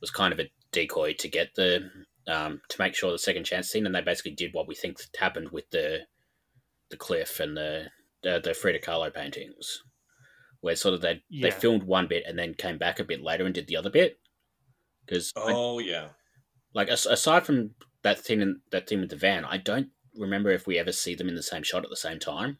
was 0.00 0.10
kind 0.10 0.32
of 0.32 0.40
a 0.40 0.50
decoy 0.72 1.14
to 1.14 1.28
get 1.28 1.54
the 1.54 1.90
um, 2.26 2.60
to 2.68 2.76
make 2.78 2.94
sure 2.94 3.10
the 3.10 3.18
second 3.18 3.44
chance 3.44 3.68
scene, 3.68 3.86
and 3.86 3.94
they 3.94 4.00
basically 4.00 4.32
did 4.32 4.52
what 4.52 4.66
we 4.66 4.74
think 4.74 4.98
happened 5.18 5.50
with 5.50 5.70
the 5.70 6.00
the 6.90 6.96
cliff 6.96 7.40
and 7.40 7.56
the 7.56 7.86
the, 8.22 8.40
the 8.42 8.54
Frida 8.54 8.80
Kahlo 8.80 9.12
paintings, 9.12 9.82
where 10.60 10.76
sort 10.76 10.94
of 10.94 11.00
they 11.00 11.22
Yeah. 11.28 11.48
they 11.48 11.50
filmed 11.50 11.84
one 11.84 12.06
bit 12.06 12.24
and 12.26 12.38
then 12.38 12.54
came 12.54 12.78
back 12.78 12.98
a 12.98 13.04
bit 13.04 13.22
later 13.22 13.44
and 13.44 13.54
did 13.54 13.66
the 13.66 13.76
other 13.76 13.90
bit. 13.90 14.18
Because 15.06 15.32
Oh 15.36 15.78
yeah. 15.78 16.08
like 16.74 16.88
aside 16.88 17.44
from 17.46 17.74
that 18.04 18.20
thing 18.20 18.40
in, 18.40 18.60
that 18.70 18.88
thing 18.88 19.00
with 19.00 19.10
the 19.10 19.16
van, 19.16 19.44
I 19.44 19.56
don't 19.56 19.88
remember 20.16 20.50
if 20.50 20.66
we 20.66 20.78
ever 20.78 20.92
see 20.92 21.14
them 21.16 21.28
in 21.28 21.34
the 21.34 21.42
same 21.42 21.64
shot 21.64 21.82
at 21.84 21.90
the 21.90 21.96
same 21.96 22.20
time. 22.20 22.58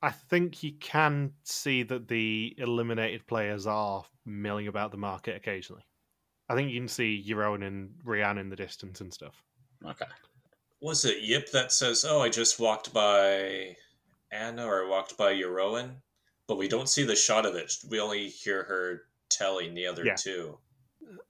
I 0.00 0.10
think 0.10 0.62
you 0.62 0.72
can 0.78 1.32
see 1.42 1.82
that 1.82 2.06
the 2.06 2.54
eliminated 2.56 3.26
players 3.26 3.66
are 3.66 4.04
milling 4.24 4.68
about 4.68 4.92
the 4.92 4.96
market 4.96 5.34
occasionally. 5.34 5.82
I 6.48 6.54
think 6.54 6.70
you 6.70 6.78
can 6.78 6.88
see 6.88 7.24
Jeroen 7.26 7.66
and 7.66 7.90
Rian 8.06 8.38
in 8.38 8.48
the 8.48 8.56
distance 8.56 9.00
and 9.00 9.12
stuff. 9.12 9.42
Okay. 9.84 10.06
Was 10.80 11.04
it 11.04 11.24
Jip 11.24 11.50
that 11.50 11.72
says, 11.72 12.04
"Oh, 12.04 12.20
I 12.22 12.28
just 12.28 12.60
walked 12.60 12.92
by 12.92 13.76
Anna 14.30 14.64
or 14.64 14.84
I 14.84 14.88
walked 14.88 15.16
by 15.16 15.34
Jeroen," 15.34 15.96
but 16.46 16.58
we 16.58 16.68
don't 16.68 16.88
see 16.88 17.02
the 17.02 17.16
shot 17.16 17.44
of 17.44 17.56
it. 17.56 17.72
We 17.88 17.98
only 18.00 18.28
hear 18.28 18.62
her 18.64 19.02
telling 19.28 19.74
the 19.74 19.86
other 19.86 20.04
Yeah. 20.04 20.14
two. 20.14 20.60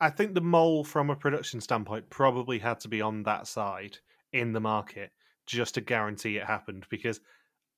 I 0.01 0.11
think 0.11 0.35
the 0.35 0.41
mole, 0.41 0.85
from 0.85 1.11
a 1.11 1.17
production 1.17 1.61
standpoint, 1.61 2.11
probably 2.11 2.59
had 2.59 2.81
to 2.81 2.89
be 2.89 3.01
on 3.01 3.23
that 3.25 3.47
side 3.47 3.99
in 4.33 4.53
the 4.53 4.61
market 4.61 5.13
just 5.47 5.75
to 5.75 5.81
guarantee 5.81 6.37
it 6.37 6.45
happened 6.45 6.87
because 6.91 7.21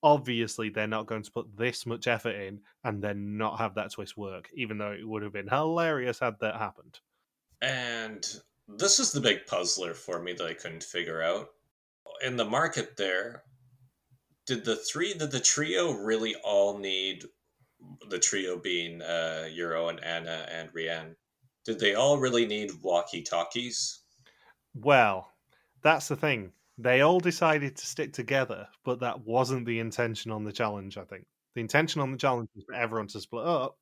obviously 0.02 0.70
they're 0.70 0.86
not 0.86 1.06
going 1.06 1.22
to 1.22 1.30
put 1.30 1.56
this 1.56 1.86
much 1.86 2.06
effort 2.06 2.34
in 2.34 2.60
and 2.84 3.02
then 3.02 3.36
not 3.36 3.58
have 3.58 3.74
that 3.74 3.92
twist 3.92 4.16
work, 4.16 4.48
even 4.54 4.78
though 4.78 4.92
it 4.92 5.06
would 5.06 5.22
have 5.22 5.32
been 5.32 5.48
hilarious 5.48 6.18
had 6.18 6.34
that 6.40 6.56
happened. 6.56 6.98
And 7.60 8.26
this 8.66 8.98
is 8.98 9.12
the 9.12 9.20
big 9.20 9.46
puzzler 9.46 9.94
for 9.94 10.22
me 10.22 10.32
that 10.32 10.46
I 10.46 10.54
couldn't 10.54 10.82
figure 10.82 11.22
out. 11.22 11.48
In 12.22 12.36
the 12.36 12.44
market 12.44 12.96
there, 12.96 13.42
did 14.46 14.64
the 14.64 14.76
three 14.76 15.14
did 15.14 15.30
the 15.30 15.40
trio 15.40 15.92
really 15.92 16.34
all 16.42 16.78
need 16.78 17.24
the 18.08 18.18
trio 18.18 18.58
being 18.58 19.00
uh 19.00 19.48
Jeroen 19.48 19.98
and 20.02 20.26
Anna 20.26 20.46
and 20.50 20.72
Rian? 20.72 21.14
Did 21.64 21.78
they 21.78 21.94
all 21.94 22.18
really 22.18 22.46
need 22.46 22.72
walkie 22.82 23.22
talkies? 23.22 24.00
Well, 24.74 25.30
that's 25.82 26.08
the 26.08 26.16
thing. 26.16 26.52
They 26.78 27.02
all 27.02 27.20
decided 27.20 27.76
to 27.76 27.86
stick 27.86 28.12
together, 28.12 28.66
but 28.84 29.00
that 29.00 29.20
wasn't 29.20 29.66
the 29.66 29.80
intention 29.80 30.30
on 30.30 30.44
the 30.44 30.52
challenge, 30.52 30.96
I 30.96 31.04
think. 31.04 31.26
The 31.54 31.60
intention 31.60 32.00
on 32.00 32.12
the 32.12 32.18
challenge 32.18 32.48
was 32.54 32.64
for 32.64 32.74
everyone 32.74 33.08
to 33.08 33.20
split 33.20 33.46
up 33.46 33.76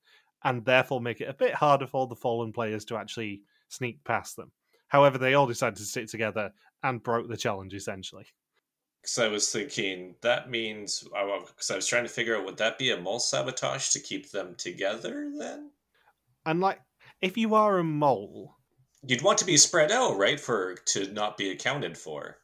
and 0.45 0.65
therefore 0.65 1.01
make 1.01 1.21
it 1.21 1.29
a 1.29 1.35
bit 1.35 1.55
harder 1.55 1.87
for 1.87 2.07
the 2.07 2.17
fallen 2.17 2.53
players 2.53 2.85
to 2.87 2.97
actually 2.97 3.43
sneak 3.69 4.03
past 4.05 4.37
them. 4.37 4.51
However, 4.89 5.19
they 5.19 5.35
all 5.35 5.47
decided 5.47 5.77
to 5.77 5.85
stick 5.85 6.09
together 6.09 6.53
and 6.83 7.03
broke 7.03 7.29
the 7.29 7.37
challenge 7.37 7.75
essentially. 7.75 8.27
Because 9.03 9.19
I 9.19 9.29
was 9.29 9.51
thinking 9.51 10.17
that 10.23 10.51
means 10.51 11.05
because 11.05 11.71
I 11.71 11.77
was 11.77 11.87
trying 11.87 12.05
to 12.05 12.11
figure 12.11 12.37
out 12.37 12.45
would 12.45 12.57
that 12.57 12.79
be 12.79 12.91
a 12.91 13.01
mole 13.01 13.21
sabotage 13.21 13.91
to 13.91 14.01
keep 14.01 14.31
them 14.31 14.55
together 14.57 15.31
then? 15.39 15.71
And 16.47 16.61
like, 16.61 16.81
if 17.21 17.37
you 17.37 17.55
are 17.55 17.79
a 17.79 17.85
mole, 17.85 18.57
You'd 19.03 19.23
want 19.23 19.39
to 19.41 19.45
be 19.45 19.57
spread 19.57 19.91
out, 19.91 20.17
right, 20.19 20.39
for 20.39 20.77
to 20.77 21.11
not 21.11 21.37
be 21.37 21.51
accounted 21.51 21.99
for. 21.99 22.39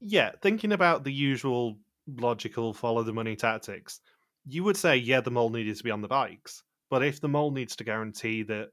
yeah, 0.00 0.32
thinking 0.42 0.72
about 0.72 1.04
the 1.04 1.12
usual 1.12 1.78
logical 2.06 2.72
follow 2.74 3.02
the 3.02 3.12
money 3.12 3.36
tactics, 3.36 4.00
you 4.44 4.62
would 4.64 4.76
say, 4.76 4.96
yeah, 4.96 5.20
the 5.20 5.30
mole 5.30 5.50
needed 5.50 5.76
to 5.76 5.84
be 5.84 5.90
on 5.90 6.02
the 6.02 6.08
bikes. 6.08 6.62
But 6.90 7.04
if 7.04 7.20
the 7.20 7.28
mole 7.28 7.50
needs 7.50 7.74
to 7.76 7.84
guarantee 7.84 8.42
that 8.44 8.70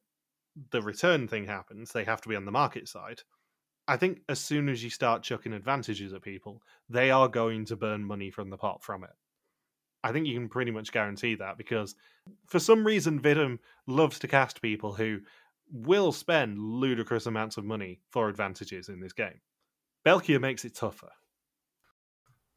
the 0.72 0.82
return 0.82 1.28
thing 1.28 1.46
happens, 1.46 1.92
they 1.94 2.04
have 2.06 2.22
to 2.22 2.30
be 2.30 2.36
on 2.36 2.46
the 2.46 2.52
market 2.52 2.88
side. 2.88 3.22
I 3.88 3.98
think 3.98 4.22
as 4.30 4.40
soon 4.40 4.70
as 4.70 4.84
you 4.84 4.90
start 4.92 5.24
chucking 5.24 5.54
advantages 5.54 6.14
at 6.14 6.24
people, 6.24 6.64
they 6.90 7.12
are 7.12 7.28
going 7.30 7.66
to 7.68 7.78
burn 7.78 8.06
money 8.06 8.32
from 8.32 8.50
the 8.50 8.58
pot 8.58 8.84
from 8.84 9.04
it. 9.06 9.12
I 10.04 10.12
think 10.12 10.28
you 10.28 10.34
can 10.34 10.50
pretty 10.50 10.72
much 10.72 10.92
guarantee 10.92 11.36
that 11.36 11.58
because 11.58 11.96
for 12.48 12.60
some 12.60 12.86
reason 12.86 13.22
Vidum 13.22 13.60
loves 13.88 14.20
to 14.20 14.28
cast 14.28 14.62
people 14.62 14.94
who 14.94 15.20
will 15.72 16.12
spend 16.12 16.60
ludicrous 16.60 17.26
amounts 17.26 17.58
of 17.58 17.64
money 17.66 18.00
for 18.12 18.28
advantages 18.28 18.90
in 18.90 19.00
this 19.00 19.14
game. 19.14 19.40
Belkia 20.06 20.40
makes 20.40 20.66
it 20.66 20.76
tougher. 20.76 21.12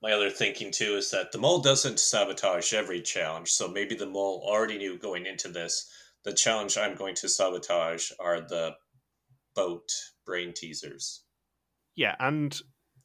My 0.03 0.13
other 0.13 0.31
thinking 0.31 0.71
too 0.73 0.97
is 0.97 1.11
that 1.13 1.33
the 1.33 1.39
mole 1.39 1.61
doesn't 1.61 2.01
sabotage 2.01 2.75
every 2.75 3.01
challenge, 3.01 3.49
so 3.49 3.69
maybe 3.69 3.95
the 3.95 4.07
mole 4.07 4.43
already 4.45 4.77
knew 4.77 4.99
going 4.99 5.27
into 5.27 5.49
this 5.49 5.91
the 6.27 6.35
challenge 6.35 6.77
I'm 6.77 6.97
going 6.97 7.15
to 7.17 7.29
sabotage 7.29 8.11
are 8.19 8.41
the 8.41 8.75
boat 9.55 9.89
brain 10.27 10.53
teasers. 10.53 11.23
Yeah, 11.95 12.17
and 12.19 12.61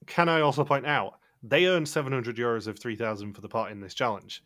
can 0.08 0.28
I 0.28 0.42
also 0.42 0.66
point 0.66 0.88
out 0.88 1.14
they 1.44 1.66
earned 1.66 1.88
700 1.88 2.36
euros 2.38 2.68
of 2.68 2.80
3,000 2.80 3.34
for 3.34 3.42
the 3.42 3.50
part 3.50 3.72
in 3.72 3.80
this 3.80 3.94
challenge, 3.94 4.44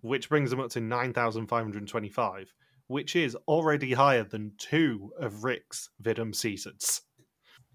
which 0.00 0.28
brings 0.28 0.50
them 0.50 0.60
up 0.60 0.70
to 0.70 0.80
9,525, 0.80 2.54
which 2.86 3.16
is 3.16 3.36
already 3.46 3.92
higher 3.92 4.24
than 4.24 4.52
two 4.58 5.12
of 5.18 5.44
Rick's 5.44 5.90
Vidum 6.02 6.34
seasons. 6.34 7.02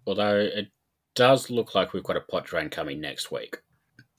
Although 0.07 0.39
it 0.39 0.67
does 1.15 1.49
look 1.49 1.75
like 1.75 1.93
we've 1.93 2.03
got 2.03 2.17
a 2.17 2.21
pot 2.21 2.45
drain 2.45 2.69
coming 2.69 2.99
next 2.99 3.31
week. 3.31 3.57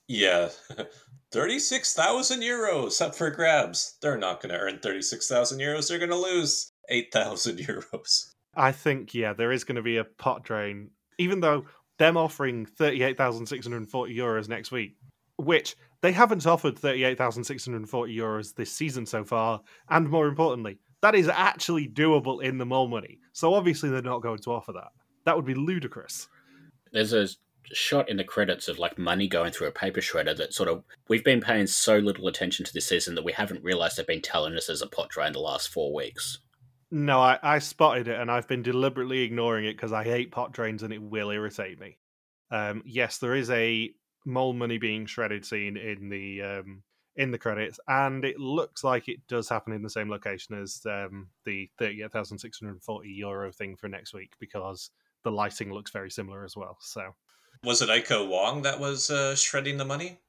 Yeah, 0.09 0.49
36,000 1.33 2.41
euros 2.41 3.01
up 3.05 3.15
for 3.15 3.31
grabs. 3.31 3.97
They're 4.01 4.17
not 4.17 4.41
going 4.41 4.55
to 4.55 4.59
earn 4.59 4.79
36,000 4.79 5.59
euros, 5.59 5.89
they're 5.89 5.99
going 5.99 6.11
to 6.11 6.17
lose 6.17 6.73
8,000 6.89 7.59
euros. 7.67 8.33
I 8.55 8.73
think, 8.73 9.13
yeah, 9.13 9.33
there 9.33 9.53
is 9.53 9.65
going 9.65 9.77
to 9.77 9.83
be 9.83 9.99
a 9.99 10.05
pot 10.05 10.45
drain, 10.45 10.91
even 11.19 11.41
though 11.41 11.67
them 11.99 12.17
offering 12.17 12.67
38,640 12.67 14.17
euros 14.17 14.49
next 14.49 14.71
week, 14.71 14.97
which 15.37 15.77
they 16.03 16.13
haven't 16.13 16.47
offered 16.47 16.79
38,640 16.79 18.17
euros 18.17 18.55
this 18.55 18.73
season 18.73 19.07
so 19.07 19.25
far, 19.25 19.61
and 19.89 20.09
more 20.09 20.29
importantly, 20.29 20.79
that 21.03 21.15
is 21.15 21.29
actually 21.29 21.89
doable 21.89 22.43
in 22.43 22.59
the 22.59 22.67
mole 22.67 22.89
money. 22.89 23.19
So 23.33 23.55
obviously 23.55 23.91
they're 23.91 24.03
not 24.03 24.23
going 24.23 24.39
to 24.39 24.53
offer 24.53 24.73
that. 24.73 24.89
That 25.25 25.37
would 25.37 25.45
be 25.45 25.55
ludicrous. 25.55 26.29
There's 26.93 27.13
a 27.13 27.29
shot 27.73 28.09
in 28.09 28.17
the 28.17 28.25
credits 28.25 28.69
of 28.69 28.79
like 28.79 28.97
money 28.97 29.27
going 29.27 29.51
through 29.51 29.67
a 29.67 29.73
paper 29.73 30.01
shredder 30.01 30.37
that 30.37 30.55
sort 30.55 30.69
of 30.69 30.85
we've 31.09 31.25
been 31.25 31.41
paying 31.41 31.67
so 31.67 31.99
little 31.99 32.29
attention 32.29 32.65
to 32.65 32.73
this 32.73 32.89
season 32.89 33.17
that 33.17 33.25
we 33.25 33.33
haven't 33.33 33.65
realized 33.65 33.97
they've 33.97 34.07
been 34.07 34.23
telling 34.23 34.55
us 34.55 34.69
as 34.69 34.83
a 34.83 34.87
pot 34.87 35.09
drain 35.09 35.33
the 35.33 35.41
last 35.41 35.69
four 35.69 35.93
weeks. 35.93 36.39
No, 36.91 37.21
I, 37.21 37.39
I 37.43 37.59
spotted 37.59 38.09
it 38.09 38.21
and 38.21 38.31
I've 38.31 38.47
been 38.47 38.63
deliberately 38.63 39.23
ignoring 39.23 39.65
it 39.65 39.75
because 39.75 39.93
I 39.93 40.05
hate 40.05 40.31
pot 40.31 40.53
drains 40.53 40.83
and 40.83 40.93
it 40.93 41.03
will 41.03 41.31
irritate 41.31 41.81
me. 41.81 41.99
Um, 42.51 42.83
yes, 42.87 43.19
there 43.19 43.35
is 43.35 43.51
a 43.51 43.91
mole 44.25 44.53
money 44.53 44.79
being 44.79 45.07
shredded 45.07 45.45
scene 45.45 45.77
in 45.77 46.09
the 46.09 46.43
um, 46.43 46.83
in 47.17 47.31
the 47.31 47.39
credits, 47.39 47.81
and 47.89 48.25
it 48.25 48.39
looks 48.39 48.85
like 48.85 49.09
it 49.09 49.27
does 49.27 49.49
happen 49.49 49.73
in 49.73 49.83
the 49.83 49.91
same 49.91 50.11
location 50.11 50.61
as 50.61 50.81
um, 50.87 51.29
the 51.45 51.69
thirty-eight 51.79 52.13
thousand 52.13 52.39
six 52.39 52.61
hundred 52.61 52.81
forty 52.83 53.09
euro 53.11 53.51
thing 53.51 53.75
for 53.75 53.89
next 53.89 54.15
week 54.15 54.35
because 54.39 54.91
the 55.25 55.31
lighting 55.33 55.73
looks 55.73 55.91
very 55.91 56.11
similar 56.11 56.45
as 56.45 56.57
well. 56.57 56.77
So 56.81 57.15
Was 57.65 57.83
it 57.83 57.89
Aiko 57.89 58.29
Wong 58.29 58.63
that 58.63 58.79
was 58.79 59.11
uh, 59.11 59.35
shredding 59.35 59.77
the 59.77 59.85
money? 59.85 60.21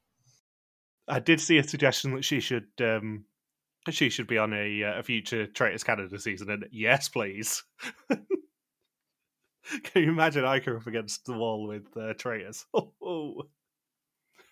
I 1.06 1.20
did 1.20 1.40
see 1.40 1.58
a 1.58 1.62
suggestion 1.62 2.14
that 2.14 2.24
she 2.24 2.40
should 2.40 2.68
um, 2.80 3.24
she 3.90 4.10
should 4.10 4.26
be 4.26 4.38
on 4.38 4.52
a, 4.52 4.84
uh, 4.84 4.98
a 4.98 5.02
future 5.02 5.46
Traitors 5.46 5.84
Canada 5.84 6.18
season, 6.18 6.50
and 6.50 6.66
yes, 6.70 7.08
please. 7.08 7.62
Can 8.08 10.02
you 10.02 10.10
imagine 10.10 10.44
Iker 10.44 10.76
up 10.76 10.86
against 10.86 11.26
the 11.26 11.34
wall 11.34 11.66
with 11.66 11.86
uh, 11.96 12.14
Traitors? 12.14 12.66
Oh, 13.02 13.42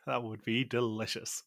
that 0.06 0.22
would 0.22 0.44
be 0.44 0.64
delicious. 0.64 1.42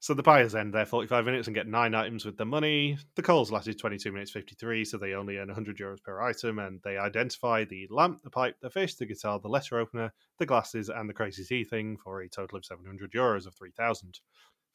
So 0.00 0.14
the 0.14 0.22
buyers 0.22 0.54
end 0.54 0.72
their 0.72 0.86
45 0.86 1.24
minutes 1.24 1.48
and 1.48 1.54
get 1.54 1.66
nine 1.66 1.94
items 1.94 2.24
with 2.24 2.36
the 2.36 2.44
money. 2.44 2.96
The 3.16 3.22
calls 3.22 3.50
lasted 3.50 3.78
22 3.78 4.12
minutes 4.12 4.30
53, 4.30 4.84
so 4.84 4.98
they 4.98 5.14
only 5.14 5.38
earn 5.38 5.48
100 5.48 5.78
euros 5.78 6.02
per 6.02 6.20
item, 6.22 6.58
and 6.58 6.80
they 6.84 6.96
identify 6.96 7.64
the 7.64 7.88
lamp, 7.90 8.22
the 8.22 8.30
pipe, 8.30 8.56
the 8.60 8.70
fish, 8.70 8.94
the 8.94 9.06
guitar, 9.06 9.40
the 9.40 9.48
letter 9.48 9.78
opener, 9.78 10.12
the 10.38 10.46
glasses, 10.46 10.90
and 10.90 11.08
the 11.08 11.14
crazy 11.14 11.44
tea 11.44 11.64
thing 11.64 11.96
for 11.96 12.20
a 12.20 12.28
total 12.28 12.58
of 12.58 12.64
700 12.64 13.10
euros 13.12 13.46
of 13.46 13.54
3,000. 13.54 14.20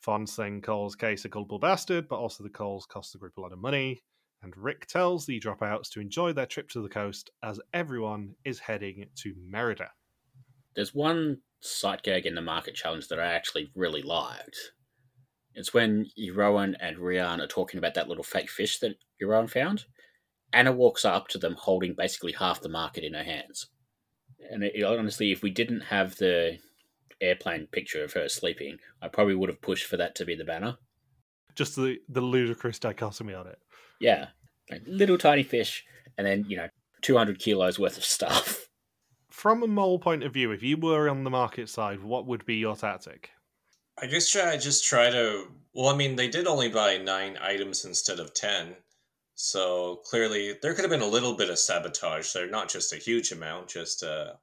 Fons 0.02 0.36
then 0.36 0.62
calls 0.62 0.95
Kees 0.95 1.26
a 1.26 1.30
gullible 1.30 1.60
bastard, 1.60 2.08
but 2.08 2.18
also 2.18 2.43
the 2.43 2.49
calls 2.49 2.86
cost 2.86 3.14
the 3.14 3.20
group 3.20 3.38
a 3.38 3.41
lot 3.41 3.54
of 3.54 3.60
money. 3.60 4.02
And 4.41 4.58
Rick 4.58 4.88
tells 4.88 5.26
the 5.26 5.39
dropouts 5.39 5.89
to 5.91 5.99
enjoy 5.99 6.34
their 6.34 6.47
trip 6.47 6.70
to 6.70 6.82
the 6.82 6.89
coast 6.89 7.30
as 7.43 7.60
everyone 7.74 8.34
is 8.43 8.60
heading 8.60 9.06
to 9.18 9.36
Merida. 9.38 9.91
There's 10.76 10.95
one 10.95 11.38
sight 11.60 12.02
gag 12.02 12.26
in 12.26 12.34
the 12.34 12.41
market 12.41 12.74
challenge 12.74 13.08
that 13.10 13.20
I 13.20 13.34
actually 13.34 13.72
really 13.76 14.02
liked. 14.02 14.58
It's 15.54 15.74
when 15.74 16.08
Jeroen 16.18 16.76
and 16.80 16.97
Rian 16.97 17.39
are 17.39 17.47
talking 17.47 17.78
about 17.78 17.93
that 17.93 18.08
little 18.08 18.24
fake 18.24 18.49
fish 18.49 18.80
that 18.80 18.95
Jeroen 19.22 19.49
found. 19.49 19.86
Anna 20.54 20.72
walks 20.72 21.06
up 21.06 21.28
to 21.30 21.38
them 21.38 21.56
holding 21.58 21.93
basically 21.93 22.32
half 22.32 22.62
the 22.62 22.70
market 22.70 23.04
in 23.04 23.14
her 23.14 23.24
hands. 23.24 23.68
And 24.49 24.64
it, 24.64 24.84
honestly, 24.84 25.32
if 25.32 25.43
we 25.43 25.52
didn't 25.52 25.82
have 25.82 26.16
the 26.16 26.58
airplane 27.22 27.67
picture 27.67 28.03
of 28.03 28.13
her 28.13 28.28
sleeping, 28.28 28.78
I 29.01 29.07
probably 29.07 29.36
would 29.36 29.49
have 29.49 29.61
pushed 29.61 29.86
for 29.86 29.97
that 29.97 30.15
to 30.15 30.26
be 30.26 30.36
the 30.36 30.43
banner. 30.43 30.78
Just 31.55 31.76
the, 31.76 31.97
the 32.09 32.22
ludicrous 32.22 32.80
dichotomy 32.80 33.34
on 33.34 33.47
it. 33.47 33.59
Yeah. 33.99 34.28
Like 34.69 34.84
little 34.88 35.17
tiny 35.17 35.43
fish, 35.43 35.84
and 36.17 36.26
then, 36.26 36.45
you 36.47 36.57
know, 36.57 36.69
200 37.01 37.39
kilos 37.39 37.80
worth 37.80 37.97
of 37.97 38.05
stuff. 38.05 38.67
From 39.30 39.63
a 39.63 39.67
mole 39.67 39.99
point 39.99 40.24
of 40.24 40.34
view, 40.34 40.51
if 40.51 40.61
you 40.61 40.78
were 40.78 41.09
on 41.09 41.24
the 41.24 41.30
market 41.30 41.69
side, 41.69 42.03
what 42.03 42.26
would 42.28 42.45
be 42.45 42.55
your 42.55 42.76
tactic? 42.76 43.32
I 44.01 44.07
guess 44.07 44.30
try 44.30 44.57
just 44.57 44.86
try 44.86 45.09
to. 45.09 45.47
Well, 45.74 45.89
I 45.89 45.95
mean, 45.95 46.15
they 46.15 46.28
did 46.28 46.47
only 46.47 46.69
buy 46.69 46.97
nine 46.97 47.38
items 47.41 47.86
instead 47.86 48.19
of 48.19 48.34
ten, 48.34 48.76
so 49.36 50.01
clearly 50.05 50.57
there 50.61 50.74
could 50.74 50.84
have 50.84 50.91
been 50.91 51.01
a 51.01 51.07
little 51.07 51.36
bit 51.36 51.49
of 51.49 51.59
sabotage 51.59 52.34
there, 52.34 52.49
not 52.49 52.69
just 52.69 52.93
a 52.93 52.97
huge 52.97 53.32
amount, 53.32 53.69
just 53.69 54.03
uh, 54.03 54.34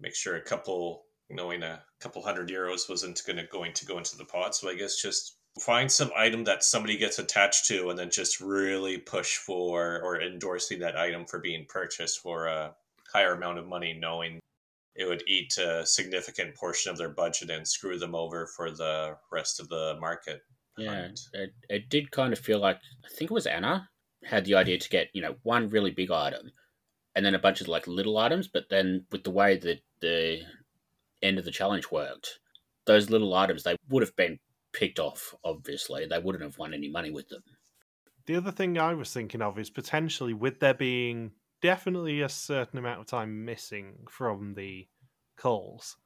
make 0.00 0.14
sure 0.14 0.36
a 0.36 0.42
couple, 0.42 1.04
knowing 1.30 1.62
a 1.62 1.82
couple 2.04 2.22
hundred 2.22 2.50
euros 2.50 2.88
wasn't 2.88 3.20
going 3.26 3.38
to 3.38 3.46
going 3.46 3.72
to 3.72 3.86
go 3.86 3.98
into 3.98 4.16
the 4.16 4.24
pot. 4.24 4.54
So 4.54 4.68
I 4.68 4.74
guess 4.76 5.00
just 5.00 5.36
Find 5.60 5.90
some 5.90 6.10
item 6.16 6.42
that 6.44 6.64
somebody 6.64 6.96
gets 6.96 7.20
attached 7.20 7.66
to 7.66 7.88
and 7.88 7.96
then 7.96 8.10
just 8.10 8.40
really 8.40 8.98
push 8.98 9.36
for 9.36 10.00
or 10.02 10.20
endorsing 10.20 10.80
that 10.80 10.96
item 10.96 11.26
for 11.26 11.38
being 11.38 11.64
purchased 11.68 12.18
for 12.18 12.46
a 12.46 12.74
higher 13.12 13.34
amount 13.34 13.58
of 13.58 13.66
money, 13.68 13.92
knowing 13.92 14.40
it 14.96 15.04
would 15.04 15.22
eat 15.28 15.56
a 15.58 15.86
significant 15.86 16.56
portion 16.56 16.90
of 16.90 16.98
their 16.98 17.08
budget 17.08 17.50
and 17.50 17.68
screw 17.68 18.00
them 18.00 18.16
over 18.16 18.48
for 18.48 18.72
the 18.72 19.16
rest 19.30 19.60
of 19.60 19.68
the 19.68 19.96
market. 20.00 20.42
Yeah, 20.76 21.10
it, 21.32 21.50
it 21.68 21.88
did 21.88 22.10
kind 22.10 22.32
of 22.32 22.40
feel 22.40 22.58
like 22.58 22.80
I 23.04 23.08
think 23.16 23.30
it 23.30 23.34
was 23.34 23.46
Anna 23.46 23.88
had 24.24 24.46
the 24.46 24.56
idea 24.56 24.78
to 24.78 24.88
get 24.88 25.10
you 25.12 25.22
know 25.22 25.36
one 25.44 25.68
really 25.68 25.92
big 25.92 26.10
item, 26.10 26.50
and 27.14 27.24
then 27.24 27.36
a 27.36 27.38
bunch 27.38 27.60
of 27.60 27.68
like 27.68 27.86
little 27.86 28.18
items. 28.18 28.48
But 28.48 28.64
then 28.70 29.06
with 29.12 29.22
the 29.22 29.30
way 29.30 29.56
that 29.58 29.78
the 30.00 30.40
end 31.24 31.38
of 31.38 31.44
the 31.44 31.50
challenge 31.50 31.90
worked, 31.90 32.38
those 32.86 33.10
little 33.10 33.34
items 33.34 33.62
they 33.62 33.76
would 33.88 34.02
have 34.02 34.14
been 34.16 34.38
picked 34.72 34.98
off. 34.98 35.34
Obviously, 35.44 36.06
they 36.06 36.18
wouldn't 36.18 36.44
have 36.44 36.58
won 36.58 36.74
any 36.74 36.90
money 36.90 37.10
with 37.10 37.28
them. 37.28 37.42
The 38.26 38.36
other 38.36 38.50
thing 38.50 38.78
I 38.78 38.94
was 38.94 39.12
thinking 39.12 39.42
of 39.42 39.58
is 39.58 39.70
potentially 39.70 40.32
with 40.32 40.60
there 40.60 40.74
being 40.74 41.32
definitely 41.60 42.20
a 42.20 42.28
certain 42.28 42.78
amount 42.78 43.00
of 43.00 43.06
time 43.06 43.44
missing 43.44 44.06
from 44.08 44.54
the 44.54 44.88
calls. 45.36 45.96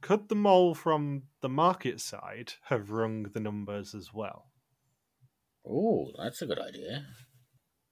Could 0.00 0.28
the 0.28 0.34
mole 0.34 0.74
from 0.74 1.24
the 1.40 1.48
market 1.48 2.00
side 2.00 2.52
have 2.64 2.90
rung 2.90 3.24
the 3.24 3.40
numbers 3.40 3.94
as 3.94 4.12
well? 4.12 4.50
Oh, 5.66 6.12
that's 6.18 6.42
a 6.42 6.46
good 6.46 6.58
idea. 6.58 7.06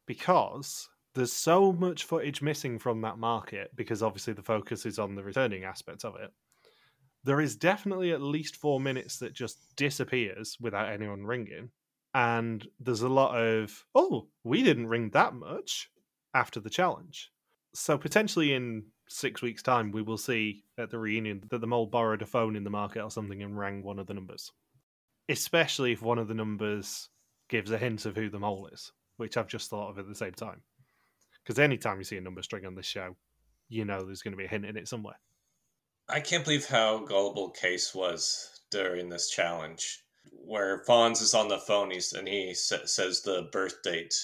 Because 0.07 0.89
there's 1.15 1.33
so 1.33 1.73
much 1.73 2.05
footage 2.05 2.43
missing 2.43 2.79
from 2.79 3.01
that 3.03 3.19
market, 3.19 3.75
because 3.75 4.03
obviously 4.03 4.33
the 4.33 4.43
focus 4.43 4.85
is 4.85 4.99
on 4.99 5.15
the 5.15 5.25
returning 5.25 5.65
aspect 5.65 6.05
of 6.05 6.17
it. 6.17 6.31
There 7.25 7.41
is 7.41 7.57
definitely 7.57 8.13
at 8.13 8.21
least 8.21 8.57
four 8.57 8.81
minutes 8.81 9.19
that 9.19 9.33
just 9.33 9.77
disappears 9.77 10.57
without 10.61 10.89
anyone 10.91 11.25
ringing. 11.25 11.71
And 12.15 12.67
there's 12.81 13.03
a 13.03 13.09
lot 13.09 13.37
of, 13.37 13.85
oh, 13.95 14.29
we 14.45 14.63
didn't 14.63 14.89
ring 14.89 15.11
that 15.11 15.35
much 15.35 15.89
after 16.35 16.61
the 16.61 16.71
challenge. 16.71 17.31
So 17.75 17.97
potentially 17.97 18.53
in 18.53 18.85
six 19.09 19.41
weeks' 19.41 19.63
time, 19.63 19.93
we 19.93 20.03
will 20.03 20.19
see 20.19 20.65
at 20.79 20.91
the 20.91 20.99
reunion 20.99 21.43
that 21.51 21.61
the 21.61 21.67
mole 21.67 21.87
borrowed 21.87 22.23
a 22.23 22.27
phone 22.27 22.57
in 22.57 22.65
the 22.65 22.71
market 22.71 23.03
or 23.03 23.11
something 23.11 23.43
and 23.43 23.59
rang 23.59 23.83
one 23.83 23.99
of 23.99 24.07
the 24.07 24.15
numbers. 24.15 24.51
Especially 25.29 25.93
if 25.93 26.03
one 26.03 26.19
of 26.19 26.29
the 26.29 26.35
numbers 26.35 27.09
gives 27.49 27.71
a 27.71 27.79
hint 27.79 28.05
of 28.05 28.17
who 28.17 28.29
the 28.29 28.39
mole 28.39 28.69
is, 28.73 28.93
which 29.17 29.37
I've 29.37 29.47
just 29.47 29.71
thought 29.71 29.91
of 29.91 29.99
at 29.99 30.09
the 30.09 30.15
same 30.15 30.33
time. 30.33 30.63
Because 31.43 31.59
anytime 31.59 31.99
you 31.99 32.05
see 32.05 32.17
a 32.17 32.21
number 32.21 32.43
string 32.43 32.67
on 32.67 32.75
this 32.75 32.87
show, 32.87 33.17
you 33.69 33.85
know 33.85 34.05
there's 34.05 34.23
going 34.23 34.33
to 34.33 34.39
be 34.39 34.45
a 34.45 34.49
hint 34.49 34.67
in 34.67 34.77
it 34.77 34.89
somewhere. 34.89 35.19
I 36.13 36.21
can't 36.21 36.45
believe 36.45 36.67
how 36.67 36.99
gullible 36.99 37.49
Kees 37.51 37.95
was 37.95 38.61
during 38.71 39.09
this 39.09 39.31
challenge, 39.31 40.05
where 40.31 40.85
Fons 40.85 41.23
is 41.23 41.33
on 41.33 41.49
the 41.49 41.59
phone 41.59 41.91
he's, 41.91 42.13
and 42.13 42.29
he 42.29 42.53
sa- 42.53 42.85
says 42.85 43.23
the 43.23 43.49
birth 43.51 43.83
date, 43.83 44.15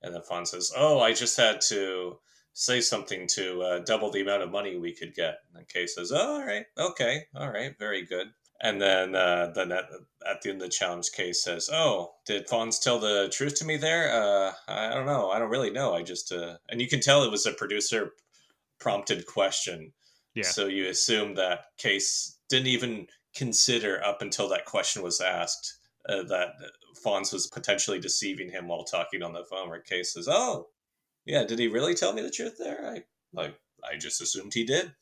and 0.00 0.14
then 0.14 0.22
Fons 0.22 0.52
says, 0.52 0.72
"Oh, 0.74 1.00
I 1.00 1.12
just 1.12 1.36
had 1.36 1.60
to 1.68 2.18
say 2.54 2.80
something 2.80 3.26
to 3.34 3.62
uh, 3.62 3.78
double 3.80 4.10
the 4.10 4.22
amount 4.22 4.42
of 4.42 4.50
money 4.50 4.78
we 4.78 4.94
could 4.94 5.14
get." 5.14 5.40
And 5.54 5.68
Kees 5.68 5.96
says, 5.96 6.12
"Oh, 6.12 6.36
all 6.36 6.46
right, 6.46 6.64
okay, 6.78 7.26
all 7.34 7.50
right, 7.50 7.78
very 7.78 8.06
good." 8.06 8.28
And 8.62 8.80
then, 8.80 9.14
uh, 9.14 9.52
then 9.54 9.70
at, 9.70 9.84
at 10.26 10.40
the 10.40 10.48
end 10.48 10.62
of 10.62 10.68
the 10.68 10.74
challenge, 10.74 11.12
Kees 11.12 11.42
says, 11.42 11.68
"Oh, 11.70 12.14
did 12.24 12.48
Fons 12.48 12.78
tell 12.78 12.98
the 12.98 13.28
truth 13.28 13.56
to 13.56 13.66
me 13.66 13.76
there? 13.76 14.10
Uh, 14.10 14.52
I 14.66 14.94
don't 14.94 15.04
know. 15.04 15.30
I 15.30 15.38
don't 15.38 15.50
really 15.50 15.70
know. 15.70 15.92
I 15.94 16.02
just..." 16.02 16.32
Uh... 16.32 16.56
And 16.70 16.80
you 16.80 16.88
can 16.88 17.00
tell 17.00 17.22
it 17.22 17.30
was 17.30 17.44
a 17.44 17.52
producer 17.52 18.12
prompted 18.78 19.26
question. 19.26 19.92
Yeah. 20.38 20.50
So 20.50 20.66
you 20.66 20.88
assume 20.88 21.34
that 21.34 21.64
Kees 21.78 22.38
didn't 22.48 22.68
even 22.68 23.08
consider 23.34 24.04
up 24.04 24.22
until 24.22 24.48
that 24.48 24.66
question 24.66 25.02
was 25.02 25.20
asked 25.20 25.78
uh, 26.08 26.22
that 26.24 26.50
Fons 27.02 27.32
was 27.32 27.48
potentially 27.48 27.98
deceiving 27.98 28.50
him 28.50 28.68
while 28.68 28.84
talking 28.84 29.22
on 29.22 29.32
the 29.32 29.44
phone. 29.44 29.68
Where 29.68 29.80
Kees 29.80 30.12
says, 30.12 30.28
"Oh, 30.30 30.68
yeah, 31.26 31.44
did 31.44 31.58
he 31.58 31.66
really 31.66 31.94
tell 31.94 32.12
me 32.12 32.22
the 32.22 32.30
truth 32.30 32.56
there? 32.56 32.86
I 32.86 33.02
like 33.32 33.58
I 33.82 33.96
just 33.96 34.20
assumed 34.22 34.54
he 34.54 34.64
did." 34.64 34.94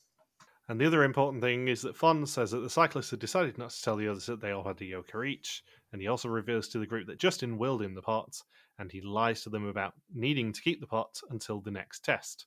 And 0.68 0.80
the 0.80 0.87
other 0.87 1.05
important 1.05 1.43
thing 1.43 1.68
is 1.68 1.82
that 1.82 1.97
Fons 1.97 2.32
says 2.32 2.51
that 2.51 2.61
the 2.61 2.70
cyclists 2.70 3.11
had 3.11 3.20
decided 3.20 3.59
not 3.59 3.70
to 3.70 3.82
tell 3.82 3.97
the 3.97 4.09
others 4.09 4.26
that 4.26 4.41
they 4.41 4.51
all 4.51 4.64
had 4.64 4.80
a 4.80 4.84
yoker 4.84 5.28
each, 5.28 5.62
and 5.93 6.01
he 6.01 6.09
also 6.09 6.28
reveals 6.28 6.68
to 6.68 6.78
the 6.78 6.87
group 6.87 7.07
that 7.09 7.20
Justin 7.20 7.59
willed 7.59 7.82
in 7.82 7.95
the 7.95 8.03
pot, 8.03 8.41
and 8.78 8.91
he 8.91 9.03
lies 9.03 9.43
to 9.43 9.51
them 9.51 9.66
about 9.66 9.93
needing 10.12 10.53
to 10.53 10.62
keep 10.62 10.80
the 10.80 10.87
pot 10.87 11.20
until 11.28 11.61
the 11.61 11.70
next 11.70 12.05
test. 12.05 12.47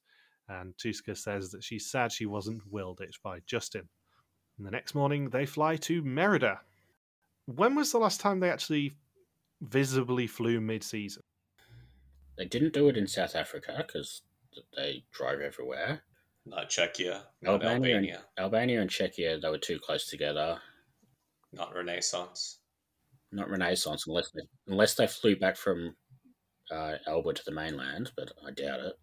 And 0.49 0.73
Tooske 0.77 1.15
says 1.15 1.51
that 1.51 1.63
she's 1.63 1.91
sad 1.91 2.11
she 2.11 2.25
wasn't 2.25 2.63
willed 2.69 3.01
it 3.01 3.15
by 3.23 3.39
Justin. 3.45 3.87
And 4.57 4.65
the 4.65 4.71
next 4.71 4.95
morning, 4.95 5.29
they 5.29 5.45
fly 5.45 5.75
to 5.77 6.01
Merida. 6.03 6.59
When 7.45 7.75
was 7.75 7.91
the 7.91 7.99
last 7.99 8.19
time 8.19 8.39
they 8.39 8.49
actually 8.49 8.93
visibly 9.61 10.27
flew 10.27 10.59
mid 10.59 10.83
season? 10.83 11.23
They 12.37 12.45
didn't 12.45 12.73
do 12.73 12.87
it 12.89 12.97
in 12.97 13.07
South 13.07 13.35
Africa 13.35 13.83
because 13.85 14.23
they 14.75 15.03
drive 15.11 15.41
everywhere. 15.41 16.01
Not 16.45 16.69
Czechia, 16.69 17.21
not 17.41 17.63
Albania, 17.63 17.73
Albania, 17.73 18.15
and, 18.15 18.43
Albania 18.43 18.81
and 18.81 18.89
Czechia, 18.89 19.41
they 19.41 19.49
were 19.49 19.57
too 19.57 19.79
close 19.79 20.07
together. 20.07 20.59
not 21.53 21.75
Renaissance. 21.75 22.59
Not 23.31 23.49
Renaissance, 23.49 24.07
unless 24.07 24.31
they, 24.31 24.41
unless 24.67 24.95
they 24.95 25.05
flew 25.05 25.35
back 25.35 25.55
from 25.57 25.95
uh, 26.71 26.95
Elba 27.05 27.33
to 27.33 27.43
the 27.45 27.51
mainland, 27.51 28.11
but 28.15 28.31
I 28.45 28.51
doubt 28.51 28.79
it. 28.79 28.93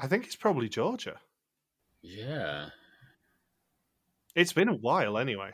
I 0.00 0.06
think 0.06 0.24
it's 0.26 0.36
probably 0.36 0.68
Georgia. 0.68 1.18
Yeah. 2.02 2.68
It's 4.34 4.52
been 4.52 4.68
a 4.68 4.74
while 4.74 5.16
anyway. 5.18 5.50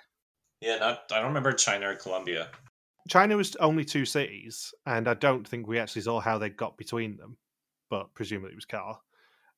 Yeah, 0.61 0.77
not. 0.77 1.05
I 1.11 1.17
don't 1.19 1.29
remember 1.29 1.53
China 1.53 1.91
or 1.91 1.95
Colombia. 1.95 2.49
China 3.09 3.37
was 3.37 3.57
only 3.57 3.85
two 3.85 4.05
cities, 4.05 4.75
and 4.87 5.09
I 5.09 5.15
don't 5.15 5.47
think 5.47 5.67
we 5.67 5.79
actually 5.79 6.03
saw 6.03 6.21
how 6.21 6.39
they 6.39 6.51
got 6.51 6.77
between 6.77 7.17
them, 7.17 7.37
but 7.89 8.13
presumably 8.15 8.53
it 8.53 8.57
was 8.57 8.65
car. 8.67 9.01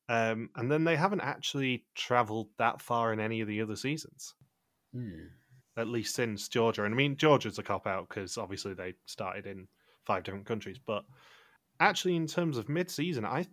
Um, 0.09 0.51
and 0.57 0.71
then 0.71 0.85
they 0.85 0.97
haven't 0.97 1.21
actually 1.21 1.85
travelled 1.95 2.49
that 2.59 2.81
far 2.81 3.13
in 3.13 3.21
any 3.21 3.41
of 3.41 3.49
the 3.49 3.61
other 3.63 3.77
seasons, 3.77 4.35
Hmm. 4.93 5.27
at 5.77 5.89
least 5.89 6.15
since 6.15 6.49
Georgia. 6.49 6.85
And 6.85 6.95
I 6.95 6.97
mean, 6.97 7.17
Georgia's 7.17 7.59
a 7.59 7.63
cop 7.63 7.87
out 7.87 8.09
because 8.09 8.39
obviously 8.39 8.75
they 8.75 8.95
started 9.07 9.47
in 9.47 9.69
five 10.05 10.25
different 10.25 10.47
countries, 10.47 10.79
but 10.79 11.05
actually, 11.81 12.17
in 12.17 12.27
terms 12.27 12.59
of 12.59 12.69
mid 12.69 12.91
season, 12.91 13.25
I 13.25 13.47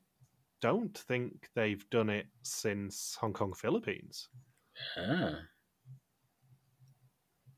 don't 0.61 0.97
think 0.97 1.49
they've 1.55 1.87
done 1.89 2.09
it 2.09 2.27
since 2.43 3.15
Hong 3.19 3.33
Kong, 3.33 3.53
Philippines, 3.53 4.27
Ah. 4.97 5.39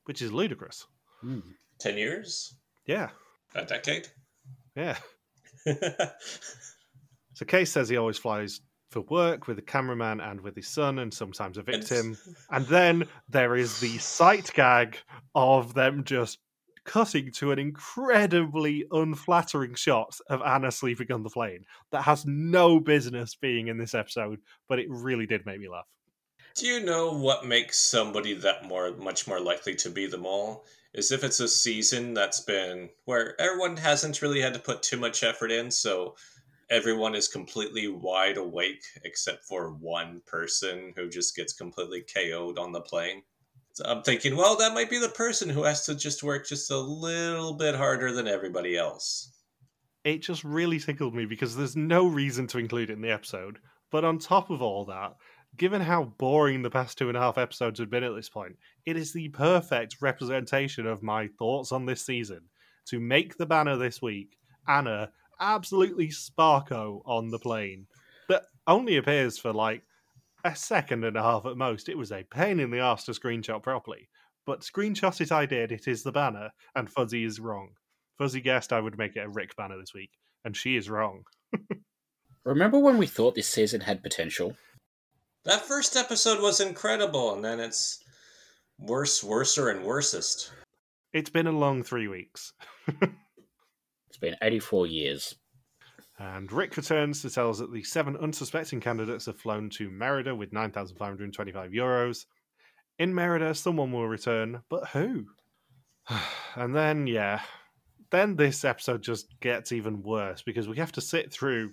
which 0.05 0.21
is 0.21 0.31
ludicrous. 0.31 0.85
Hmm. 1.21 1.39
Ten 1.79 1.97
years, 1.97 2.55
Yeah, 2.85 3.09
a 3.55 3.65
decade. 3.65 4.07
yeah. 4.75 4.97
So 7.33 7.45
Kees 7.45 7.71
says 7.71 7.89
he 7.89 7.97
always 7.97 8.19
flies 8.19 8.61
for 8.91 9.01
work 9.01 9.47
with 9.47 9.57
a 9.57 9.61
cameraman 9.63 10.19
and 10.19 10.41
with 10.41 10.55
his 10.55 10.67
son 10.67 10.99
and 10.99 11.11
sometimes 11.11 11.57
a 11.57 11.63
victim. 11.63 12.15
And 12.51 12.65
then 12.67 13.07
there 13.29 13.55
is 13.55 13.79
the 13.79 13.97
sight 13.97 14.51
gag 14.53 14.97
of 15.33 15.73
them 15.73 16.03
just 16.03 16.37
cutting 16.83 17.31
to 17.31 17.51
an 17.51 17.59
incredibly 17.59 18.85
unflattering 18.91 19.75
shot 19.75 20.17
of 20.29 20.41
Anna 20.41 20.71
sleeping 20.71 21.11
on 21.11 21.23
the 21.23 21.29
plane 21.29 21.65
that 21.91 22.03
has 22.03 22.25
no 22.25 22.79
business 22.79 23.35
being 23.35 23.67
in 23.67 23.77
this 23.77 23.93
episode, 23.93 24.39
but 24.67 24.79
it 24.79 24.87
really 24.89 25.25
did 25.25 25.45
make 25.45 25.59
me 25.59 25.69
laugh. 25.69 25.87
Do 26.55 26.67
you 26.67 26.83
know 26.83 27.13
what 27.13 27.45
makes 27.45 27.79
somebody 27.79 28.33
that 28.33 28.65
more 28.65 28.91
much 28.97 29.27
more 29.27 29.39
likely 29.39 29.75
to 29.75 29.89
be 29.89 30.05
the 30.05 30.17
mole? 30.17 30.65
Is 30.93 31.11
if 31.13 31.23
it's 31.23 31.39
a 31.39 31.47
season 31.47 32.13
that's 32.13 32.41
been 32.41 32.89
where 33.05 33.39
everyone 33.39 33.77
hasn't 33.77 34.21
really 34.21 34.41
had 34.41 34.53
to 34.55 34.59
put 34.59 34.83
too 34.83 34.97
much 34.97 35.23
effort 35.23 35.49
in, 35.49 35.71
so 35.71 36.15
everyone 36.69 37.15
is 37.15 37.29
completely 37.29 37.87
wide 37.87 38.35
awake 38.35 38.83
except 39.05 39.45
for 39.45 39.71
one 39.71 40.21
person 40.25 40.93
who 40.97 41.09
just 41.09 41.35
gets 41.35 41.53
completely 41.53 42.01
KO'd 42.01 42.59
on 42.59 42.73
the 42.73 42.81
plane. 42.81 43.23
So 43.73 43.85
I'm 43.85 44.03
thinking, 44.03 44.35
well, 44.35 44.57
that 44.57 44.73
might 44.73 44.89
be 44.89 44.99
the 44.99 45.09
person 45.09 45.49
who 45.49 45.63
has 45.63 45.85
to 45.85 45.95
just 45.95 46.23
work 46.23 46.47
just 46.47 46.71
a 46.71 46.77
little 46.77 47.53
bit 47.53 47.75
harder 47.75 48.11
than 48.11 48.27
everybody 48.27 48.77
else. 48.77 49.31
It 50.03 50.21
just 50.21 50.43
really 50.43 50.79
tickled 50.79 51.15
me 51.15 51.25
because 51.25 51.55
there's 51.55 51.75
no 51.75 52.07
reason 52.07 52.47
to 52.47 52.57
include 52.57 52.89
it 52.89 52.93
in 52.93 53.01
the 53.01 53.11
episode. 53.11 53.59
But 53.91 54.03
on 54.03 54.17
top 54.19 54.49
of 54.49 54.61
all 54.61 54.85
that, 54.85 55.15
given 55.57 55.81
how 55.81 56.05
boring 56.17 56.61
the 56.61 56.69
past 56.69 56.97
two 56.97 57.07
and 57.07 57.17
a 57.17 57.21
half 57.21 57.37
episodes 57.37 57.79
have 57.79 57.89
been 57.89 58.03
at 58.03 58.15
this 58.15 58.29
point, 58.29 58.57
it 58.85 58.97
is 58.97 59.13
the 59.13 59.29
perfect 59.29 59.97
representation 60.01 60.87
of 60.87 61.03
my 61.03 61.27
thoughts 61.39 61.71
on 61.71 61.85
this 61.85 62.05
season 62.05 62.41
to 62.87 62.99
make 62.99 63.37
the 63.37 63.45
banner 63.45 63.77
this 63.77 64.01
week 64.01 64.37
Anna 64.67 65.11
absolutely 65.39 66.07
sparko 66.07 67.01
on 67.05 67.29
the 67.29 67.39
plane 67.39 67.87
that 68.29 68.43
only 68.67 68.97
appears 68.97 69.37
for 69.37 69.51
like 69.51 69.83
a 70.43 70.55
second 70.55 71.03
and 71.03 71.17
a 71.17 71.21
half 71.21 71.45
at 71.45 71.57
most. 71.57 71.89
It 71.89 71.97
was 71.97 72.11
a 72.11 72.23
pain 72.23 72.59
in 72.59 72.71
the 72.71 72.79
ass 72.79 73.05
to 73.05 73.11
screenshot 73.11 73.63
properly, 73.63 74.09
but 74.45 74.61
screenshot 74.61 75.19
it 75.21 75.31
I 75.31 75.45
did. 75.45 75.71
It 75.71 75.87
is 75.87 76.03
the 76.03 76.11
banner, 76.11 76.51
and 76.75 76.89
Fuzzy 76.89 77.23
is 77.23 77.39
wrong. 77.39 77.69
Fuzzy 78.17 78.41
guessed 78.41 78.73
I 78.73 78.79
would 78.79 78.97
make 78.97 79.15
it 79.15 79.25
a 79.25 79.29
Rick 79.29 79.55
banner 79.55 79.77
this 79.77 79.93
week, 79.93 80.11
and 80.45 80.55
she 80.55 80.75
is 80.75 80.89
wrong. 80.89 81.23
Remember 82.45 82.79
when 82.79 82.97
we 82.97 83.07
thought 83.07 83.35
this 83.35 83.47
season 83.47 83.81
had 83.81 84.03
potential? 84.03 84.55
That 85.45 85.65
first 85.65 85.95
episode 85.95 86.41
was 86.41 86.59
incredible, 86.59 87.33
and 87.33 87.43
then 87.43 87.59
it's 87.59 88.03
worse, 88.79 89.23
worser, 89.23 89.69
and 89.69 89.85
worsest. 89.85 90.51
It's 91.13 91.29
been 91.29 91.47
a 91.47 91.51
long 91.51 91.83
three 91.83 92.07
weeks. 92.07 92.53
It's 94.11 94.17
been 94.17 94.35
84 94.41 94.87
years. 94.87 95.35
And 96.21 96.51
Rick 96.51 96.77
returns 96.77 97.23
to 97.23 97.31
tell 97.31 97.49
us 97.49 97.57
that 97.57 97.73
the 97.73 97.81
seven 97.81 98.15
unsuspecting 98.15 98.79
candidates 98.79 99.25
have 99.25 99.39
flown 99.39 99.71
to 99.71 99.89
Merida 99.89 100.35
with 100.35 100.53
9,525 100.53 101.71
euros. 101.71 102.25
In 102.99 103.11
Merida, 103.11 103.55
someone 103.55 103.91
will 103.91 104.07
return, 104.07 104.61
but 104.69 104.87
who? 104.89 105.25
and 106.55 106.75
then, 106.75 107.07
yeah, 107.07 107.41
then 108.11 108.35
this 108.35 108.63
episode 108.63 109.01
just 109.01 109.39
gets 109.39 109.71
even 109.71 110.03
worse 110.03 110.43
because 110.43 110.67
we 110.67 110.77
have 110.77 110.91
to 110.91 111.01
sit 111.01 111.33
through 111.33 111.71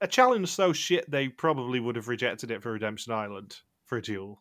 a 0.00 0.06
challenge 0.06 0.50
so 0.50 0.72
shit 0.72 1.10
they 1.10 1.26
probably 1.26 1.80
would 1.80 1.96
have 1.96 2.06
rejected 2.06 2.52
it 2.52 2.62
for 2.62 2.70
Redemption 2.70 3.12
Island 3.12 3.56
for 3.86 3.98
a 3.98 4.02
duel. 4.02 4.40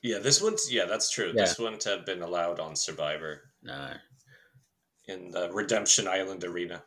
Yeah, 0.00 0.20
this 0.20 0.40
wouldn't. 0.40 0.60
Yeah, 0.70 0.84
that's 0.84 1.10
true. 1.10 1.32
Yeah. 1.34 1.42
This 1.42 1.58
wouldn't 1.58 1.82
have 1.84 2.06
been 2.06 2.22
allowed 2.22 2.60
on 2.60 2.76
Survivor 2.76 3.50
No. 3.64 3.94
in 5.08 5.32
the 5.32 5.50
Redemption 5.52 6.06
Island 6.06 6.44
arena. 6.44 6.84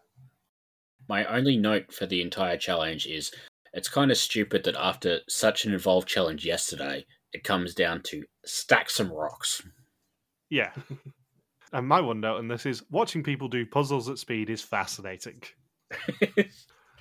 My 1.07 1.25
only 1.25 1.57
note 1.57 1.93
for 1.93 2.05
the 2.05 2.21
entire 2.21 2.57
challenge 2.57 3.05
is 3.05 3.31
it's 3.73 3.89
kind 3.89 4.11
of 4.11 4.17
stupid 4.17 4.63
that 4.65 4.75
after 4.75 5.19
such 5.29 5.65
an 5.65 5.73
involved 5.73 6.07
challenge 6.07 6.45
yesterday, 6.45 7.05
it 7.33 7.43
comes 7.43 7.73
down 7.73 8.01
to 8.03 8.23
stack 8.45 8.89
some 8.89 9.11
rocks. 9.11 9.61
Yeah. 10.49 10.71
and 11.73 11.87
my 11.87 12.01
one 12.01 12.21
note 12.21 12.37
on 12.37 12.47
this 12.47 12.65
is 12.65 12.83
watching 12.89 13.23
people 13.23 13.47
do 13.47 13.65
puzzles 13.65 14.09
at 14.09 14.17
speed 14.17 14.49
is 14.49 14.61
fascinating. 14.61 15.41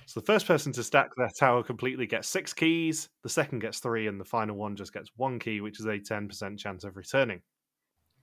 So 0.07 0.21
the 0.21 0.25
first 0.25 0.47
person 0.47 0.71
to 0.71 0.83
stack 0.83 1.09
their 1.17 1.29
tower 1.37 1.61
completely 1.63 2.07
gets 2.07 2.29
six 2.29 2.53
keys, 2.53 3.09
the 3.23 3.29
second 3.29 3.59
gets 3.59 3.79
three, 3.79 4.07
and 4.07 4.17
the 4.17 4.23
final 4.23 4.55
one 4.55 4.77
just 4.77 4.93
gets 4.93 5.09
one 5.17 5.37
key, 5.37 5.59
which 5.59 5.81
is 5.81 5.85
a 5.85 5.99
10% 5.99 6.57
chance 6.57 6.85
of 6.85 6.95
returning. 6.95 7.41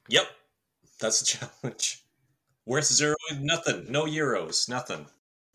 Yep, 0.08 0.26
that's 0.98 1.20
the 1.20 1.26
challenge. 1.62 2.02
Worth 2.64 2.86
zero, 2.86 3.16
nothing. 3.38 3.84
No 3.92 4.06
euros, 4.06 4.66
nothing. 4.66 5.04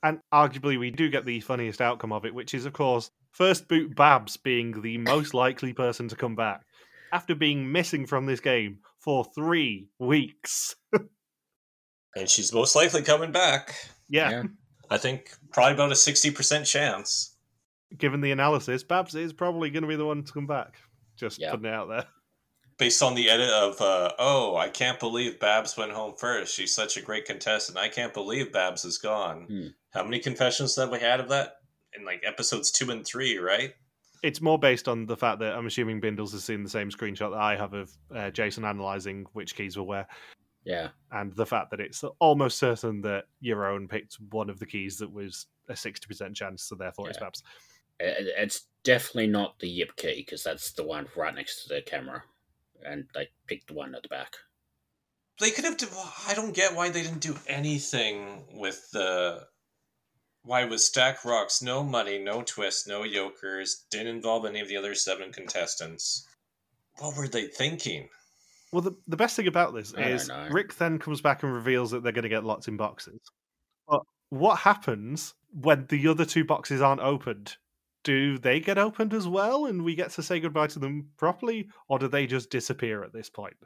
And 0.04 0.20
arguably, 0.34 0.80
we 0.80 0.92
do 0.92 1.10
get 1.10 1.26
the 1.26 1.40
funniest 1.42 1.82
outcome 1.82 2.12
of 2.14 2.26
it, 2.26 2.34
which 2.34 2.54
is, 2.54 2.66
of 2.66 2.74
course, 2.74 3.12
first 3.32 3.68
boot 3.68 3.96
Babs 3.96 4.38
being 4.38 4.82
the 4.82 4.98
most 4.98 5.34
likely 5.34 5.74
person 5.74 6.08
to 6.08 6.16
come 6.16 6.36
back 6.36 6.62
after 7.12 7.36
being 7.36 7.72
missing 7.72 8.06
from 8.06 8.26
this 8.26 8.40
game 8.40 8.80
for 9.00 9.26
three 9.36 9.90
weeks. 10.00 10.76
And 12.16 12.28
she's 12.28 12.52
most 12.52 12.76
likely 12.76 13.04
coming 13.04 13.32
back. 13.32 13.76
Yeah, 14.10 14.30
Yeah. 14.32 14.44
I 14.90 14.98
think 14.98 15.30
probably 15.54 15.74
about 15.76 15.92
a 15.92 15.96
60% 15.96 16.66
chance. 16.66 17.36
given 17.98 18.20
the 18.22 18.32
analysis, 18.32 18.84
Babs 18.84 19.14
is 19.14 19.32
probably 19.32 19.70
going 19.70 19.84
to 19.84 19.88
be 19.88 19.96
the 19.96 20.06
one 20.06 20.24
to 20.24 20.34
come 20.34 20.48
back. 20.48 20.78
Just 21.18 21.40
Yeah. 21.40 21.52
putting 21.52 21.68
it 21.68 21.74
out 21.74 21.88
there. 21.88 22.08
Based 22.80 23.04
on 23.04 23.14
the 23.14 23.30
edit 23.30 23.50
of, 23.52 23.80
uh, 23.80 24.12
oh, 24.18 24.56
I 24.56 24.70
can't 24.70 25.00
believe 25.00 25.40
Babs 25.40 25.78
went 25.78 25.92
home 25.92 26.16
first. 26.18 26.56
She's 26.56 26.74
such 26.74 26.98
a 26.98 27.02
great 27.02 27.26
contestant. 27.26 27.78
I 27.78 27.90
can't 27.90 28.14
believe 28.14 28.52
Babs 28.52 28.86
is 28.86 28.98
gone. 28.98 29.44
Hmm. 29.48 29.68
How 29.92 30.04
many 30.04 30.20
confessions 30.20 30.76
have 30.76 30.92
we 30.92 31.00
had 31.00 31.20
of 31.20 31.30
that? 31.30 31.54
In 31.98 32.06
like 32.06 32.22
episodes 32.26 32.70
two 32.72 32.92
and 32.92 33.06
three, 33.06 33.38
right? 33.40 33.74
It's 34.22 34.42
more 34.42 34.60
based 34.60 34.88
on 34.88 35.06
the 35.06 35.18
fact 35.18 35.40
that 35.40 35.54
I'm 35.56 35.66
assuming 35.66 36.00
Bindles 36.02 36.34
has 36.34 36.44
seen 36.44 36.64
the 36.64 36.70
same 36.70 36.90
screenshot 36.92 37.32
that 37.32 37.40
I 37.40 37.56
have 37.56 37.74
of 37.74 37.92
uh, 38.14 38.30
Jason 38.30 38.66
analysing 38.66 39.26
which 39.34 39.56
keys 39.56 39.78
were 39.78 39.84
where. 39.84 40.08
Yeah. 40.66 40.90
and 41.12 41.34
the 41.36 41.46
fact 41.46 41.72
that 41.72 41.80
it's 41.80 42.04
almost 42.20 42.60
certain 42.60 43.02
that 43.02 43.26
Jeroen 43.44 43.90
picked 43.90 44.16
one 44.30 44.50
of 44.50 44.60
the 44.60 44.66
keys 44.68 44.98
that 44.98 45.12
was 45.12 45.48
a 45.70 45.74
60% 45.74 46.36
chance, 46.36 46.64
so 46.64 46.76
therefore 46.76 47.10
it's 47.10 47.18
Yeah. 47.18 47.24
Babs. 47.24 47.44
It- 48.00 48.34
It's 48.38 48.68
definitely 48.84 49.28
not 49.28 49.58
the 49.60 49.74
Jip 49.80 49.96
key 49.96 50.16
because 50.18 50.44
that's 50.44 50.74
the 50.74 50.84
one 50.84 51.08
right 51.16 51.34
next 51.34 51.64
to 51.64 51.74
the 51.74 51.82
camera. 51.82 52.24
And 52.86 53.08
they 53.16 53.30
picked 53.48 53.68
the 53.68 53.74
one 53.74 53.96
at 53.96 54.04
the 54.04 54.10
back. 54.10 54.36
They 55.40 55.52
could 55.52 55.64
have. 55.66 55.78
I 56.28 56.34
don't 56.34 56.54
get 56.54 56.76
why 56.76 56.90
they 56.90 57.02
didn't 57.04 57.20
do 57.22 57.38
anything 57.48 58.44
with 58.54 58.92
the. 58.92 59.48
Why 60.44 60.66
was 60.66 60.86
stack 60.86 61.26
rocks, 61.26 61.62
no 61.62 61.84
money, 61.84 62.18
no 62.18 62.42
twist, 62.42 62.88
no 62.88 63.04
yokers, 63.04 63.86
didn't 63.92 64.16
involve 64.16 64.46
any 64.46 64.60
of 64.60 64.68
the 64.68 64.78
other 64.78 64.96
seven 64.96 65.32
contestants. 65.32 66.28
What 66.98 67.18
were 67.18 67.28
they 67.28 67.48
thinking? 67.48 68.10
Well, 68.72 68.82
the, 68.82 68.96
the 69.08 69.18
best 69.18 69.36
thing 69.36 69.48
about 69.48 69.74
this 69.74 69.94
I 69.96 70.02
don't 70.02 70.12
is 70.12 70.28
know. 70.28 70.48
Rick 70.52 70.76
then 70.76 71.00
comes 71.00 71.22
back 71.22 71.44
and 71.44 71.54
reveals 71.54 71.92
that 71.92 72.04
they're 72.04 72.12
going 72.12 72.24
to 72.24 72.30
get 72.30 72.44
locked 72.44 72.68
in 72.68 72.78
boxes. 72.78 73.20
But 73.88 74.02
what 74.30 74.60
happens 74.60 75.34
when 75.52 75.88
the 75.90 76.08
other 76.08 76.26
two 76.26 76.46
boxes 76.46 76.82
aren't 76.82 77.02
opened? 77.02 77.58
Do 78.04 78.38
they 78.38 78.60
get 78.60 78.78
opened 78.78 79.14
as 79.14 79.28
well 79.28 79.66
and 79.66 79.84
we 79.84 79.96
get 79.96 80.12
to 80.12 80.24
say 80.24 80.40
goodbye 80.40 80.68
to 80.68 80.80
them 80.80 81.10
properly? 81.18 81.70
Or 81.88 82.00
do 82.00 82.08
they 82.08 82.28
just 82.28 82.50
disappear 82.50 83.04
at 83.04 83.12
this 83.12 83.30
point? 83.30 83.58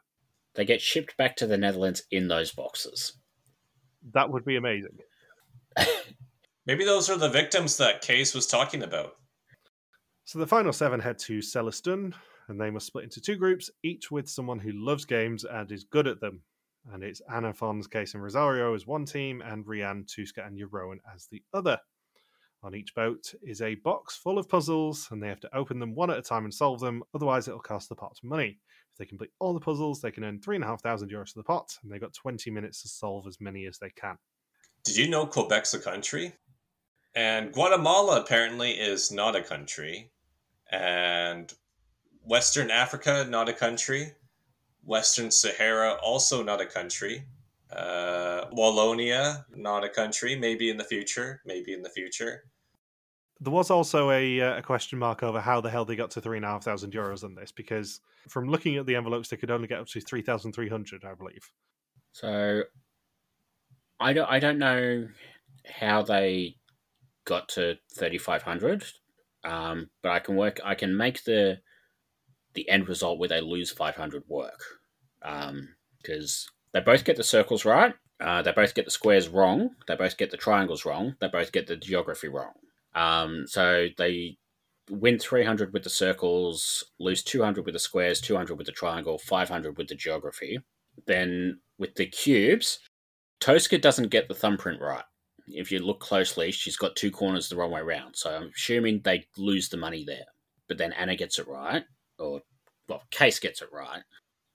They 0.55 0.65
get 0.65 0.82
shipped 0.82 1.17
back 1.17 1.36
to 1.38 1.47
the 1.47 1.57
Netherlands 1.57 2.03
in 2.11 2.28
those 2.28 2.51
boxes. 2.51 3.13
That 4.13 4.30
would 4.30 4.45
be 4.45 4.55
amazing. 4.55 4.97
Maybe 6.66 6.86
those 6.86 7.09
are 7.09 7.18
the 7.18 7.30
victims 7.30 7.76
that 7.78 8.01
Kees 8.01 8.34
was 8.34 8.47
talking 8.47 8.84
about. 8.84 9.16
So 10.24 10.39
the 10.39 10.47
final 10.47 10.72
seven 10.72 11.01
head 11.01 11.20
to 11.20 11.39
Celestún, 11.39 12.14
and 12.47 12.59
they 12.59 12.70
must 12.70 12.88
split 12.88 13.03
into 13.03 13.20
two 13.20 13.36
groups, 13.36 13.70
each 13.84 14.11
with 14.11 14.30
someone 14.30 14.59
who 14.59 14.72
loves 14.72 15.03
games 15.03 15.43
and 15.43 15.70
is 15.72 15.84
good 15.84 16.07
at 16.07 16.22
them. 16.22 16.41
And 16.93 17.03
it's 17.03 17.22
Anna, 17.30 17.53
Fons, 17.53 17.88
Kees, 17.88 18.14
and 18.14 18.24
Rosario 18.24 18.74
as 18.74 18.88
one 18.88 19.03
team, 19.03 19.41
and 19.41 19.66
Rian, 19.66 20.05
Tooske, 20.05 20.45
and 20.45 20.57
Jeroen 20.57 20.99
as 21.14 21.28
the 21.30 21.43
other. 21.53 21.78
On 22.64 22.74
each 22.74 22.95
boat 22.95 23.34
is 23.43 23.61
a 23.61 23.76
box 23.76 24.16
full 24.16 24.38
of 24.38 24.47
puzzles, 24.47 25.09
and 25.11 25.22
they 25.22 25.28
have 25.28 25.41
to 25.41 25.53
open 25.55 25.80
them 25.80 25.95
one 25.95 26.09
at 26.09 26.18
a 26.18 26.22
time 26.22 26.45
and 26.45 26.53
solve 26.53 26.80
them, 26.80 27.03
otherwise, 27.14 27.49
it'll 27.49 27.59
cost 27.59 27.89
the 27.89 27.95
pot 27.95 28.18
money. 28.24 28.57
If 28.93 28.97
they 28.97 29.05
complete 29.05 29.32
all 29.39 29.53
the 29.53 29.59
puzzles, 29.59 29.99
they 29.99 30.11
can 30.11 30.24
earn 30.24 30.39
3,500 30.39 31.09
euros 31.09 31.34
to 31.34 31.39
the 31.39 31.43
pot, 31.43 31.78
and 31.84 31.91
they've 31.91 31.99
got 31.99 32.14
20 32.14 32.49
minutes 32.51 32.82
to 32.84 32.88
solve 32.88 33.28
as 33.28 33.41
many 33.41 33.66
as 33.66 33.80
they 33.80 33.89
can. 33.89 34.18
Did 34.86 34.97
you 34.97 35.09
know 35.09 35.26
Quebec's 35.26 35.74
a 35.74 35.80
country? 35.80 36.34
And 37.16 37.51
Guatemala 37.53 38.22
apparently 38.22 38.72
is 38.72 39.11
not 39.11 39.36
a 39.36 39.43
country. 39.43 40.11
And 40.72 41.53
Western 42.24 42.72
Africa, 42.72 43.26
not 43.30 43.49
a 43.49 43.53
country. 43.53 44.14
Western 44.84 45.30
Sahara, 45.30 45.93
also 46.01 46.43
not 46.43 46.59
a 46.59 46.66
country. 46.66 47.24
Uh, 47.72 48.45
Wallonia, 48.51 49.45
not 49.55 49.84
a 49.84 49.89
country. 49.89 50.36
Maybe 50.36 50.70
in 50.70 50.78
the 50.78 50.84
future. 50.84 51.41
Maybe 51.45 51.74
in 51.74 51.82
the 51.82 51.89
future. 51.89 52.45
There 53.39 53.53
was 53.53 53.70
also 53.70 54.11
a, 54.11 54.41
uh, 54.41 54.57
a 54.57 54.61
question 54.61 54.97
mark 54.97 55.22
over 55.22 55.39
how 55.41 55.61
the 55.61 55.70
hell 55.70 55.86
they 55.86 55.95
got 55.95 56.11
to 56.11 56.22
three 56.22 56.38
and 56.38 56.45
a 56.45 56.49
half 56.49 56.64
thousand 56.64 56.93
euros 56.93 57.24
on 57.24 57.36
this 57.36 57.51
because 57.51 57.99
from 58.28 58.47
looking 58.47 58.78
at 58.78 58.86
the 58.86 58.95
envelopes, 58.95 59.30
they 59.30 59.38
could 59.38 59.51
only 59.51 59.68
get 59.68 59.80
up 59.80 59.88
to 59.88 60.01
three 60.01 60.22
thousand 60.22 60.53
three 60.53 60.70
hundred, 60.70 61.03
I 61.03 61.14
believe. 61.14 61.51
So 62.14 62.64
I 63.99 64.14
don't 64.14 64.30
I 64.30 64.39
don't 64.39 64.59
know 64.59 65.07
how 65.66 66.03
they 66.03 66.55
got 67.26 67.49
to 67.49 67.78
thirty 67.93 68.17
five 68.17 68.43
hundred. 68.43 68.84
Um, 69.43 69.89
but 70.01 70.11
I 70.11 70.19
can 70.19 70.36
work 70.36 70.59
I 70.63 70.76
can 70.76 70.95
make 70.95 71.24
the 71.24 71.59
the 72.53 72.69
end 72.69 72.88
result 72.88 73.19
where 73.19 73.30
they 73.30 73.41
lose 73.41 73.71
five 73.71 73.95
hundred 73.95 74.24
work. 74.28 74.61
Um, 75.21 75.69
because 76.01 76.49
they 76.74 76.82
both 76.82 77.05
get 77.05 77.15
the 77.15 77.24
circles 77.24 77.63
right, 77.63 77.93
uh, 78.19 78.41
they 78.41 78.51
both 78.51 78.74
get 78.76 78.86
the 78.86 78.91
squares 78.91 79.30
wrong, 79.30 79.69
they 79.88 79.95
both 79.95 80.17
get 80.17 80.32
the 80.32 80.38
triangles 80.38 80.86
wrong, 80.86 81.15
they 81.21 81.28
both 81.28 81.51
get 81.51 81.67
the 81.67 81.78
geography 81.78 82.28
wrong. 82.28 82.53
Um, 82.93 83.45
so 83.47 83.88
they 83.97 84.38
win 84.89 85.17
300 85.17 85.74
with 85.74 85.84
the 85.84 85.89
circles, 85.89 86.84
lose 86.99 87.24
200 87.24 87.65
with 87.65 87.74
the 87.74 87.80
squares, 87.80 88.21
200 88.21 88.55
with 88.55 88.67
the 88.67 88.74
triangle, 88.74 89.17
500 89.17 89.78
with 89.78 89.88
the 89.88 89.95
geography. 89.95 90.59
Then 91.07 91.59
with 91.78 91.95
the 91.95 92.05
cubes, 92.05 92.80
Tooske 93.41 93.82
doesn't 93.82 94.09
get 94.09 94.28
the 94.28 94.36
thumbprint 94.36 94.82
right. 94.82 95.03
If 95.48 95.72
you 95.72 95.80
look 95.80 96.00
closely, 96.00 96.52
she's 96.52 96.78
got 96.78 96.96
two 96.96 97.12
corners 97.12 97.50
the 97.50 97.56
wrong 97.56 97.72
way 97.72 97.82
around. 97.82 98.16
So 98.16 98.32
I'm 98.32 98.52
assuming 98.56 99.02
they 99.02 99.26
lose 99.38 99.70
the 99.70 99.78
money 99.78 100.04
there. 100.06 100.26
But 100.68 100.78
then 100.78 100.94
Anna 100.94 101.16
gets 101.16 101.39
it 101.39 101.48
right, 101.48 101.84
or 102.18 102.41
well, 102.88 103.04
Kees 103.12 103.39
gets 103.39 103.62
it 103.62 103.70
right. 103.72 104.02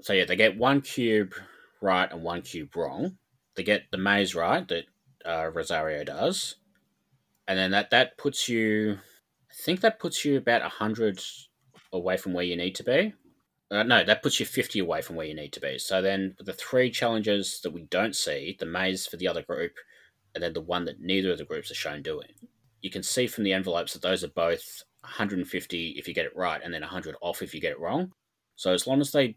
So 0.00 0.12
yeah, 0.12 0.24
they 0.24 0.36
get 0.36 0.56
one 0.56 0.80
cube 0.80 1.34
right 1.82 2.10
and 2.10 2.22
one 2.22 2.42
cube 2.42 2.74
wrong. 2.74 3.18
They 3.56 3.62
get 3.62 3.84
the 3.90 3.98
maze 3.98 4.34
right 4.34 4.66
that 4.68 4.84
uh, 5.26 5.50
Rosario 5.52 6.04
does, 6.04 6.56
and 7.46 7.58
then 7.58 7.72
that 7.72 7.90
that 7.90 8.16
puts 8.16 8.48
you. 8.48 8.98
I 9.50 9.54
think 9.64 9.80
that 9.80 9.98
puts 9.98 10.24
you 10.24 10.38
about 10.38 10.62
hundred 10.62 11.20
away 11.92 12.16
from 12.16 12.32
where 12.32 12.44
you 12.44 12.56
need 12.56 12.74
to 12.76 12.84
be. 12.84 13.14
Uh, 13.70 13.82
no, 13.82 14.02
that 14.02 14.22
puts 14.22 14.40
you 14.40 14.46
50 14.46 14.78
away 14.78 15.02
from 15.02 15.16
where 15.16 15.26
you 15.26 15.34
need 15.34 15.52
to 15.52 15.60
be. 15.60 15.78
So 15.78 16.00
then 16.00 16.34
the 16.38 16.54
three 16.54 16.90
challenges 16.90 17.60
that 17.62 17.72
we 17.72 17.82
don't 17.82 18.16
see, 18.16 18.56
the 18.58 18.66
maze 18.66 19.06
for 19.06 19.18
the 19.18 19.28
other 19.28 19.42
group, 19.42 19.72
and 20.34 20.42
then 20.42 20.52
the 20.52 20.60
one 20.60 20.84
that 20.84 21.00
neither 21.00 21.32
of 21.32 21.38
the 21.38 21.44
groups 21.44 21.70
are 21.70 21.74
shown 21.74 22.02
doing, 22.02 22.28
you 22.80 22.90
can 22.90 23.02
see 23.02 23.26
from 23.26 23.44
the 23.44 23.52
envelopes 23.52 23.92
that 23.92 24.02
those 24.02 24.22
are 24.22 24.28
both 24.28 24.82
150 25.00 25.94
if 25.96 26.08
you 26.08 26.14
get 26.14 26.26
it 26.26 26.36
right, 26.36 26.60
and 26.62 26.72
then 26.72 26.82
100 26.82 27.16
off 27.20 27.42
if 27.42 27.54
you 27.54 27.60
get 27.60 27.72
it 27.72 27.80
wrong. 27.80 28.12
So 28.56 28.72
as 28.72 28.86
long 28.86 29.00
as 29.00 29.12
they 29.12 29.36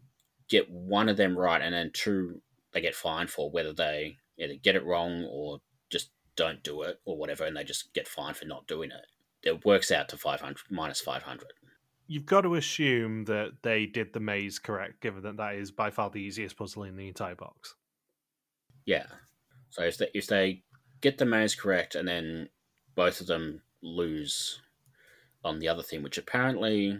get 0.49 0.69
one 0.69 1.09
of 1.09 1.17
them 1.17 1.37
right, 1.37 1.61
and 1.61 1.73
then 1.73 1.91
two 1.93 2.41
they 2.73 2.81
get 2.81 2.95
fined 2.95 3.29
for 3.29 3.51
whether 3.51 3.73
they 3.73 4.17
either 4.37 4.55
get 4.61 4.75
it 4.75 4.85
wrong 4.85 5.27
or 5.29 5.59
just 5.89 6.11
don't 6.35 6.63
do 6.63 6.83
it 6.83 6.99
or 7.05 7.17
whatever, 7.17 7.45
and 7.45 7.55
they 7.55 7.63
just 7.63 7.93
get 7.93 8.07
fined 8.07 8.37
for 8.37 8.45
not 8.45 8.67
doing 8.67 8.91
it. 8.91 9.47
It 9.47 9.65
works 9.65 9.91
out 9.91 10.09
to 10.09 10.17
500 10.17 10.57
minus 10.69 11.01
500. 11.01 11.47
You've 12.07 12.25
got 12.25 12.41
to 12.41 12.55
assume 12.55 13.25
that 13.25 13.51
they 13.63 13.85
did 13.85 14.13
the 14.13 14.19
maze 14.19 14.59
correct, 14.59 15.01
given 15.01 15.23
that 15.23 15.37
that 15.37 15.55
is 15.55 15.71
by 15.71 15.89
far 15.89 16.09
the 16.09 16.19
easiest 16.19 16.57
puzzle 16.57 16.83
in 16.83 16.95
the 16.95 17.07
entire 17.07 17.35
box. 17.35 17.75
Yeah. 18.85 19.05
So 19.69 19.83
if 19.83 19.97
they 19.97 20.09
if 20.13 20.27
they 20.27 20.63
get 21.01 21.17
the 21.17 21.25
maze 21.25 21.55
correct 21.55 21.95
and 21.95 22.07
then 22.07 22.49
both 22.95 23.21
of 23.21 23.27
them 23.27 23.61
lose 23.81 24.61
on 25.43 25.59
the 25.59 25.67
other 25.67 25.83
thing, 25.83 26.03
which 26.03 26.17
apparently 26.17 26.97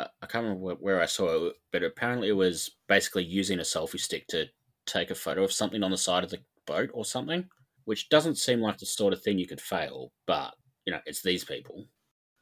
I 0.00 0.08
I 0.22 0.26
can't 0.26 0.44
remember 0.44 0.62
where- 0.64 0.74
where 0.76 1.00
I 1.00 1.06
saw 1.06 1.46
it, 1.48 1.56
but 1.70 1.82
apparently 1.84 2.28
it 2.28 2.32
was 2.32 2.70
basically 2.88 3.24
using 3.24 3.58
a 3.60 3.62
selfie 3.62 4.00
stick 4.00 4.26
to 4.28 4.50
take 4.86 5.10
a 5.10 5.14
photo 5.14 5.44
of 5.44 5.52
something 5.52 5.82
on 5.84 5.90
the 5.92 5.96
side 5.96 6.24
of 6.24 6.30
the 6.30 6.44
boat 6.66 6.90
or 6.92 7.04
something, 7.04 7.48
which 7.84 8.08
doesn't 8.08 8.34
seem 8.36 8.60
like 8.60 8.78
the 8.78 8.86
sort 8.86 9.12
of 9.12 9.22
thing 9.22 9.38
you 9.38 9.46
could 9.46 9.60
fail. 9.60 10.12
But 10.26 10.54
you 10.86 10.92
know, 10.92 11.00
it's 11.06 11.22
these 11.22 11.44
people. 11.44 11.88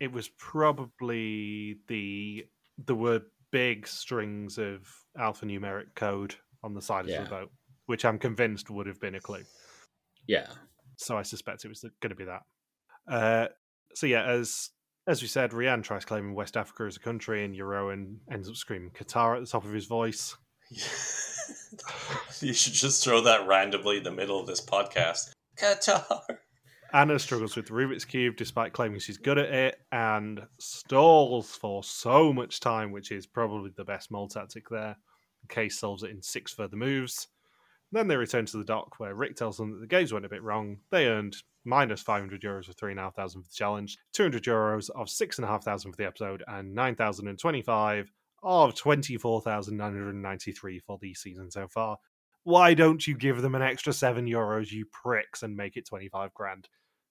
It 0.01 0.11
was 0.13 0.29
probably 0.31 1.81
the 1.89 2.49
there 2.79 2.97
were 2.97 3.23
big 3.51 3.87
strings 3.87 4.59
of 4.59 4.89
alphanumeric 5.19 5.95
code 5.95 6.35
on 6.63 6.73
the 6.75 6.81
side 6.83 7.07
Yeah. 7.07 7.19
of 7.19 7.25
the 7.25 7.31
boat, 7.31 7.53
which 7.87 8.05
I'm 8.05 8.19
convinced 8.19 8.71
would 8.71 8.87
have 8.87 8.99
been 9.01 9.15
a 9.15 9.21
clue. 9.21 9.45
Yeah. 10.27 10.55
So 11.03 11.19
I 11.19 11.23
suspect 11.23 11.65
it 11.65 11.69
was 11.69 11.85
going 12.01 12.11
to 12.11 12.15
be 12.15 12.25
that. 12.25 12.43
Uh, 13.09 13.49
so 13.95 14.07
yeah, 14.07 14.25
as 14.25 14.71
as 15.07 15.21
we 15.21 15.29
said, 15.29 15.51
Rian 15.51 15.83
tries 15.83 16.05
claiming 16.05 16.35
West 16.35 16.57
Africa 16.57 16.85
as 16.85 16.97
a 16.97 17.01
country, 17.01 17.45
and 17.45 17.55
Jeroen 17.55 18.19
ends 18.31 18.49
up 18.49 18.55
screaming 18.55 18.91
Qatar 18.91 19.37
at 19.37 19.41
the 19.41 19.51
top 19.51 19.65
of 19.65 19.73
his 19.73 19.87
voice. 19.87 20.37
you 20.71 22.53
should 22.53 22.73
just 22.73 23.03
throw 23.03 23.21
that 23.23 23.47
randomly 23.47 23.99
in 23.99 24.05
the 24.05 24.13
middle 24.13 24.39
of 24.41 24.47
this 24.47 24.65
podcast. 24.65 25.33
Qatar. 25.59 26.21
Anna 26.95 27.19
struggles 27.19 27.57
with 27.57 27.67
the 27.67 27.73
Rubik's 27.73 28.05
Cube 28.05 28.37
despite 28.37 28.75
claiming 28.75 29.01
she's 29.01 29.17
good 29.17 29.39
at 29.39 29.49
it 29.49 29.77
and 29.91 30.43
stalls 30.59 31.51
for 31.57 31.83
so 31.83 32.33
much 32.33 32.61
time, 32.61 32.93
which 32.93 33.11
is 33.11 33.27
probably 33.27 33.71
the 33.77 33.85
best 33.85 34.11
mole 34.11 34.29
tactic 34.29 34.69
there. 34.69 34.97
Kees 35.49 35.79
solves 35.79 36.03
it 36.03 36.11
in 36.11 36.23
six 36.23 36.53
further 36.53 36.77
moves. 36.77 37.29
Then 37.93 38.09
they 38.09 38.17
return 38.17 38.47
to 38.47 38.57
the 38.57 38.65
dock 38.65 38.99
where 38.99 39.15
Rick 39.15 39.37
tells 39.37 39.59
them 39.59 39.71
that 39.73 39.81
the 39.81 39.87
games 39.87 40.13
went 40.13 40.25
a 40.25 40.31
bit 40.31 40.43
wrong. 40.43 40.79
They 40.91 41.07
earned 41.07 41.37
minus 41.65 42.03
500 42.03 42.41
euros 42.41 42.65
for 42.65 42.73
3,500 42.73 43.33
for 43.33 43.39
the 43.39 43.55
challenge, 43.55 43.99
200 44.15 44.43
euros 44.45 44.89
of 44.91 45.09
6,500 45.11 45.83
for 45.83 45.93
the 45.97 46.07
episode, 46.07 46.43
and 46.49 46.75
9,025 46.75 48.11
of 48.43 48.75
24,993 48.75 50.81
for 50.81 50.99
the 51.01 51.15
season 51.15 51.49
so 51.51 51.69
far. 51.69 51.99
Why 52.45 52.75
don't 52.75 53.07
you 53.07 53.17
give 53.17 53.41
them 53.43 53.55
an 53.55 53.63
extra 53.63 53.93
7 53.93 54.27
euros, 54.27 54.73
you 54.73 54.85
pricks, 54.87 55.45
and 55.45 55.55
make 55.55 55.77
it 55.77 55.87
25 55.87 56.35
grand? 56.35 56.69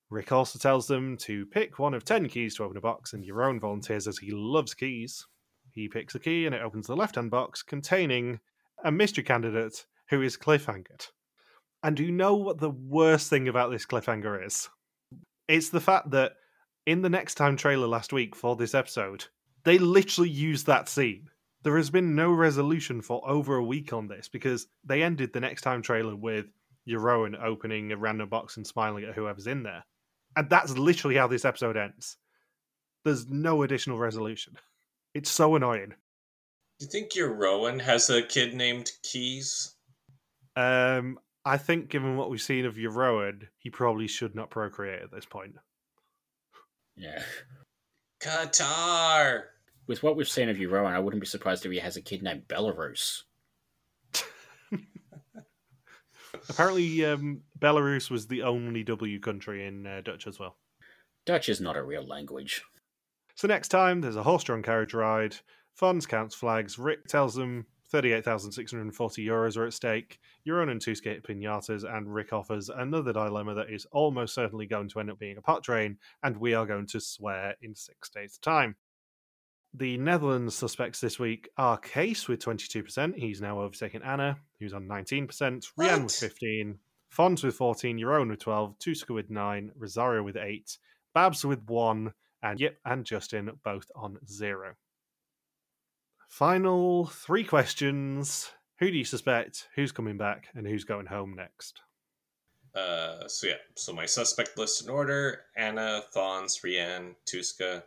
Rick 0.10 0.34
also 0.34 0.60
tells 0.60 0.88
them 0.88 1.16
to 1.18 1.46
pick 1.46 1.80
one 1.80 1.94
of 1.94 2.04
10 2.04 2.28
keys 2.28 2.56
to 2.56 2.66
open 2.66 2.76
a 2.76 2.82
box, 2.82 3.14
and 3.14 3.24
Jeroen 3.24 3.62
volunteers 3.62 4.08
as 4.08 4.18
he 4.18 4.32
loves 4.32 4.74
keys. 4.74 5.26
He 5.72 5.88
picks 5.88 6.16
a 6.16 6.20
key 6.20 6.46
and 6.46 6.54
it 6.54 6.62
opens 6.62 6.88
the 6.88 6.98
left 6.98 7.16
hand 7.16 7.32
box 7.32 7.64
containing 7.64 8.42
a 8.84 8.92
mystery 8.92 9.24
candidate 9.24 9.86
who 10.12 10.22
is 10.22 10.38
cliffhangered. 10.38 11.08
And 11.82 11.98
do 11.98 12.04
you 12.04 12.12
know 12.12 12.36
what 12.36 12.60
the 12.60 12.70
worst 12.70 13.30
thing 13.30 13.48
about 13.48 13.72
this 13.72 13.88
cliffhanger 13.88 14.46
is? 14.46 14.70
It's 15.48 15.70
the 15.70 15.82
fact 15.82 16.12
that 16.12 16.34
in 16.86 17.02
the 17.02 17.10
next 17.10 17.36
time 17.36 17.58
trailer 17.58 17.88
last 17.88 18.14
week 18.14 18.36
for 18.36 18.56
this 18.56 18.76
episode, 18.76 19.26
they 19.64 19.80
literally 19.80 20.30
used 20.30 20.68
that 20.68 20.90
scene. 20.90 21.30
There 21.64 21.78
has 21.78 21.90
been 21.90 22.16
no 22.16 22.32
resolution 22.32 23.02
for 23.02 23.28
over 23.28 23.56
a 23.56 23.64
week 23.64 23.94
on 23.94 24.08
this 24.08 24.28
because 24.28 24.68
they 24.84 25.02
ended 25.02 25.34
the 25.34 25.40
next 25.40 25.62
time 25.62 25.82
trailer 25.82 26.16
with 26.16 26.48
Jeroen 26.88 27.42
opening 27.42 27.92
a 27.92 27.98
random 27.98 28.30
box 28.30 28.58
and 28.58 28.68
smiling 28.68 29.06
at 29.06 29.16
whoever's 29.16 29.48
in 29.48 29.64
there. 29.64 29.84
And 30.36 30.50
that's 30.50 30.78
literally 30.78 31.16
how 31.16 31.28
this 31.28 31.46
episode 31.46 31.78
ends. 31.78 32.18
There's 33.06 33.28
no 33.28 33.64
additional 33.64 33.98
resolution. 33.98 34.58
It's 35.14 35.30
so 35.30 35.56
annoying. 35.56 35.94
Do 36.80 36.86
you 36.86 36.88
think 36.88 37.12
Jeroen 37.12 37.80
has 37.82 38.10
a 38.10 38.24
kid 38.24 38.56
named 38.56 38.92
Keys? 39.04 39.76
Um, 40.56 41.20
I 41.46 41.58
think, 41.58 41.90
given 41.90 42.18
what 42.18 42.30
we've 42.30 42.42
seen 42.42 42.66
of 42.66 42.76
Jeroen, 42.76 43.48
he 43.58 43.70
probably 43.70 44.08
should 44.08 44.36
not 44.36 44.50
procreate 44.50 45.02
at 45.02 45.12
this 45.12 45.26
point. 45.26 45.56
Yeah. 46.96 47.24
Qatar. 48.22 49.44
With 49.88 50.04
what 50.04 50.16
we've 50.16 50.30
seen 50.30 50.50
of 50.50 50.58
Jeroen, 50.58 50.94
I 50.94 51.00
wouldn't 51.00 51.22
be 51.22 51.28
surprised 51.28 51.66
if 51.66 51.72
he 51.72 51.80
has 51.80 51.98
a 51.98 52.02
kid 52.02 52.22
named 52.22 52.48
Belarus. 52.48 53.24
Apparently, 56.50 57.04
um, 57.06 57.42
Belarus 57.60 58.12
was 58.12 58.28
the 58.28 58.44
only 58.44 58.84
W 58.84 59.20
country 59.20 59.66
in 59.66 59.88
uh, 59.88 60.02
Dutch 60.04 60.28
as 60.28 60.40
well. 60.40 60.58
Dutch 61.26 61.50
is 61.50 61.60
not 61.60 61.78
a 61.78 61.84
real 61.84 62.06
language. 62.08 62.64
So 63.36 63.48
next 63.48 63.70
time, 63.70 64.02
there's 64.02 64.16
a 64.16 64.24
horse-drawn 64.24 64.62
carriage 64.62 64.94
ride. 64.94 65.36
Fons 65.74 66.06
counts 66.06 66.36
flags. 66.36 66.78
Rick 66.78 67.06
tells 67.08 67.34
them 67.34 67.66
38,640 67.92 69.26
euros 69.26 69.58
are 69.58 69.66
at 69.66 69.74
stake. 69.74 70.20
Jeroen 70.48 70.72
and 70.72 70.84
hit 70.84 71.24
pinatas, 71.24 71.84
and 71.84 72.14
Rick 72.14 72.32
offers 72.32 72.70
another 72.70 73.12
dilemma 73.12 73.54
that 73.56 73.70
is 73.70 73.86
almost 73.92 74.34
certainly 74.34 74.66
going 74.66 74.88
to 74.90 75.00
end 75.00 75.12
up 75.12 75.20
being 75.20 75.38
a 75.38 75.42
pot 75.42 75.64
drain, 75.64 75.98
and 76.24 76.38
we 76.38 76.54
are 76.54 76.66
going 76.66 76.88
to 76.88 77.00
swear 77.02 77.56
in 77.62 77.76
six 77.76 78.10
days' 78.10 78.38
time. 78.38 78.76
The 79.74 79.98
Netherlands 79.98 80.56
suspects 80.56 81.00
this 81.00 81.18
week 81.18 81.50
are 81.58 81.78
Kees 81.78 82.28
with 82.28 82.44
22%. 82.44 83.16
He's 83.16 83.42
now 83.42 83.62
overtaken 83.62 84.02
Anna, 84.04 84.38
who's 84.60 84.74
on 84.74 84.88
19%. 84.88 85.28
Rian 85.80 86.04
with 86.04 86.12
15. 86.14 86.78
Fons 87.10 87.44
with 87.44 87.56
14. 87.56 87.98
Jeroen 87.98 88.30
with 88.30 88.40
12. 88.40 88.80
Tooske 88.80 89.16
with 89.16 89.30
9. 89.30 89.72
Rosario 89.78 90.24
with 90.24 90.36
8. 90.36 90.78
Babs 91.14 91.46
with 91.46 91.64
1. 91.68 92.14
And 92.44 92.60
Jip 92.60 92.80
and 92.84 93.06
Justin 93.06 93.50
both 93.64 93.90
on 93.96 94.18
0. 94.28 94.76
Final 96.32 97.08
three 97.08 97.44
questions. 97.44 98.52
Who 98.80 98.90
do 98.90 98.98
you 98.98 99.04
suspect? 99.04 99.68
Who's 99.76 99.92
coming 99.92 100.18
back? 100.18 100.48
And 100.56 100.66
who's 100.66 100.86
going 100.86 101.08
home 101.08 101.36
next? 101.36 101.82
Uh, 102.74 103.28
so 103.28 103.48
yeah, 103.48 103.56
so 103.76 103.92
my 103.92 104.06
suspect 104.06 104.58
list 104.58 104.82
in 104.82 104.90
order: 104.90 105.42
Anna, 105.58 106.04
Fons, 106.14 106.62
Rian, 106.66 107.16
Tooske, 107.30 107.84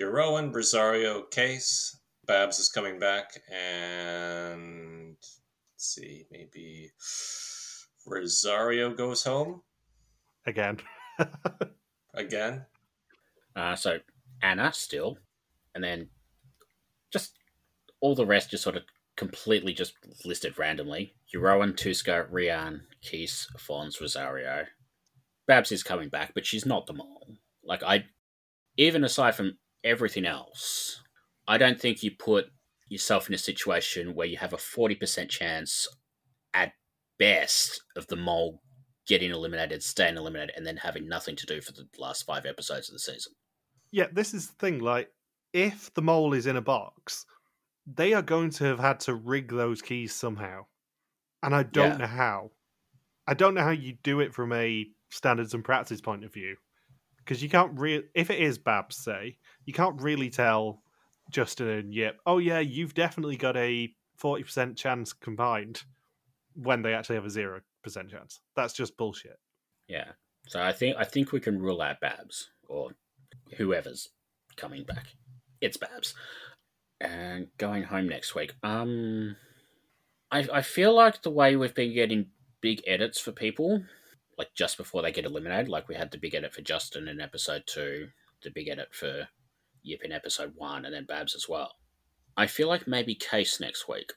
Jeroen, 0.00 0.54
Rosario, 0.54 1.22
Kees. 1.22 1.96
Babs 2.24 2.60
is 2.60 2.68
coming 2.68 3.00
back, 3.00 3.32
and 3.52 5.16
let's 5.16 5.36
see, 5.76 6.24
maybe 6.30 6.92
Rosario 8.06 8.94
goes 8.94 9.24
home 9.24 9.62
Again. 10.46 10.78
again. 12.14 12.64
Uh, 13.56 13.74
so 13.74 13.98
Anna 14.40 14.72
still, 14.72 15.18
and 15.74 15.82
then 15.82 16.08
just 17.12 17.32
all 18.00 18.14
the 18.14 18.26
rest 18.26 18.50
just 18.50 18.62
sort 18.62 18.76
of 18.76 18.82
completely 19.16 19.72
just 19.72 19.94
listed 20.24 20.58
randomly. 20.58 21.14
Jeroen, 21.34 21.72
Tooske, 21.72 22.30
Rian, 22.30 22.80
Kees, 23.02 23.48
Fons, 23.58 24.00
Rosario. 24.00 24.66
Babs 25.46 25.72
is 25.72 25.82
coming 25.82 26.08
back, 26.08 26.32
but 26.34 26.44
she's 26.44 26.66
not 26.66 26.86
the 26.86 26.92
mole. 26.92 27.36
Like 27.64 27.82
I, 27.82 28.04
even 28.76 29.04
aside 29.04 29.34
from 29.34 29.58
everything 29.84 30.26
else, 30.26 31.02
I 31.48 31.56
don't 31.58 31.80
think 31.80 32.02
you 32.02 32.10
put 32.10 32.46
yourself 32.88 33.28
in 33.28 33.34
a 33.34 33.38
situation 33.38 34.14
where 34.14 34.26
you 34.26 34.36
have 34.36 34.52
a 34.52 34.58
forty 34.58 34.94
percent 34.94 35.30
chance, 35.30 35.88
at 36.52 36.72
best, 37.18 37.82
of 37.96 38.06
the 38.08 38.16
mole 38.16 38.60
getting 39.06 39.30
eliminated, 39.30 39.82
staying 39.82 40.16
eliminated, 40.16 40.52
and 40.56 40.66
then 40.66 40.76
having 40.76 41.08
nothing 41.08 41.36
to 41.36 41.46
do 41.46 41.60
for 41.60 41.72
the 41.72 41.86
last 41.98 42.26
five 42.26 42.44
episodes 42.44 42.88
of 42.88 42.92
the 42.92 42.98
season. 42.98 43.32
yeah, 43.92 44.06
this 44.12 44.34
is 44.34 44.48
the 44.48 44.54
thing. 44.54 44.80
Like, 44.80 45.08
if 45.52 45.92
the 45.94 46.02
mole 46.02 46.34
is 46.34 46.46
in 46.46 46.56
a 46.56 46.60
box, 46.60 47.24
they 47.86 48.12
are 48.14 48.22
going 48.22 48.50
to 48.50 48.64
have 48.64 48.78
had 48.80 49.00
to 49.00 49.14
rig 49.14 49.48
those 49.50 49.82
keys 49.82 50.14
somehow. 50.14 50.66
And 51.42 51.54
I 51.54 51.62
don't 51.62 51.92
Yeah. 51.92 51.96
know 51.98 52.06
how. 52.06 52.50
I 53.26 53.34
don't 53.34 53.54
know 53.54 53.62
how 53.62 53.70
you 53.70 53.94
do 54.02 54.20
it 54.20 54.34
from 54.34 54.52
a 54.52 54.90
standards 55.10 55.54
and 55.54 55.64
practice 55.64 56.00
point 56.00 56.24
of 56.24 56.32
view. 56.32 56.56
Because 57.18 57.42
you 57.42 57.48
can't 57.48 57.78
really, 57.78 58.04
if 58.14 58.30
it 58.30 58.38
is 58.40 58.58
Babs, 58.58 58.96
say, 58.96 59.38
you 59.64 59.72
can't 59.72 60.00
really 60.00 60.30
tell 60.30 60.82
Justin 61.30 61.68
and 61.68 61.92
Jip, 61.92 62.20
oh 62.24 62.38
yeah, 62.38 62.60
you've 62.60 62.94
definitely 62.94 63.36
got 63.36 63.56
a 63.56 63.92
40% 64.20 64.76
chance 64.76 65.12
combined 65.12 65.82
when 66.54 66.82
they 66.82 66.94
actually 66.94 67.16
have 67.16 67.26
a 67.26 67.28
0% 67.30 67.62
chance. 68.10 68.40
That's 68.54 68.72
just 68.72 68.96
bullshit. 68.96 69.38
Yeah. 69.88 70.12
So 70.48 70.62
I 70.62 70.72
think 70.72 70.96
I 70.96 71.04
think 71.04 71.32
we 71.32 71.40
can 71.40 71.58
rule 71.58 71.82
out 71.82 72.00
Babs 72.00 72.50
or 72.68 72.92
whoever's 73.56 74.08
coming 74.56 74.84
back. 74.84 75.06
It's 75.60 75.76
Babs. 75.76 76.14
And 77.00 77.48
going 77.58 77.84
home 77.84 78.08
next 78.08 78.34
week. 78.34 78.54
Um 78.62 79.36
I 80.30 80.46
I 80.52 80.62
feel 80.62 80.94
like 80.94 81.22
the 81.22 81.30
way 81.30 81.56
we've 81.56 81.74
been 81.74 81.94
getting 81.94 82.30
big 82.60 82.82
edits 82.86 83.20
for 83.20 83.32
people, 83.32 83.82
like 84.38 84.48
just 84.54 84.76
before 84.76 85.02
they 85.02 85.12
get 85.12 85.24
eliminated, 85.24 85.68
like 85.68 85.88
we 85.88 85.94
had 85.94 86.10
the 86.10 86.18
big 86.18 86.34
edit 86.34 86.54
for 86.54 86.62
Justin 86.62 87.08
in 87.08 87.20
episode 87.20 87.64
two, 87.66 88.08
the 88.42 88.50
big 88.50 88.68
edit 88.68 88.88
for 88.92 89.28
Jip 89.84 90.02
in 90.02 90.12
episode 90.12 90.52
one, 90.56 90.84
and 90.84 90.94
then 90.94 91.04
Babs 91.06 91.34
as 91.34 91.48
well. 91.48 91.72
I 92.36 92.46
feel 92.46 92.68
like 92.68 92.88
maybe 92.88 93.14
Kees 93.14 93.60
next 93.60 93.88
week. 93.88 94.12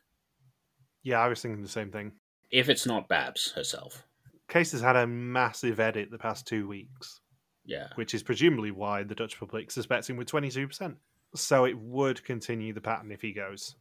Yeah, 1.04 1.20
I 1.20 1.28
was 1.28 1.42
thinking 1.42 1.62
the 1.62 1.70
same 1.70 1.92
thing. 1.92 2.14
If 2.52 2.70
it's 2.70 2.86
not 2.86 3.08
Babs 3.08 3.52
herself. 3.52 4.04
Kees 4.50 4.72
has 4.72 4.82
had 4.82 4.96
a 4.96 5.06
massive 5.08 5.80
edit 5.80 6.10
the 6.12 6.18
past 6.18 6.48
two 6.48 6.68
weeks. 6.68 7.22
Yeah. 7.66 7.90
which 7.96 8.16
is 8.16 8.24
presumably 8.24 8.72
why 8.72 9.04
the 9.04 9.14
Dutch 9.14 9.40
public 9.40 9.70
suspects 9.70 10.10
him 10.10 10.18
with 10.18 10.28
22%. 10.28 10.96
So 11.36 11.66
it 11.66 11.78
would 11.78 12.24
continue 12.24 12.74
the 12.74 12.82
pattern 12.82 13.12
if 13.12 13.22
he 13.22 13.34
goes. 13.34 13.76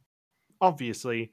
Obviously, 0.61 1.33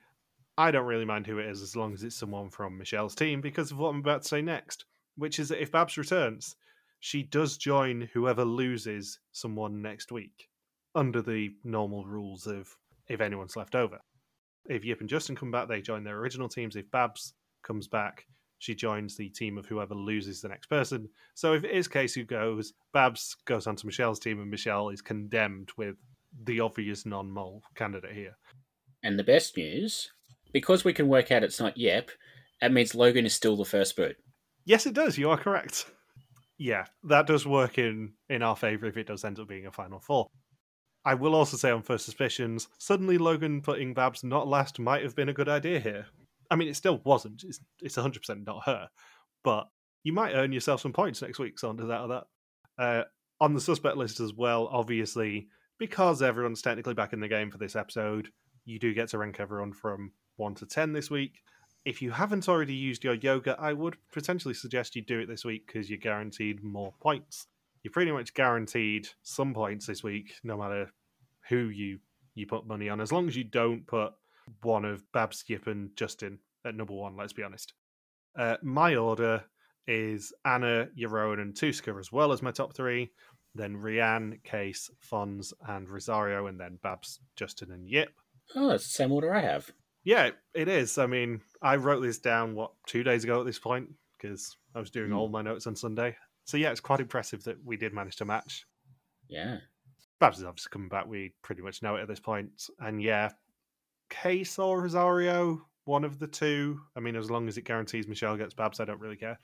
I 0.58 0.72
don't 0.72 0.86
really 0.86 1.06
mind 1.06 1.28
who 1.28 1.40
it 1.40 1.48
is 1.48 1.62
as 1.62 1.76
long 1.76 1.94
as 1.94 2.04
it's 2.04 2.16
someone 2.16 2.50
from 2.50 2.78
Michelle's 2.78 3.16
team 3.16 3.42
because 3.42 3.72
of 3.72 3.78
what 3.78 3.90
I'm 3.90 4.00
about 4.00 4.22
to 4.22 4.28
say 4.28 4.42
next, 4.42 4.86
which 5.18 5.40
is 5.40 5.50
that 5.50 5.62
if 5.62 5.72
Babs 5.72 5.98
returns, 5.98 6.56
she 7.00 7.24
does 7.24 7.58
join 7.58 8.10
whoever 8.14 8.46
loses 8.46 9.20
someone 9.32 9.82
next 9.82 10.12
week 10.12 10.50
under 10.96 11.22
the 11.22 11.50
normal 11.64 12.06
rules 12.06 12.48
of 12.48 12.70
if 13.10 13.20
anyone's 13.20 13.58
left 13.58 13.76
over. 13.76 14.00
If 14.68 14.84
Jip 14.84 15.02
and 15.02 15.10
Justin 15.10 15.36
come 15.36 15.52
back, 15.52 15.68
they 15.68 15.82
join 15.82 16.04
their 16.04 16.18
original 16.18 16.50
teams. 16.50 16.76
If 16.76 16.90
Babs 16.90 17.34
comes 17.64 17.88
back, 17.88 18.26
she 18.66 18.76
joins 18.76 19.16
the 19.16 19.30
team 19.30 19.58
of 19.58 19.68
whoever 19.68 19.94
loses 19.94 20.42
the 20.42 20.50
next 20.50 20.68
person. 20.68 21.08
So 21.36 21.54
if 21.54 21.64
it 21.64 21.72
is 21.72 21.88
Kees 21.88 22.16
who 22.16 22.24
goes, 22.24 22.74
Babs 22.94 23.36
goes 23.46 23.68
onto 23.68 23.86
Michelle's 23.86 24.20
team, 24.20 24.42
and 24.42 24.50
Michelle 24.50 24.90
is 24.90 25.02
condemned 25.02 25.70
with 25.78 25.96
the 26.44 26.60
obvious 26.60 27.06
non 27.06 27.30
mole 27.30 27.64
candidate 27.76 28.14
here. 28.14 28.36
And 29.04 29.20
the 29.20 29.24
best 29.24 29.56
news, 29.56 30.12
because 30.52 30.84
we 30.84 30.94
can 30.94 31.08
work 31.08 31.32
out 31.32 31.44
it's 31.44 31.60
not 31.60 31.78
Jip, 31.78 32.10
that 32.60 32.74
means 32.74 32.96
Logan 32.96 33.26
is 33.26 33.36
still 33.36 33.56
the 33.56 33.66
first 33.66 33.96
boot. 33.96 34.18
Yes, 34.66 34.88
it 34.88 34.96
does. 34.96 35.18
You 35.18 35.30
are 35.30 35.38
correct. 35.38 35.86
Yeah, 36.58 36.86
that 37.04 37.28
does 37.28 37.46
work 37.46 37.78
in 37.78 38.14
in 38.30 38.42
our 38.42 38.56
favor 38.56 38.88
if 38.88 38.98
it 38.98 39.08
does 39.08 39.24
end 39.24 39.40
up 39.40 39.48
being 39.48 39.68
a 39.68 39.72
final 39.72 40.00
four. 40.00 40.28
I 41.04 41.14
will 41.14 41.36
also 41.36 41.56
say 41.56 41.70
on 41.70 41.84
first 41.84 42.06
suspicions, 42.06 42.68
suddenly 42.80 43.20
Logan 43.20 43.62
putting 43.62 43.94
Babs 43.94 44.24
not 44.24 44.48
last 44.48 44.80
might 44.80 45.04
have 45.04 45.16
been 45.16 45.30
a 45.30 45.34
good 45.34 45.50
idea 45.50 45.80
here. 45.80 46.08
I 46.50 46.56
mean, 46.56 46.68
it 46.68 46.76
still 46.76 47.02
wasn't. 47.04 47.44
It's 47.44 47.60
it's 47.82 47.98
100% 47.98 48.46
not 48.46 48.66
her, 48.66 48.90
but 49.44 49.68
you 50.04 50.14
might 50.14 50.34
earn 50.34 50.52
yourself 50.52 50.82
some 50.82 50.94
points 50.94 51.22
next 51.22 51.40
week. 51.40 51.60
So 51.60 51.70
under 51.70 51.88
that 51.88 52.02
or 52.02 52.08
that. 52.10 52.24
Uh, 52.78 53.04
on 53.42 53.54
the 53.54 53.62
suspect 53.62 53.98
list 53.98 54.20
as 54.20 54.34
well, 54.34 54.70
obviously, 54.72 55.48
because 55.78 56.22
everyone's 56.22 56.62
technically 56.62 56.94
back 56.94 57.14
in 57.14 57.20
the 57.20 57.28
game 57.28 57.52
for 57.52 57.58
this 57.58 57.76
episode, 57.76 58.30
you 58.66 58.80
do 58.80 58.94
get 58.94 59.10
to 59.10 59.18
rank 59.18 59.40
everyone 59.40 59.74
from 59.74 60.12
one 60.38 60.56
to 60.56 60.66
ten 60.66 60.94
this 60.94 61.10
week. 61.10 61.42
If 61.86 62.02
you 62.02 62.12
haven't 62.12 62.50
already 62.50 62.74
used 62.74 63.04
your 63.04 63.14
yoga, 63.16 63.56
I 63.60 63.74
would 63.74 63.98
potentially 64.12 64.54
suggest 64.54 64.96
you 64.96 65.04
do 65.04 65.20
it 65.20 65.28
this 65.28 65.46
week 65.46 65.68
because 65.68 65.90
you're 65.90 66.00
guaranteed 66.00 66.64
more 66.64 66.94
points. 67.02 67.48
You're 67.84 67.92
pretty 67.92 68.12
much 68.12 68.34
guaranteed 68.34 69.08
some 69.22 69.54
points 69.54 69.86
this 69.86 70.04
week, 70.04 70.34
no 70.44 70.58
matter 70.58 70.92
who 71.50 71.70
you 71.70 72.00
you 72.34 72.46
put 72.48 72.68
money 72.68 72.90
on, 72.90 73.00
as 73.02 73.12
long 73.12 73.28
as 73.28 73.36
you 73.36 73.44
don't 73.44 73.88
put 73.88 74.14
one 74.62 74.86
of 74.86 75.04
Babs, 75.12 75.44
Jip, 75.44 75.68
and 75.68 75.96
Justin 75.96 76.40
at 76.66 76.76
number 76.76 76.94
one. 76.94 77.16
Let's 77.18 77.34
be 77.34 77.44
honest. 77.44 77.74
Uh, 78.38 78.58
my 78.62 78.96
order 78.96 79.44
is 79.88 80.34
Anna, 80.46 80.88
Jeroen, 80.98 81.42
and 81.42 81.54
Tooske 81.54 81.98
as 82.00 82.12
well 82.12 82.32
as 82.32 82.42
my 82.42 82.52
top 82.52 82.74
three. 82.76 83.12
Then 83.54 83.76
Rian, 83.78 84.44
Kees, 84.44 84.90
Fons, 85.00 85.54
and 85.68 85.90
Rosario, 85.90 86.48
and 86.48 86.60
then 86.60 86.78
Babs, 86.84 87.20
Justin, 87.38 87.72
and 87.72 87.88
Yip. 87.90 88.10
Oh, 88.56 88.72
it's 88.72 88.84
the 88.84 88.90
same 88.90 89.12
order 89.12 89.34
I 89.34 89.42
have. 89.42 89.72
Yeah, 90.04 90.32
it 90.54 90.68
is. 90.68 90.98
I 90.98 91.06
mean, 91.08 91.42
I 91.62 91.78
wrote 91.78 92.02
this 92.02 92.20
down 92.20 92.54
what 92.54 92.72
two 92.86 93.04
days 93.04 93.24
ago 93.24 93.40
at 93.40 93.46
this 93.46 93.58
point 93.60 93.90
because 94.18 94.56
I 94.76 94.80
was 94.80 94.92
doing 94.92 95.10
Hmm. 95.12 95.18
all 95.18 95.30
my 95.30 95.42
notes 95.42 95.68
on 95.68 95.76
Sunday. 95.76 96.16
So 96.44 96.58
yeah, 96.58 96.72
it's 96.72 96.80
quite 96.82 97.00
impressive 97.00 97.44
that 97.46 97.58
we 97.64 97.78
did 97.78 97.94
manage 97.94 98.18
to 98.18 98.26
match. 98.26 98.66
Yeah. 99.28 99.60
Babs 100.20 100.38
is 100.40 100.44
obviously 100.46 100.70
coming 100.72 100.90
back. 100.90 101.08
We 101.08 101.34
pretty 101.42 101.62
much 101.62 101.82
know 101.82 101.96
it 101.96 102.02
at 102.02 102.08
this 102.08 102.20
point. 102.20 102.70
And 102.80 103.02
yeah, 103.02 103.32
Kees 104.10 104.58
or 104.60 104.82
Rosario, 104.82 105.66
one 105.86 106.04
of 106.04 106.20
the 106.20 106.28
two. 106.28 106.82
I 106.96 107.00
mean, 107.00 107.16
as 107.16 107.30
long 107.32 107.48
as 107.48 107.58
it 107.58 107.64
guarantees 107.64 108.08
Michelle 108.08 108.38
gets 108.38 108.54
Babs, 108.54 108.80
I 108.80 108.86
don't 108.86 109.00
really 109.00 109.16
care. 109.18 109.40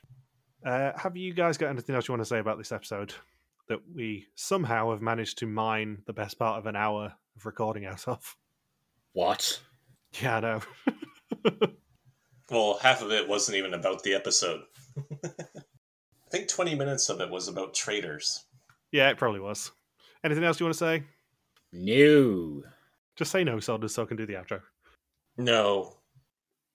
Uh, 0.65 0.91
have 0.95 1.17
you 1.17 1.33
guys 1.33 1.57
got 1.57 1.69
anything 1.69 1.95
else 1.95 2.07
you 2.07 2.11
want 2.13 2.21
to 2.21 2.25
say 2.25 2.39
about 2.39 2.57
this 2.57 2.71
episode 2.71 3.13
that 3.67 3.79
we 3.93 4.27
somehow 4.35 4.91
have 4.91 5.01
managed 5.01 5.37
to 5.39 5.45
mine 5.47 6.01
the 6.05 6.13
best 6.13 6.37
part 6.37 6.57
of 6.59 6.65
an 6.67 6.75
hour 6.75 7.13
of 7.35 7.45
recording 7.45 7.85
out 7.85 8.07
of? 8.07 8.35
What? 9.13 9.59
Yeah, 10.21 10.37
I 10.37 10.39
know. 10.39 10.61
Well, 12.51 12.79
half 12.81 13.01
of 13.01 13.11
it 13.11 13.29
wasn't 13.29 13.55
even 13.57 13.73
about 13.73 14.03
the 14.03 14.13
episode. 14.13 14.63
I 15.23 15.29
think 16.29 16.49
20 16.49 16.75
minutes 16.75 17.07
of 17.07 17.21
it 17.21 17.29
was 17.29 17.47
about 17.47 17.73
Traitors. 17.73 18.43
yeah, 18.91 19.09
it 19.09 19.17
probably 19.17 19.39
was. 19.39 19.71
Anything 20.21 20.43
else 20.43 20.59
you 20.59 20.65
want 20.65 20.73
to 20.73 20.77
say? 20.77 21.03
No. 21.71 22.61
Just 23.17 23.31
say 23.31 23.43
no, 23.43 23.59
Solders, 23.59 23.93
so 23.93 24.03
I 24.03 24.05
can 24.05 24.17
do 24.17 24.25
the 24.25 24.33
outro. 24.33 24.61
No. 25.37 25.97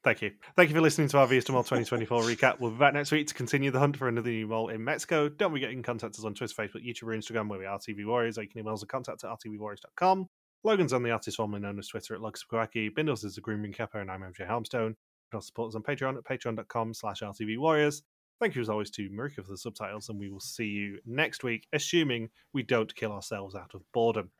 Thank 0.05 0.23
you. 0.23 0.33
Thank 0.55 0.71
you 0.71 0.77
for 0.77 0.81
listening 0.81 1.09
to 1.09 1.19
our 1.19 1.27
Wie 1.27 1.37
is 1.37 1.45
de 1.45 1.53
Mol 1.53 1.63
2024 1.65 2.23
recap. 2.23 2.61
We'll 2.61 2.71
be 2.71 2.79
back 2.79 2.95
next 2.95 3.11
week 3.11 3.27
to 3.27 3.35
continue 3.35 3.71
the 3.73 3.81
hunt 3.81 3.97
for 3.97 4.07
another 4.07 4.31
new 4.31 4.47
mall 4.47 4.69
in 4.69 4.85
Mexico. 4.85 5.29
Don't 5.29 5.51
forget 5.51 5.71
you 5.71 5.77
can 5.77 5.83
contact 5.83 6.17
us 6.17 6.25
on 6.25 6.35
Twitter, 6.35 6.55
Facebook, 6.55 6.87
YouTube, 6.87 7.05
or 7.05 7.17
Instagram, 7.17 7.49
where 7.49 7.59
we 7.59 7.67
are 7.67 7.79
TV 7.79 8.07
Warriors, 8.07 8.39
or 8.39 8.43
you 8.43 8.49
can 8.49 8.61
email 8.61 8.75
us 8.75 8.83
at 8.85 8.89
contact 8.89 9.25
at 9.25 9.31
rtvwarriors.com. 9.31 10.29
Logan's 10.63 10.93
on 10.93 11.03
the 11.03 11.11
artist 11.11 11.37
formerly 11.37 11.61
known 11.63 11.79
as 11.79 11.89
Twitter 11.89 12.15
at 12.15 12.21
Logsquacky. 12.21 12.95
Bindles 12.95 13.25
is 13.25 13.37
a 13.37 13.41
Grooming 13.41 13.73
Kappa, 13.73 13.99
and 13.99 14.11
I'm 14.11 14.21
MJ 14.21 14.49
Helmstone. 14.49 14.91
You 14.91 15.31
can 15.31 15.39
also 15.39 15.47
support 15.47 15.69
us 15.71 15.75
on 15.75 15.83
Patreon 15.83 16.17
at 16.17 16.25
patreon.com 16.25 16.95
slash 16.95 17.21
rtvwarriors. 17.21 18.03
Thank 18.39 18.55
you 18.55 18.63
as 18.63 18.69
always 18.69 18.91
to 18.93 19.09
Marika 19.11 19.37
for 19.37 19.51
the 19.51 19.59
subtitles, 19.59 20.09
and 20.09 20.21
we 20.21 20.29
will 20.29 20.41
see 20.41 20.67
you 20.67 20.99
next 21.07 21.43
week, 21.43 21.67
assuming 21.73 22.29
we 22.53 22.63
don't 22.63 22.95
kill 22.95 23.13
ourselves 23.13 23.55
out 23.55 23.73
of 23.75 23.83
boredom. 23.93 24.31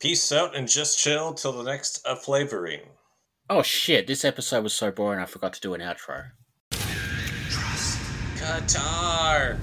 Peace 0.00 0.30
out 0.30 0.54
and 0.54 0.68
just 0.68 0.96
chill 0.96 1.34
till 1.34 1.50
the 1.50 1.64
next 1.64 2.06
uh, 2.06 2.14
flavoring. 2.14 2.82
Oh 3.50 3.62
shit, 3.62 4.06
this 4.06 4.24
episode 4.24 4.62
was 4.62 4.72
so 4.72 4.92
boring 4.92 5.18
I 5.18 5.24
forgot 5.24 5.54
to 5.54 5.60
do 5.60 5.74
an 5.74 5.80
outro. 5.80 6.30
Qatar! 8.36 9.58